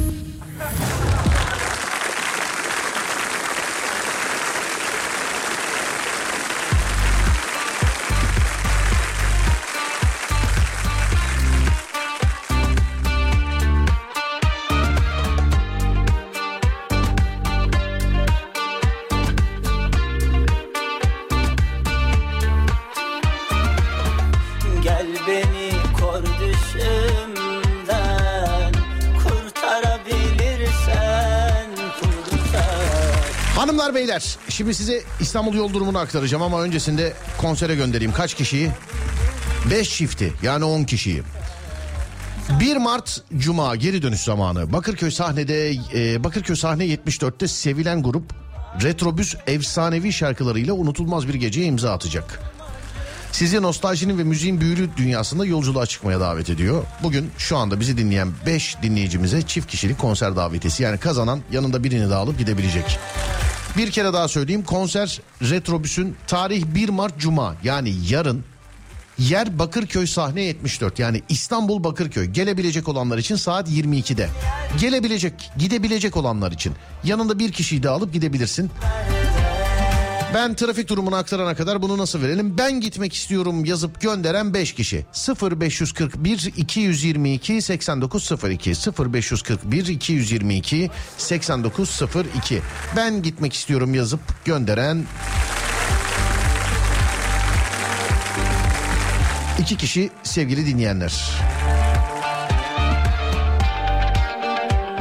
Beyler 34.11 34.37
şimdi 34.49 34.73
size 34.73 35.03
İstanbul 35.19 35.53
yol 35.53 35.73
durumunu 35.73 35.97
aktaracağım 35.97 36.43
ama 36.43 36.61
öncesinde 36.61 37.13
konsere 37.37 37.75
göndereyim. 37.75 38.13
Kaç 38.13 38.33
kişiyi? 38.33 38.71
5 39.71 39.97
çifti 39.97 40.33
yani 40.43 40.65
10 40.65 40.83
kişiyi. 40.83 41.23
1 42.59 42.77
Mart 42.77 43.21
Cuma 43.37 43.75
geri 43.75 44.01
dönüş 44.01 44.21
zamanı. 44.21 44.73
Bakırköy 44.73 45.11
sahnede 45.11 45.71
e, 45.93 46.23
Bakırköy 46.23 46.55
sahne 46.55 46.85
74'te 46.85 47.47
sevilen 47.47 48.03
grup 48.03 48.33
Retrobüs 48.83 49.35
efsanevi 49.47 50.13
şarkılarıyla 50.13 50.73
unutulmaz 50.73 51.27
bir 51.27 51.33
geceye 51.33 51.65
imza 51.65 51.93
atacak. 51.93 52.39
Sizi 53.31 53.61
nostaljinin 53.61 54.17
ve 54.17 54.23
müziğin 54.23 54.61
büyülü 54.61 54.89
dünyasında 54.97 55.45
yolculuğa 55.45 55.85
çıkmaya 55.85 56.19
davet 56.19 56.49
ediyor. 56.49 56.83
Bugün 57.03 57.31
şu 57.37 57.57
anda 57.57 57.79
bizi 57.79 57.97
dinleyen 57.97 58.27
5 58.45 58.77
dinleyicimize 58.81 59.41
çift 59.41 59.67
kişilik 59.67 59.97
konser 59.97 60.35
davetiyesi 60.35 60.83
yani 60.83 60.97
kazanan 60.97 61.39
yanında 61.51 61.83
birini 61.83 62.09
de 62.09 62.15
alıp 62.15 62.39
gidebilecek. 62.39 62.99
Bir 63.77 63.91
kere 63.91 64.13
daha 64.13 64.27
söyleyeyim 64.27 64.63
konser 64.63 65.21
Retrobüs'ün 65.41 66.15
tarih 66.27 66.65
1 66.65 66.89
Mart 66.89 67.17
Cuma 67.17 67.55
yani 67.63 67.93
yarın 68.09 68.43
yer 69.17 69.59
Bakırköy 69.59 70.07
sahne 70.07 70.41
74 70.41 70.99
yani 70.99 71.21
İstanbul 71.29 71.83
Bakırköy 71.83 72.25
gelebilecek 72.25 72.87
olanlar 72.87 73.17
için 73.17 73.35
saat 73.35 73.69
22'de. 73.69 74.29
Gelebilecek 74.79 75.51
gidebilecek 75.57 76.17
olanlar 76.17 76.51
için 76.51 76.73
yanında 77.03 77.39
bir 77.39 77.51
kişiyi 77.51 77.83
de 77.83 77.89
alıp 77.89 78.13
gidebilirsin. 78.13 78.71
Ben 80.33 80.53
trafik 80.53 80.89
durumunu 80.89 81.15
aktarana 81.15 81.55
kadar 81.55 81.81
bunu 81.81 81.97
nasıl 81.97 82.21
verelim? 82.21 82.57
Ben 82.57 82.81
gitmek 82.81 83.13
istiyorum 83.13 83.65
yazıp 83.65 84.01
gönderen 84.01 84.53
5 84.53 84.73
kişi. 84.73 85.05
0541 85.41 86.53
222 86.57 87.61
8902 87.61 88.73
0541 88.99 89.87
222 89.87 90.89
8902 91.17 92.61
Ben 92.95 93.21
gitmek 93.21 93.53
istiyorum 93.53 93.93
yazıp 93.93 94.19
gönderen 94.45 95.05
iki 99.59 99.77
kişi 99.77 100.09
sevgili 100.23 100.65
dinleyenler. 100.65 101.31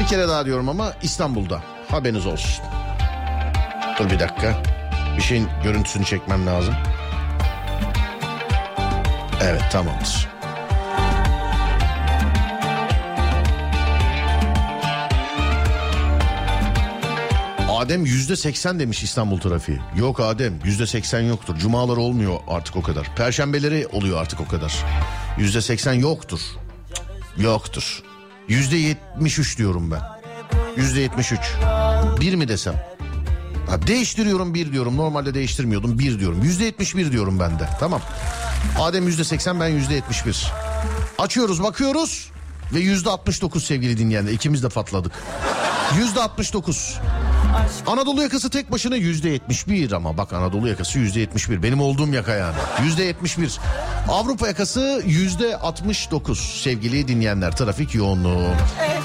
Bir 0.01 0.07
kere 0.07 0.29
daha 0.29 0.47
diyorum 0.47 0.69
ama 0.69 0.93
İstanbul'da 1.03 1.63
haberiniz 1.89 2.27
olsun. 2.27 2.65
Dur 3.99 4.11
bir 4.11 4.21
dakika. 4.21 4.80
Bir 5.21 5.25
şeyin 5.25 5.49
görüntüsünü 5.65 6.05
çekmem 6.05 6.47
lazım. 6.47 6.75
Evet 9.43 9.63
tamamdır. 9.73 10.29
Adem 17.69 18.07
yüzde 18.07 18.37
seksen 18.37 18.81
demiş 18.81 19.03
İstanbul 19.03 19.41
trafiği. 19.41 19.79
Yok 19.97 20.21
Adem 20.21 20.55
yüzde 20.65 20.87
seksen 20.87 21.21
yoktur. 21.21 21.57
Cumalar 21.57 21.97
olmuyor 21.97 22.41
artık 22.49 22.77
o 22.77 22.83
kadar. 22.83 23.15
Perşembeleri 23.17 23.87
oluyor 23.87 24.21
artık 24.21 24.41
o 24.41 24.49
kadar. 24.49 24.85
Yüzde 25.39 25.61
seksen 25.61 25.93
yoktur. 25.93 26.41
Yoktur. 27.37 28.03
Yüzde 28.49 28.77
yetmiş 28.77 29.39
üç 29.39 29.59
diyorum 29.59 29.91
ben. 29.91 30.03
Yüzde 30.77 31.01
yetmiş 31.01 31.33
üç. 31.33 31.55
Bir 32.21 32.35
mi 32.35 32.49
desem? 32.49 33.00
Ha, 33.71 33.87
değiştiriyorum 33.87 34.55
bir 34.55 34.73
diyorum. 34.73 34.97
Normalde 34.97 35.35
değiştirmiyordum 35.35 35.99
bir 35.99 36.19
diyorum. 36.19 36.43
Yüzde 36.43 36.65
yetmiş 36.65 36.97
bir 36.97 37.13
diyorum 37.13 37.41
ben 37.41 37.59
de. 37.59 37.69
Tamam. 37.81 38.01
Adem 38.81 39.07
yüzde 39.07 39.25
seksen 39.25 39.61
ben 39.61 39.69
yüzde 39.69 39.95
yetmiş 39.95 40.27
bir. 40.27 40.53
Açıyoruz 41.19 41.63
bakıyoruz. 41.63 42.31
Ve 42.75 42.81
yüzde 42.81 43.11
altmış 43.11 43.43
dokuz 43.43 43.65
sevgili 43.65 43.99
dinleyenler. 43.99 44.33
İkimiz 44.33 44.63
de 44.63 44.69
patladık. 44.69 45.13
Yüzde 45.99 46.23
altmış 46.23 46.53
dokuz. 46.53 46.99
Anadolu 47.87 48.23
yakası 48.23 48.51
tek 48.51 48.73
başına 48.73 48.97
yüzde 48.97 49.29
yetmiş 49.29 49.69
bir 49.69 49.93
ama 49.93 50.17
bak 50.17 50.33
Anadolu 50.33 50.69
yakası 50.69 50.99
yüzde 50.99 51.21
yetmiş 51.21 51.51
bir. 51.51 51.63
Benim 51.63 51.81
olduğum 51.81 52.09
yaka 52.09 52.35
yani. 52.35 52.57
Yüzde 52.85 53.05
yetmiş 53.05 53.39
bir. 53.39 53.59
Avrupa 54.09 54.47
yakası 54.47 55.03
yüzde 55.07 55.57
altmış 55.57 56.11
dokuz 56.11 56.39
sevgili 56.39 57.09
dinleyenler. 57.09 57.57
Trafik 57.57 57.95
yoğunluğu. 57.95 58.49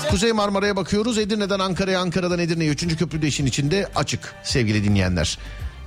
Kuzey 0.10 0.32
Marmara'ya 0.32 0.76
bakıyoruz. 0.76 1.18
Edirne'den 1.18 1.60
Ankara'ya, 1.60 2.00
Ankara'dan 2.00 2.39
Edirne'ye. 2.39 2.72
Üçüncü 2.72 2.98
köprü 2.98 3.22
de 3.22 3.28
işin 3.28 3.46
içinde 3.46 3.88
açık 3.96 4.36
sevgili 4.43 4.84
dinleyenler. 4.84 5.38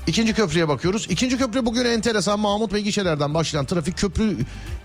İkinci 0.06 0.34
köprüye 0.34 0.68
bakıyoruz. 0.68 1.06
İkinci 1.10 1.38
köprü 1.38 1.66
bugün 1.66 1.84
enteresan 1.84 2.40
Mahmut 2.40 2.72
Bey 2.72 2.82
gişelerden 2.82 3.34
başlayan 3.34 3.64
trafik 3.64 3.98
köprü 3.98 4.36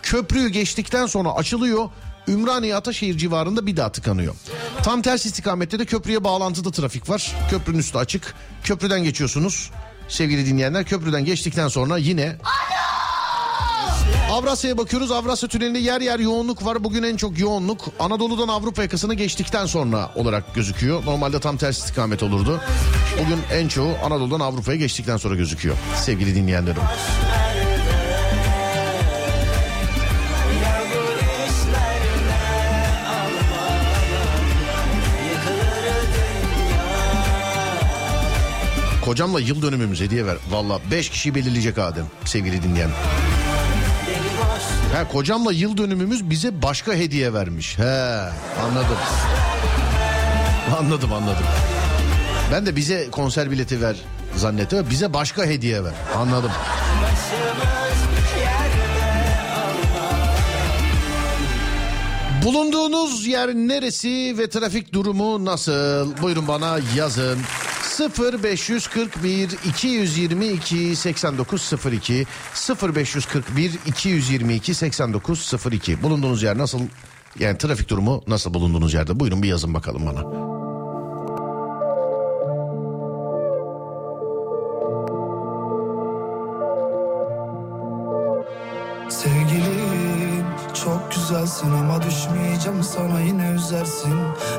köprüyü 0.02 0.50
geçtikten 0.50 1.06
sonra 1.06 1.32
açılıyor. 1.32 1.90
Ümraniye 2.28 2.76
Ataşehir 2.76 3.18
civarında 3.18 3.66
bir 3.66 3.78
daha 3.78 3.92
tıkanıyor. 3.92 4.36
Tam 4.84 5.02
ters 5.02 5.26
istikamette 5.26 5.80
de 5.80 5.86
köprüye 5.86 6.24
bağlantıda 6.24 6.72
trafik 6.72 7.10
var. 7.10 7.36
Köprünün 7.50 7.80
üstü 7.80 7.98
açık. 7.98 8.36
Köprüden 8.64 9.04
geçiyorsunuz. 9.04 9.72
Sevgili 10.08 10.46
dinleyenler 10.46 10.84
köprüden 10.84 11.26
geçtikten 11.26 11.68
sonra 11.68 11.98
yine 11.98 12.36
Avrasya'ya 14.32 14.78
bakıyoruz. 14.78 15.12
Avrasya 15.12 15.50
Tüneli'nde 15.50 15.80
yer 15.80 16.02
yer 16.02 16.20
yoğunluk 16.20 16.66
var. 16.66 16.84
Bugün 16.84 17.04
en 17.04 17.18
çok 17.18 17.40
yoğunluk 17.40 17.82
Anadolu'dan 18.00 18.48
Avrupa 18.48 18.82
yakasını 18.82 19.14
geçtikten 19.14 19.66
sonra 19.66 20.12
olarak 20.16 20.56
gözüküyor. 20.56 21.06
Normalde 21.06 21.40
tam 21.40 21.58
ters 21.58 21.78
istikamet 21.78 22.24
olurdu. 22.24 22.62
Bugün 23.14 23.40
en 23.52 23.68
çoğu 23.68 23.92
Anadolu'dan 24.06 24.40
Avrupa'ya 24.40 24.78
geçtikten 24.78 25.18
sonra 25.18 25.36
gözüküyor. 25.36 25.76
Sevgili 25.96 26.36
dinleyenlerim. 26.36 26.82
Kocamla 39.06 39.40
yıl 39.40 39.62
dönümümüz 39.62 40.02
hediye 40.02 40.26
ver. 40.26 40.38
Valla 40.50 40.80
5 40.92 41.10
kişiyi 41.10 41.36
belirleyecek 41.36 41.78
Adem 41.78 42.06
sevgili 42.26 42.64
dinleyen. 42.64 42.90
He, 44.94 45.08
kocamla 45.12 45.52
yıl 45.52 45.78
dönümümüz 45.78 46.30
bize 46.30 46.62
başka 46.62 46.94
hediye 46.94 47.34
vermiş. 47.34 47.78
He 47.80 48.20
anladım. 48.64 48.98
Anladım 50.80 51.14
anladım. 51.14 51.46
Ben 52.52 52.66
de 52.66 52.76
bize 52.76 53.10
konser 53.12 53.52
bileti 53.52 53.82
ver 53.82 53.96
zannettim. 54.36 54.88
Bize 54.90 55.14
başka 55.14 55.46
hediye 55.46 55.84
ver. 55.84 55.94
Anladım. 56.18 56.52
Bulunduğunuz 62.44 63.28
yer 63.28 63.50
neresi 63.54 64.36
ve 64.38 64.50
trafik 64.50 64.94
durumu 64.94 65.46
nasıl? 65.46 66.22
Buyurun 66.22 66.48
bana 66.48 66.80
yazın. 66.96 67.40
0541 68.00 69.50
222 69.66 70.96
8902 70.96 72.26
0541 72.82 73.72
222 73.86 74.74
8902 74.74 76.04
Bulunduğunuz 76.04 76.44
yer 76.44 76.58
nasıl? 76.58 76.80
Yani 77.40 77.58
trafik 77.58 77.90
durumu 77.90 78.24
nasıl 78.28 78.54
bulunduğunuz 78.54 78.94
yerde? 78.94 79.20
Buyurun 79.20 79.44
bir 79.44 79.48
yazın 79.48 79.74
bakalım 79.74 80.06
bana. 80.06 80.54
Sevgilim 89.10 89.83
çok 90.84 91.12
güzelsin 91.12 91.72
ama 91.72 92.02
düşmeyeceğim 92.02 92.84
sana 92.84 93.20
yine 93.20 93.50
üzersin. 93.52 94.14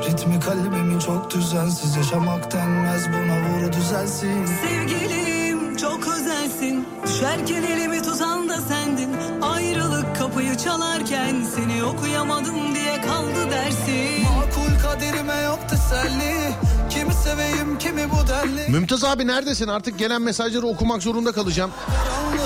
Ritmi 0.09 0.39
kalbimin 0.39 0.99
çok 0.99 1.31
düzensiz 1.31 1.95
yaşamak 1.95 2.51
denmez 2.51 3.03
buna 3.07 3.49
vur 3.49 3.71
düzelsin. 3.73 4.45
Sevgilim 4.45 5.77
çok 5.77 6.07
özelsin. 6.07 6.87
Düşerken 7.07 7.63
elimi 7.63 8.01
tutan 8.01 8.49
da 8.49 8.57
sendin. 8.61 9.09
Ayrılık 9.41 10.15
kapıyı 10.15 10.57
çalarken 10.57 11.35
Seni 11.55 11.83
okuyamadım 11.83 12.75
diye 12.75 13.01
kaldı 13.01 13.51
dersin. 13.51 14.23
Makul 14.35 14.79
kaderime 14.83 15.35
yok 15.41 15.59
teselli. 15.69 16.53
Kimi 16.89 17.13
seveyim 17.13 17.77
kimi 17.77 18.11
bu 18.11 18.27
derli. 18.27 18.71
Mümtaz 18.71 19.03
abi 19.03 19.27
neredesin? 19.27 19.67
Artık 19.67 19.99
gelen 19.99 20.21
mesajları 20.21 20.67
okumak 20.67 21.03
zorunda 21.03 21.31
kalacağım. 21.31 21.71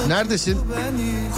Neredesin? 0.08 0.60
Beni 0.78 1.30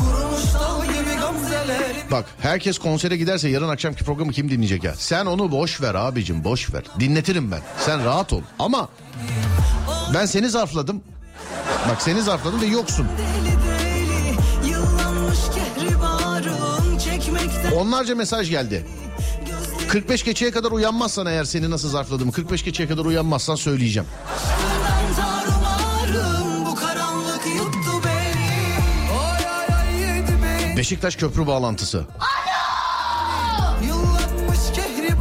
Bak 2.11 2.26
herkes 2.41 2.78
konsere 2.78 3.17
giderse 3.17 3.49
yarın 3.49 3.69
akşamki 3.69 4.03
programı 4.03 4.32
kim 4.32 4.49
dinleyecek 4.49 4.84
ya? 4.84 4.95
Sen 4.95 5.26
onu 5.26 5.51
boş 5.51 5.82
ver 5.82 5.95
abicim 5.95 6.43
boş 6.43 6.74
ver. 6.74 6.84
Dinletirim 6.99 7.51
ben. 7.51 7.59
Sen 7.80 8.05
rahat 8.05 8.34
ol. 8.34 8.41
Ama 8.59 8.89
ben 10.13 10.26
seni 10.26 10.49
zarfladım. 10.49 11.01
Bak 11.89 12.01
seni 12.01 12.22
zarfladım 12.22 12.61
ve 12.61 12.65
yoksun. 12.65 13.07
Onlarca 17.76 18.15
mesaj 18.15 18.49
geldi. 18.49 18.86
45 19.88 20.24
geçeye 20.24 20.51
kadar 20.51 20.72
uyanmazsan 20.72 21.26
eğer 21.28 21.43
seni 21.43 21.69
nasıl 21.69 21.89
zarfladım 21.89 22.32
45 22.32 22.63
geçeye 22.63 22.89
kadar 22.89 23.05
uyanmazsan 23.05 23.55
söyleyeceğim. 23.55 24.09
Beşiktaş 30.82 31.16
köprü 31.16 31.47
bağlantısı. 31.47 32.05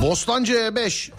Bostancı 0.03 0.53
E5. 0.53 1.11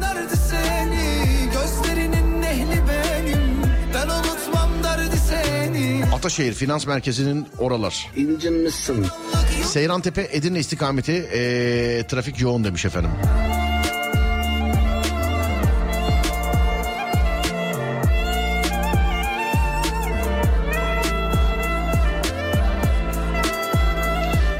derdi 0.00 0.36
seni 0.36 1.26
Gözlerinin 1.52 2.42
ehli 2.42 2.82
benim 2.88 3.62
Ben 3.94 4.08
unutmam 4.08 4.70
derdi 4.84 5.16
seni 5.16 6.04
Ataşehir 6.14 6.52
Finans 6.52 6.86
Merkezi'nin 6.86 7.48
oralar. 7.58 8.10
İncinmişsin. 8.16 9.06
Seyrantepe 9.64 10.28
Edirne 10.32 10.58
istikameti 10.58 11.12
ee, 11.12 12.06
trafik 12.08 12.40
yoğun 12.40 12.64
demiş 12.64 12.84
efendim. 12.84 13.10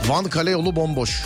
Van 0.08 0.24
Kale 0.24 0.50
yolu 0.50 0.76
bomboş. 0.76 1.24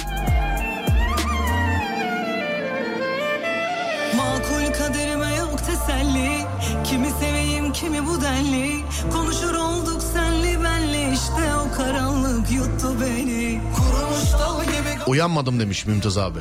Makul 4.16 4.72
kaderime 4.78 5.34
yok 5.34 5.58
teselli 5.58 6.40
Kimi 6.84 7.08
seveyim 7.20 7.72
kimi 7.72 8.06
bu 8.06 8.22
denli 8.22 8.80
Konuşur 9.12 9.54
olduk 9.54 10.02
senli 10.12 10.62
benli 10.64 11.14
işte 11.14 11.54
o 11.56 11.76
karanlık 11.76 12.52
yuttu 12.52 12.96
beni 13.00 13.60
Kurumuş 13.76 14.32
dal 14.32 14.64
gibi 14.64 15.10
Uyanmadım 15.10 15.60
demiş 15.60 15.86
Mümtaz 15.86 16.18
abi. 16.18 16.38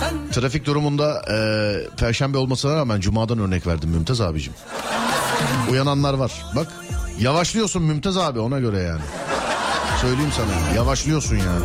sen 0.00 0.30
Trafik 0.32 0.66
durumunda 0.66 1.22
ee, 1.32 1.74
perşembe 1.96 2.38
olmasına 2.38 2.76
rağmen 2.76 3.00
cumadan 3.00 3.38
örnek 3.38 3.66
verdim 3.66 3.90
Mümtaz 3.90 4.20
abicim. 4.20 4.52
Uyananlar 5.70 6.14
var. 6.14 6.32
Bak 6.56 6.68
yavaşlıyorsun 7.20 7.82
Mümtaz 7.82 8.16
abi 8.18 8.38
ona 8.40 8.58
göre 8.58 8.78
yani. 8.78 9.00
Söyleyeyim 10.02 10.30
sana 10.36 10.74
yavaşlıyorsun 10.76 11.36
yani. 11.36 11.64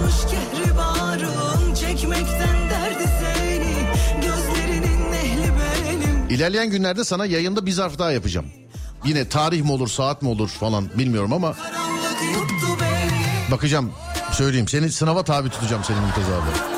Ehli 5.14 5.52
benim 5.60 6.30
İlerleyen 6.30 6.70
günlerde 6.70 7.04
sana 7.04 7.26
yayında 7.26 7.66
bir 7.66 7.72
zarf 7.72 8.00
daha 8.00 8.12
yapacağım. 8.12 8.46
Yine 9.06 9.30
tarih 9.30 9.62
mi 9.64 9.72
olur 9.72 9.88
saat 9.88 10.22
mi 10.22 10.30
olur 10.30 10.50
falan 10.50 10.90
bilmiyorum 10.98 11.34
ama 11.34 11.56
bakacağım 13.52 13.92
söyleyeyim. 14.32 14.68
Seni 14.68 14.92
sınava 14.92 15.24
tabi 15.24 15.50
tutacağım 15.50 15.84
senin 15.84 16.00
Mümtaz 16.02 16.24
abi. 16.26 16.78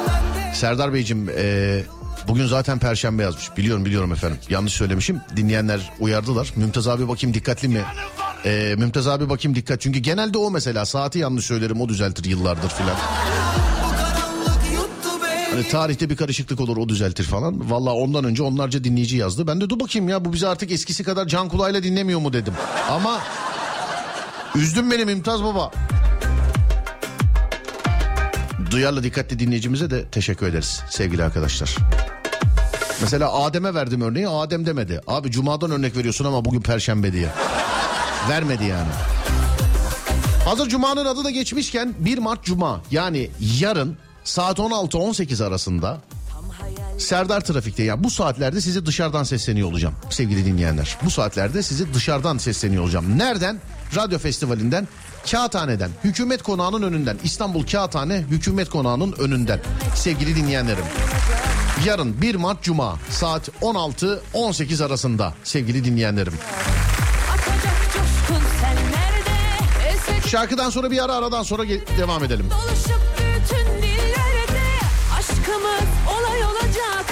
Serdar 0.56 0.94
Beyciğim 0.94 1.30
eee, 1.30 1.84
bugün 2.28 2.48
zaten 2.48 2.80
perşembe 2.80 3.24
yazmış. 3.24 3.58
Biliyorum 3.58 3.86
biliyorum 3.86 4.12
efendim. 4.14 4.38
Yanlış 4.50 4.74
söylemişim. 4.74 5.22
Dinleyenler 5.36 5.92
uyardılar. 6.00 6.54
Mümtaz 6.56 6.88
abi 6.88 7.08
bakayım 7.08 7.34
dikkatli 7.34 7.68
mi? 7.68 7.82
Eee, 8.46 8.76
Mümtaz 8.76 9.08
abi 9.08 9.30
bakayım 9.30 9.56
dikkat. 9.56 9.82
Çünkü 9.82 10.00
genelde 10.00 10.38
o 10.38 10.52
mesela 10.52 10.86
saati 10.86 11.20
yanlış 11.20 11.46
söylerim 11.46 11.82
o 11.82 11.90
düzeltir 11.90 12.26
yıllardır 12.26 12.70
filan. 12.70 12.96
Hani 15.52 15.68
tarihte 15.68 16.10
bir 16.10 16.16
karışıklık 16.16 16.60
olur 16.60 16.78
o 16.78 16.90
düzeltir 16.90 17.24
falan. 17.24 17.72
Valla 17.72 17.94
ondan 17.94 18.24
önce 18.24 18.44
onlarca 18.44 18.84
dinleyici 18.84 19.18
yazdı. 19.18 19.48
Ben 19.48 19.62
de 19.62 19.70
dur 19.70 19.80
bakayım 19.80 20.10
ya 20.10 20.26
bu 20.26 20.34
bizi 20.34 20.48
artık 20.48 20.72
eskisi 20.72 21.04
kadar 21.04 21.28
can 21.28 21.50
kulağıyla 21.50 21.84
dinlemiyor 21.84 22.20
mu 22.20 22.34
dedim. 22.34 22.54
Ama 22.90 23.20
üzdün 24.56 24.92
beni 24.92 25.06
Mümtaz 25.06 25.44
Baba. 25.44 25.72
Duyarlı 28.72 29.04
dikkatli 29.04 29.40
dinleyicimize 29.40 29.92
de 29.92 30.06
teşekkür 30.06 30.48
ederiz 30.48 30.82
sevgili 30.90 31.24
arkadaşlar. 31.24 31.76
Mesela 33.02 33.34
Adem'e 33.34 33.74
verdim 33.74 34.02
örneği 34.02 34.28
Adem 34.28 34.66
demedi. 34.66 35.02
Abi 35.08 35.32
cumadan 35.32 35.72
örnek 35.72 35.98
veriyorsun 35.98 36.26
ama 36.26 36.46
bugün 36.46 36.62
perşembe 36.62 37.14
diye. 37.14 37.30
Vermedi 38.30 38.64
yani. 38.64 38.92
Hazır 40.46 40.70
Cuma'nın 40.70 41.06
adı 41.06 41.24
da 41.24 41.30
geçmişken 41.30 41.94
1 42.00 42.18
Mart 42.18 42.44
Cuma 42.44 42.82
yani 42.92 43.30
yarın 43.60 43.98
saat 44.24 44.60
16-18 44.60 45.46
arasında 45.46 46.02
Serdar 46.98 47.42
Trafik'te 47.42 47.84
yani 47.84 48.04
bu 48.04 48.10
saatlerde 48.10 48.62
size 48.62 48.86
dışarıdan 48.86 49.24
sesleniyor 49.24 49.68
olacağım 49.68 49.96
sevgili 50.10 50.46
dinleyenler. 50.46 50.98
Bu 51.06 51.10
saatlerde 51.10 51.64
size 51.64 51.94
dışarıdan 51.94 52.38
sesleniyor 52.38 52.84
olacağım. 52.84 53.18
Nereden? 53.18 53.60
Radyo 53.96 54.20
Festivali'nden, 54.20 54.88
Kağıthane'den, 55.32 55.90
Hükümet 56.04 56.44
Konağı'nın 56.44 56.82
önünden. 56.82 57.18
İstanbul 57.24 57.68
Kağıthane 57.68 58.18
Hükümet 58.18 58.70
Konağı'nın 58.70 59.12
önünden 59.12 59.60
sevgili 59.96 60.36
dinleyenlerim. 60.36 60.86
Yarın 61.86 62.22
1 62.22 62.36
Mart 62.36 62.64
Cuma 62.64 63.00
saat 63.10 63.50
16-18 63.62 64.86
arasında 64.86 65.34
sevgili 65.44 65.84
dinleyenlerim. 65.84 66.34
Şarkıdan 70.30 70.70
sonra 70.70 70.92
bir 70.92 71.04
ara 71.04 71.14
aradan 71.16 71.44
sonra 71.44 71.64
devam 71.98 72.24
edelim. 72.24 72.46
dolaşıp 72.52 73.02
bütün 73.18 73.82
dillerde 73.82 74.68
Aşkımız 75.20 75.90
olay 76.20 76.44
olacak. 76.44 77.06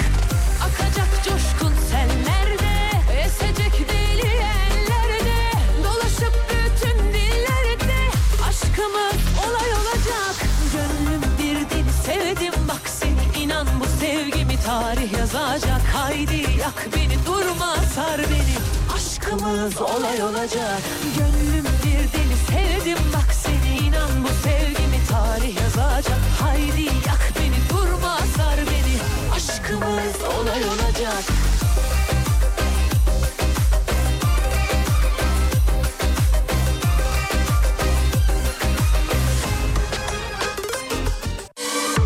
Akacak 0.62 1.08
coşkun 1.24 1.72
sellerde 1.90 2.90
Esecek 3.24 3.88
deli 3.88 4.26
ellerde. 4.28 5.38
Dolaşıp 5.84 6.32
bütün 6.50 6.98
dillerde 6.98 8.00
Aşkımız 8.48 9.18
olay 9.48 9.70
olacak. 9.72 10.34
Gönlüm 10.72 11.22
bir 11.38 11.70
deli 11.70 11.92
sevdim 12.06 12.54
bak 12.68 12.88
seni 12.88 13.42
inan 13.44 13.66
bu 13.80 14.00
sevgimi 14.00 14.60
tarih 14.66 15.12
yazacak. 15.12 15.82
Haydi 15.94 16.46
yak 16.60 16.88
beni 16.96 17.26
durma 17.26 17.76
sar 17.94 18.18
beni. 18.18 18.56
Aşkımız 18.96 19.80
olay 19.80 20.22
olacak. 20.22 20.82
Gönlüm 21.18 21.64
bir 21.84 22.12
deli 22.18 22.27
Sevdim 22.48 22.98
bak 23.14 23.34
seni 23.34 23.86
inan 23.86 24.24
bu 24.24 24.28
sevgimi 24.48 25.00
tarih 25.08 25.56
yazacak. 25.60 26.18
Haydi 26.40 26.82
yak 26.82 27.32
beni 27.36 27.60
durma 27.70 28.18
sar 28.36 28.56
beni. 28.56 28.98
Aşkımız 29.34 30.16
olay 30.40 30.64
olacak. 30.64 31.24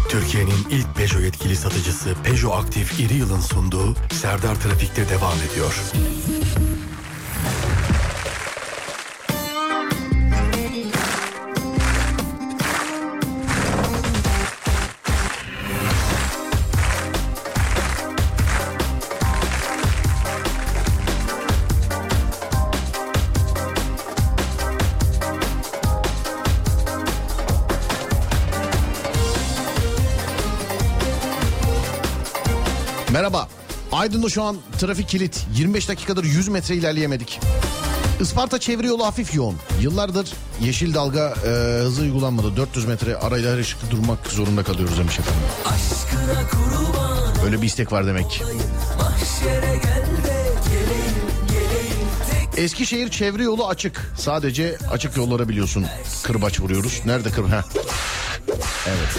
Türkiye'nin 0.09 0.67
ilk 0.71 0.95
Peugeot 0.97 1.23
yetkili 1.25 1.57
satıcısı 1.57 2.15
Peugeot 2.25 2.65
Aktif 2.65 3.01
İri 3.01 3.15
Yıl'ın 3.15 3.41
sunduğu 3.41 3.95
Serdar 4.13 4.55
Trafik'te 4.55 5.09
devam 5.09 5.37
ediyor. 5.51 5.75
Aydın'da 34.03 34.29
şu 34.29 34.43
an 34.43 34.57
trafik 34.81 35.09
kilit. 35.09 35.47
25 35.55 35.89
dakikadır 35.89 36.25
100 36.25 36.49
metre 36.49 36.75
ilerleyemedik. 36.77 37.41
Isparta 38.21 38.59
çevre 38.61 38.87
yolu 38.87 39.07
hafif 39.07 39.35
yoğun. 39.35 39.57
Yıllardır 39.81 40.33
yeşil 40.61 40.95
dalga 40.95 41.35
e, 41.47 41.49
hızı 41.83 42.03
uygulanmadı. 42.03 42.57
400 42.57 42.87
metre 42.87 43.17
arayla 43.17 43.53
her 43.53 43.59
ışık 43.59 43.91
durmak 43.91 44.27
zorunda 44.27 44.63
kalıyoruz 44.63 44.99
demiş 44.99 45.19
efendim. 45.19 45.43
Öyle 47.45 47.63
bir 47.63 47.67
istek 47.67 47.93
var 47.93 48.07
demek. 48.07 48.43
Eskişehir 52.57 53.11
çevre 53.11 53.43
yolu 53.43 53.67
açık. 53.67 54.13
Sadece 54.17 54.79
açık 54.91 55.17
yollara 55.17 55.49
biliyorsun. 55.49 55.87
Kırbaç 56.23 56.61
vuruyoruz. 56.61 57.01
Nerede 57.07 57.31
kır? 57.31 57.45
Heh. 57.45 57.63
Evet. 58.87 59.19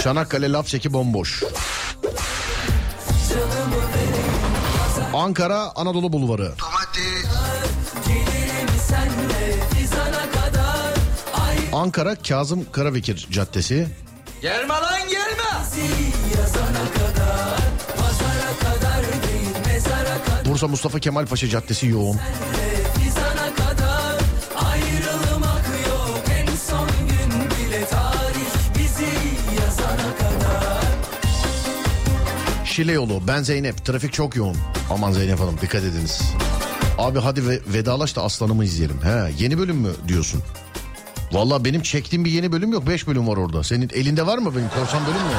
Çanakkale 0.00 0.52
Lafçeki 0.52 0.92
bomboş. 0.92 1.42
Ankara 5.14 5.72
Anadolu 5.76 6.12
Bulvarı. 6.12 6.52
Senle 8.88 9.40
Ankara 11.72 12.14
Kazım 12.14 12.72
Karabekir 12.72 13.28
Caddesi. 13.30 13.88
Gelme 14.42 14.74
lan 14.74 15.08
gelme 15.10 15.42
kadar 16.94 17.60
kadar 18.60 19.02
değil 19.02 20.44
Bursa 20.46 20.68
Mustafa 20.68 20.98
Kemal 20.98 21.26
Paşa 21.26 21.48
Caddesi 21.48 21.86
yoğun. 21.86 22.16
Fizana 22.16 22.59
Şile 32.80 32.92
yolu 32.92 33.22
ben 33.28 33.42
Zeynep 33.42 33.84
trafik 33.84 34.12
çok 34.12 34.36
yoğun. 34.36 34.56
Aman 34.90 35.12
Zeynep 35.12 35.40
Hanım 35.40 35.58
dikkat 35.60 35.82
ediniz. 35.82 36.22
Abi 36.98 37.18
hadi 37.18 37.48
ve 37.48 37.60
vedalaş 37.66 38.16
da 38.16 38.22
aslanımı 38.22 38.64
izleyelim. 38.64 39.02
He 39.02 39.32
yeni 39.38 39.58
bölüm 39.58 39.76
mü 39.76 39.90
diyorsun? 40.08 40.42
Valla 41.32 41.64
benim 41.64 41.82
çektiğim 41.82 42.24
bir 42.24 42.30
yeni 42.30 42.52
bölüm 42.52 42.72
yok. 42.72 42.86
5 42.86 43.06
bölüm 43.06 43.28
var 43.28 43.36
orada. 43.36 43.62
Senin 43.64 43.90
elinde 43.94 44.26
var 44.26 44.38
mı 44.38 44.56
benim 44.56 44.68
korsan 44.68 45.02
bölüm 45.06 45.20
mü? 45.20 45.36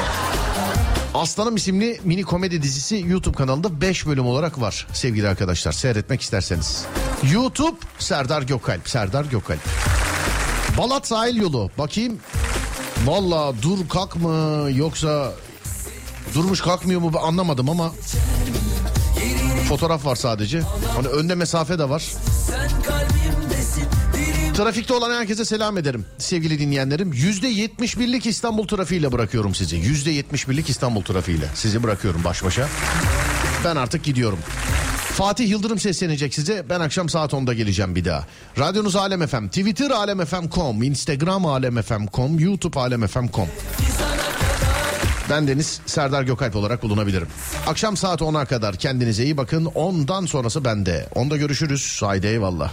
Aslanım 1.14 1.56
isimli 1.56 2.00
mini 2.04 2.22
komedi 2.22 2.62
dizisi 2.62 3.04
YouTube 3.08 3.36
kanalında 3.36 3.80
5 3.80 4.06
bölüm 4.06 4.26
olarak 4.26 4.60
var 4.60 4.86
sevgili 4.92 5.28
arkadaşlar. 5.28 5.72
Seyretmek 5.72 6.20
isterseniz. 6.20 6.84
YouTube 7.32 7.76
Serdar 7.98 8.42
Gökalp. 8.42 8.88
Serdar 8.88 9.24
Gökalp. 9.24 9.60
Balat 10.78 11.06
sahil 11.06 11.36
yolu. 11.36 11.70
Bakayım. 11.78 12.18
Valla 13.06 13.52
dur 13.62 13.88
kalk 13.88 14.16
mı 14.16 14.68
yoksa 14.72 15.32
durmuş 16.34 16.60
kalkmıyor 16.60 17.00
mu 17.00 17.12
anlamadım 17.22 17.70
ama 17.70 17.92
fotoğraf 19.68 20.06
var 20.06 20.16
sadece. 20.16 20.62
Hani 20.96 21.08
önde 21.08 21.34
mesafe 21.34 21.78
de 21.78 21.88
var. 21.88 22.04
Trafikte 24.54 24.94
olan 24.94 25.14
herkese 25.14 25.44
selam 25.44 25.78
ederim 25.78 26.06
sevgili 26.18 26.58
dinleyenlerim. 26.58 27.12
Yüzde 27.12 27.48
yetmiş 27.48 27.98
birlik 27.98 28.26
İstanbul 28.26 28.68
trafiğiyle 28.68 29.12
bırakıyorum 29.12 29.54
sizi. 29.54 29.76
Yüzde 29.76 30.10
yetmiş 30.10 30.48
birlik 30.48 30.70
İstanbul 30.70 31.02
trafiğiyle 31.02 31.46
sizi 31.54 31.82
bırakıyorum 31.82 32.24
baş 32.24 32.44
başa. 32.44 32.68
Ben 33.64 33.76
artık 33.76 34.04
gidiyorum. 34.04 34.38
Fatih 35.12 35.48
Yıldırım 35.48 35.78
seslenecek 35.78 36.34
size. 36.34 36.66
Ben 36.68 36.80
akşam 36.80 37.08
saat 37.08 37.32
10'da 37.32 37.54
geleceğim 37.54 37.96
bir 37.96 38.04
daha. 38.04 38.26
Radyonuz 38.58 38.96
Alem 38.96 39.26
FM, 39.26 39.46
Twitter 39.46 39.90
alemfm.com, 39.90 40.82
Instagram 40.82 41.46
alemfm.com, 41.46 42.38
YouTube 42.38 42.80
alemfm.com. 42.80 43.48
Ben 45.30 45.48
Deniz 45.48 45.80
Serdar 45.86 46.22
Gökalp 46.22 46.56
olarak 46.56 46.82
bulunabilirim. 46.82 47.28
Akşam 47.66 47.96
saat 47.96 48.20
10'a 48.20 48.44
kadar 48.44 48.76
kendinize 48.76 49.24
iyi 49.24 49.36
bakın. 49.36 49.64
10'dan 49.64 50.26
sonrası 50.26 50.64
bende. 50.64 51.06
10'da 51.14 51.36
görüşürüz. 51.36 51.98
Haydi 52.02 52.26
eyvallah. 52.26 52.72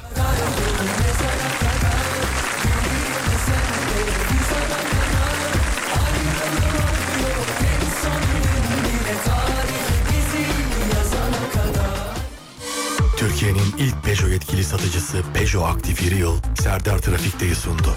Türkiye'nin 13.18 13.78
ilk 13.78 14.04
Peugeot 14.04 14.32
yetkili 14.32 14.64
satıcısı 14.64 15.18
Peugeot 15.34 15.66
Aktif 15.66 16.02
İri 16.02 16.16
Yıl 16.16 16.38
Serdar 16.62 16.98
Trafik'teyi 16.98 17.56
sundu. 17.56 17.96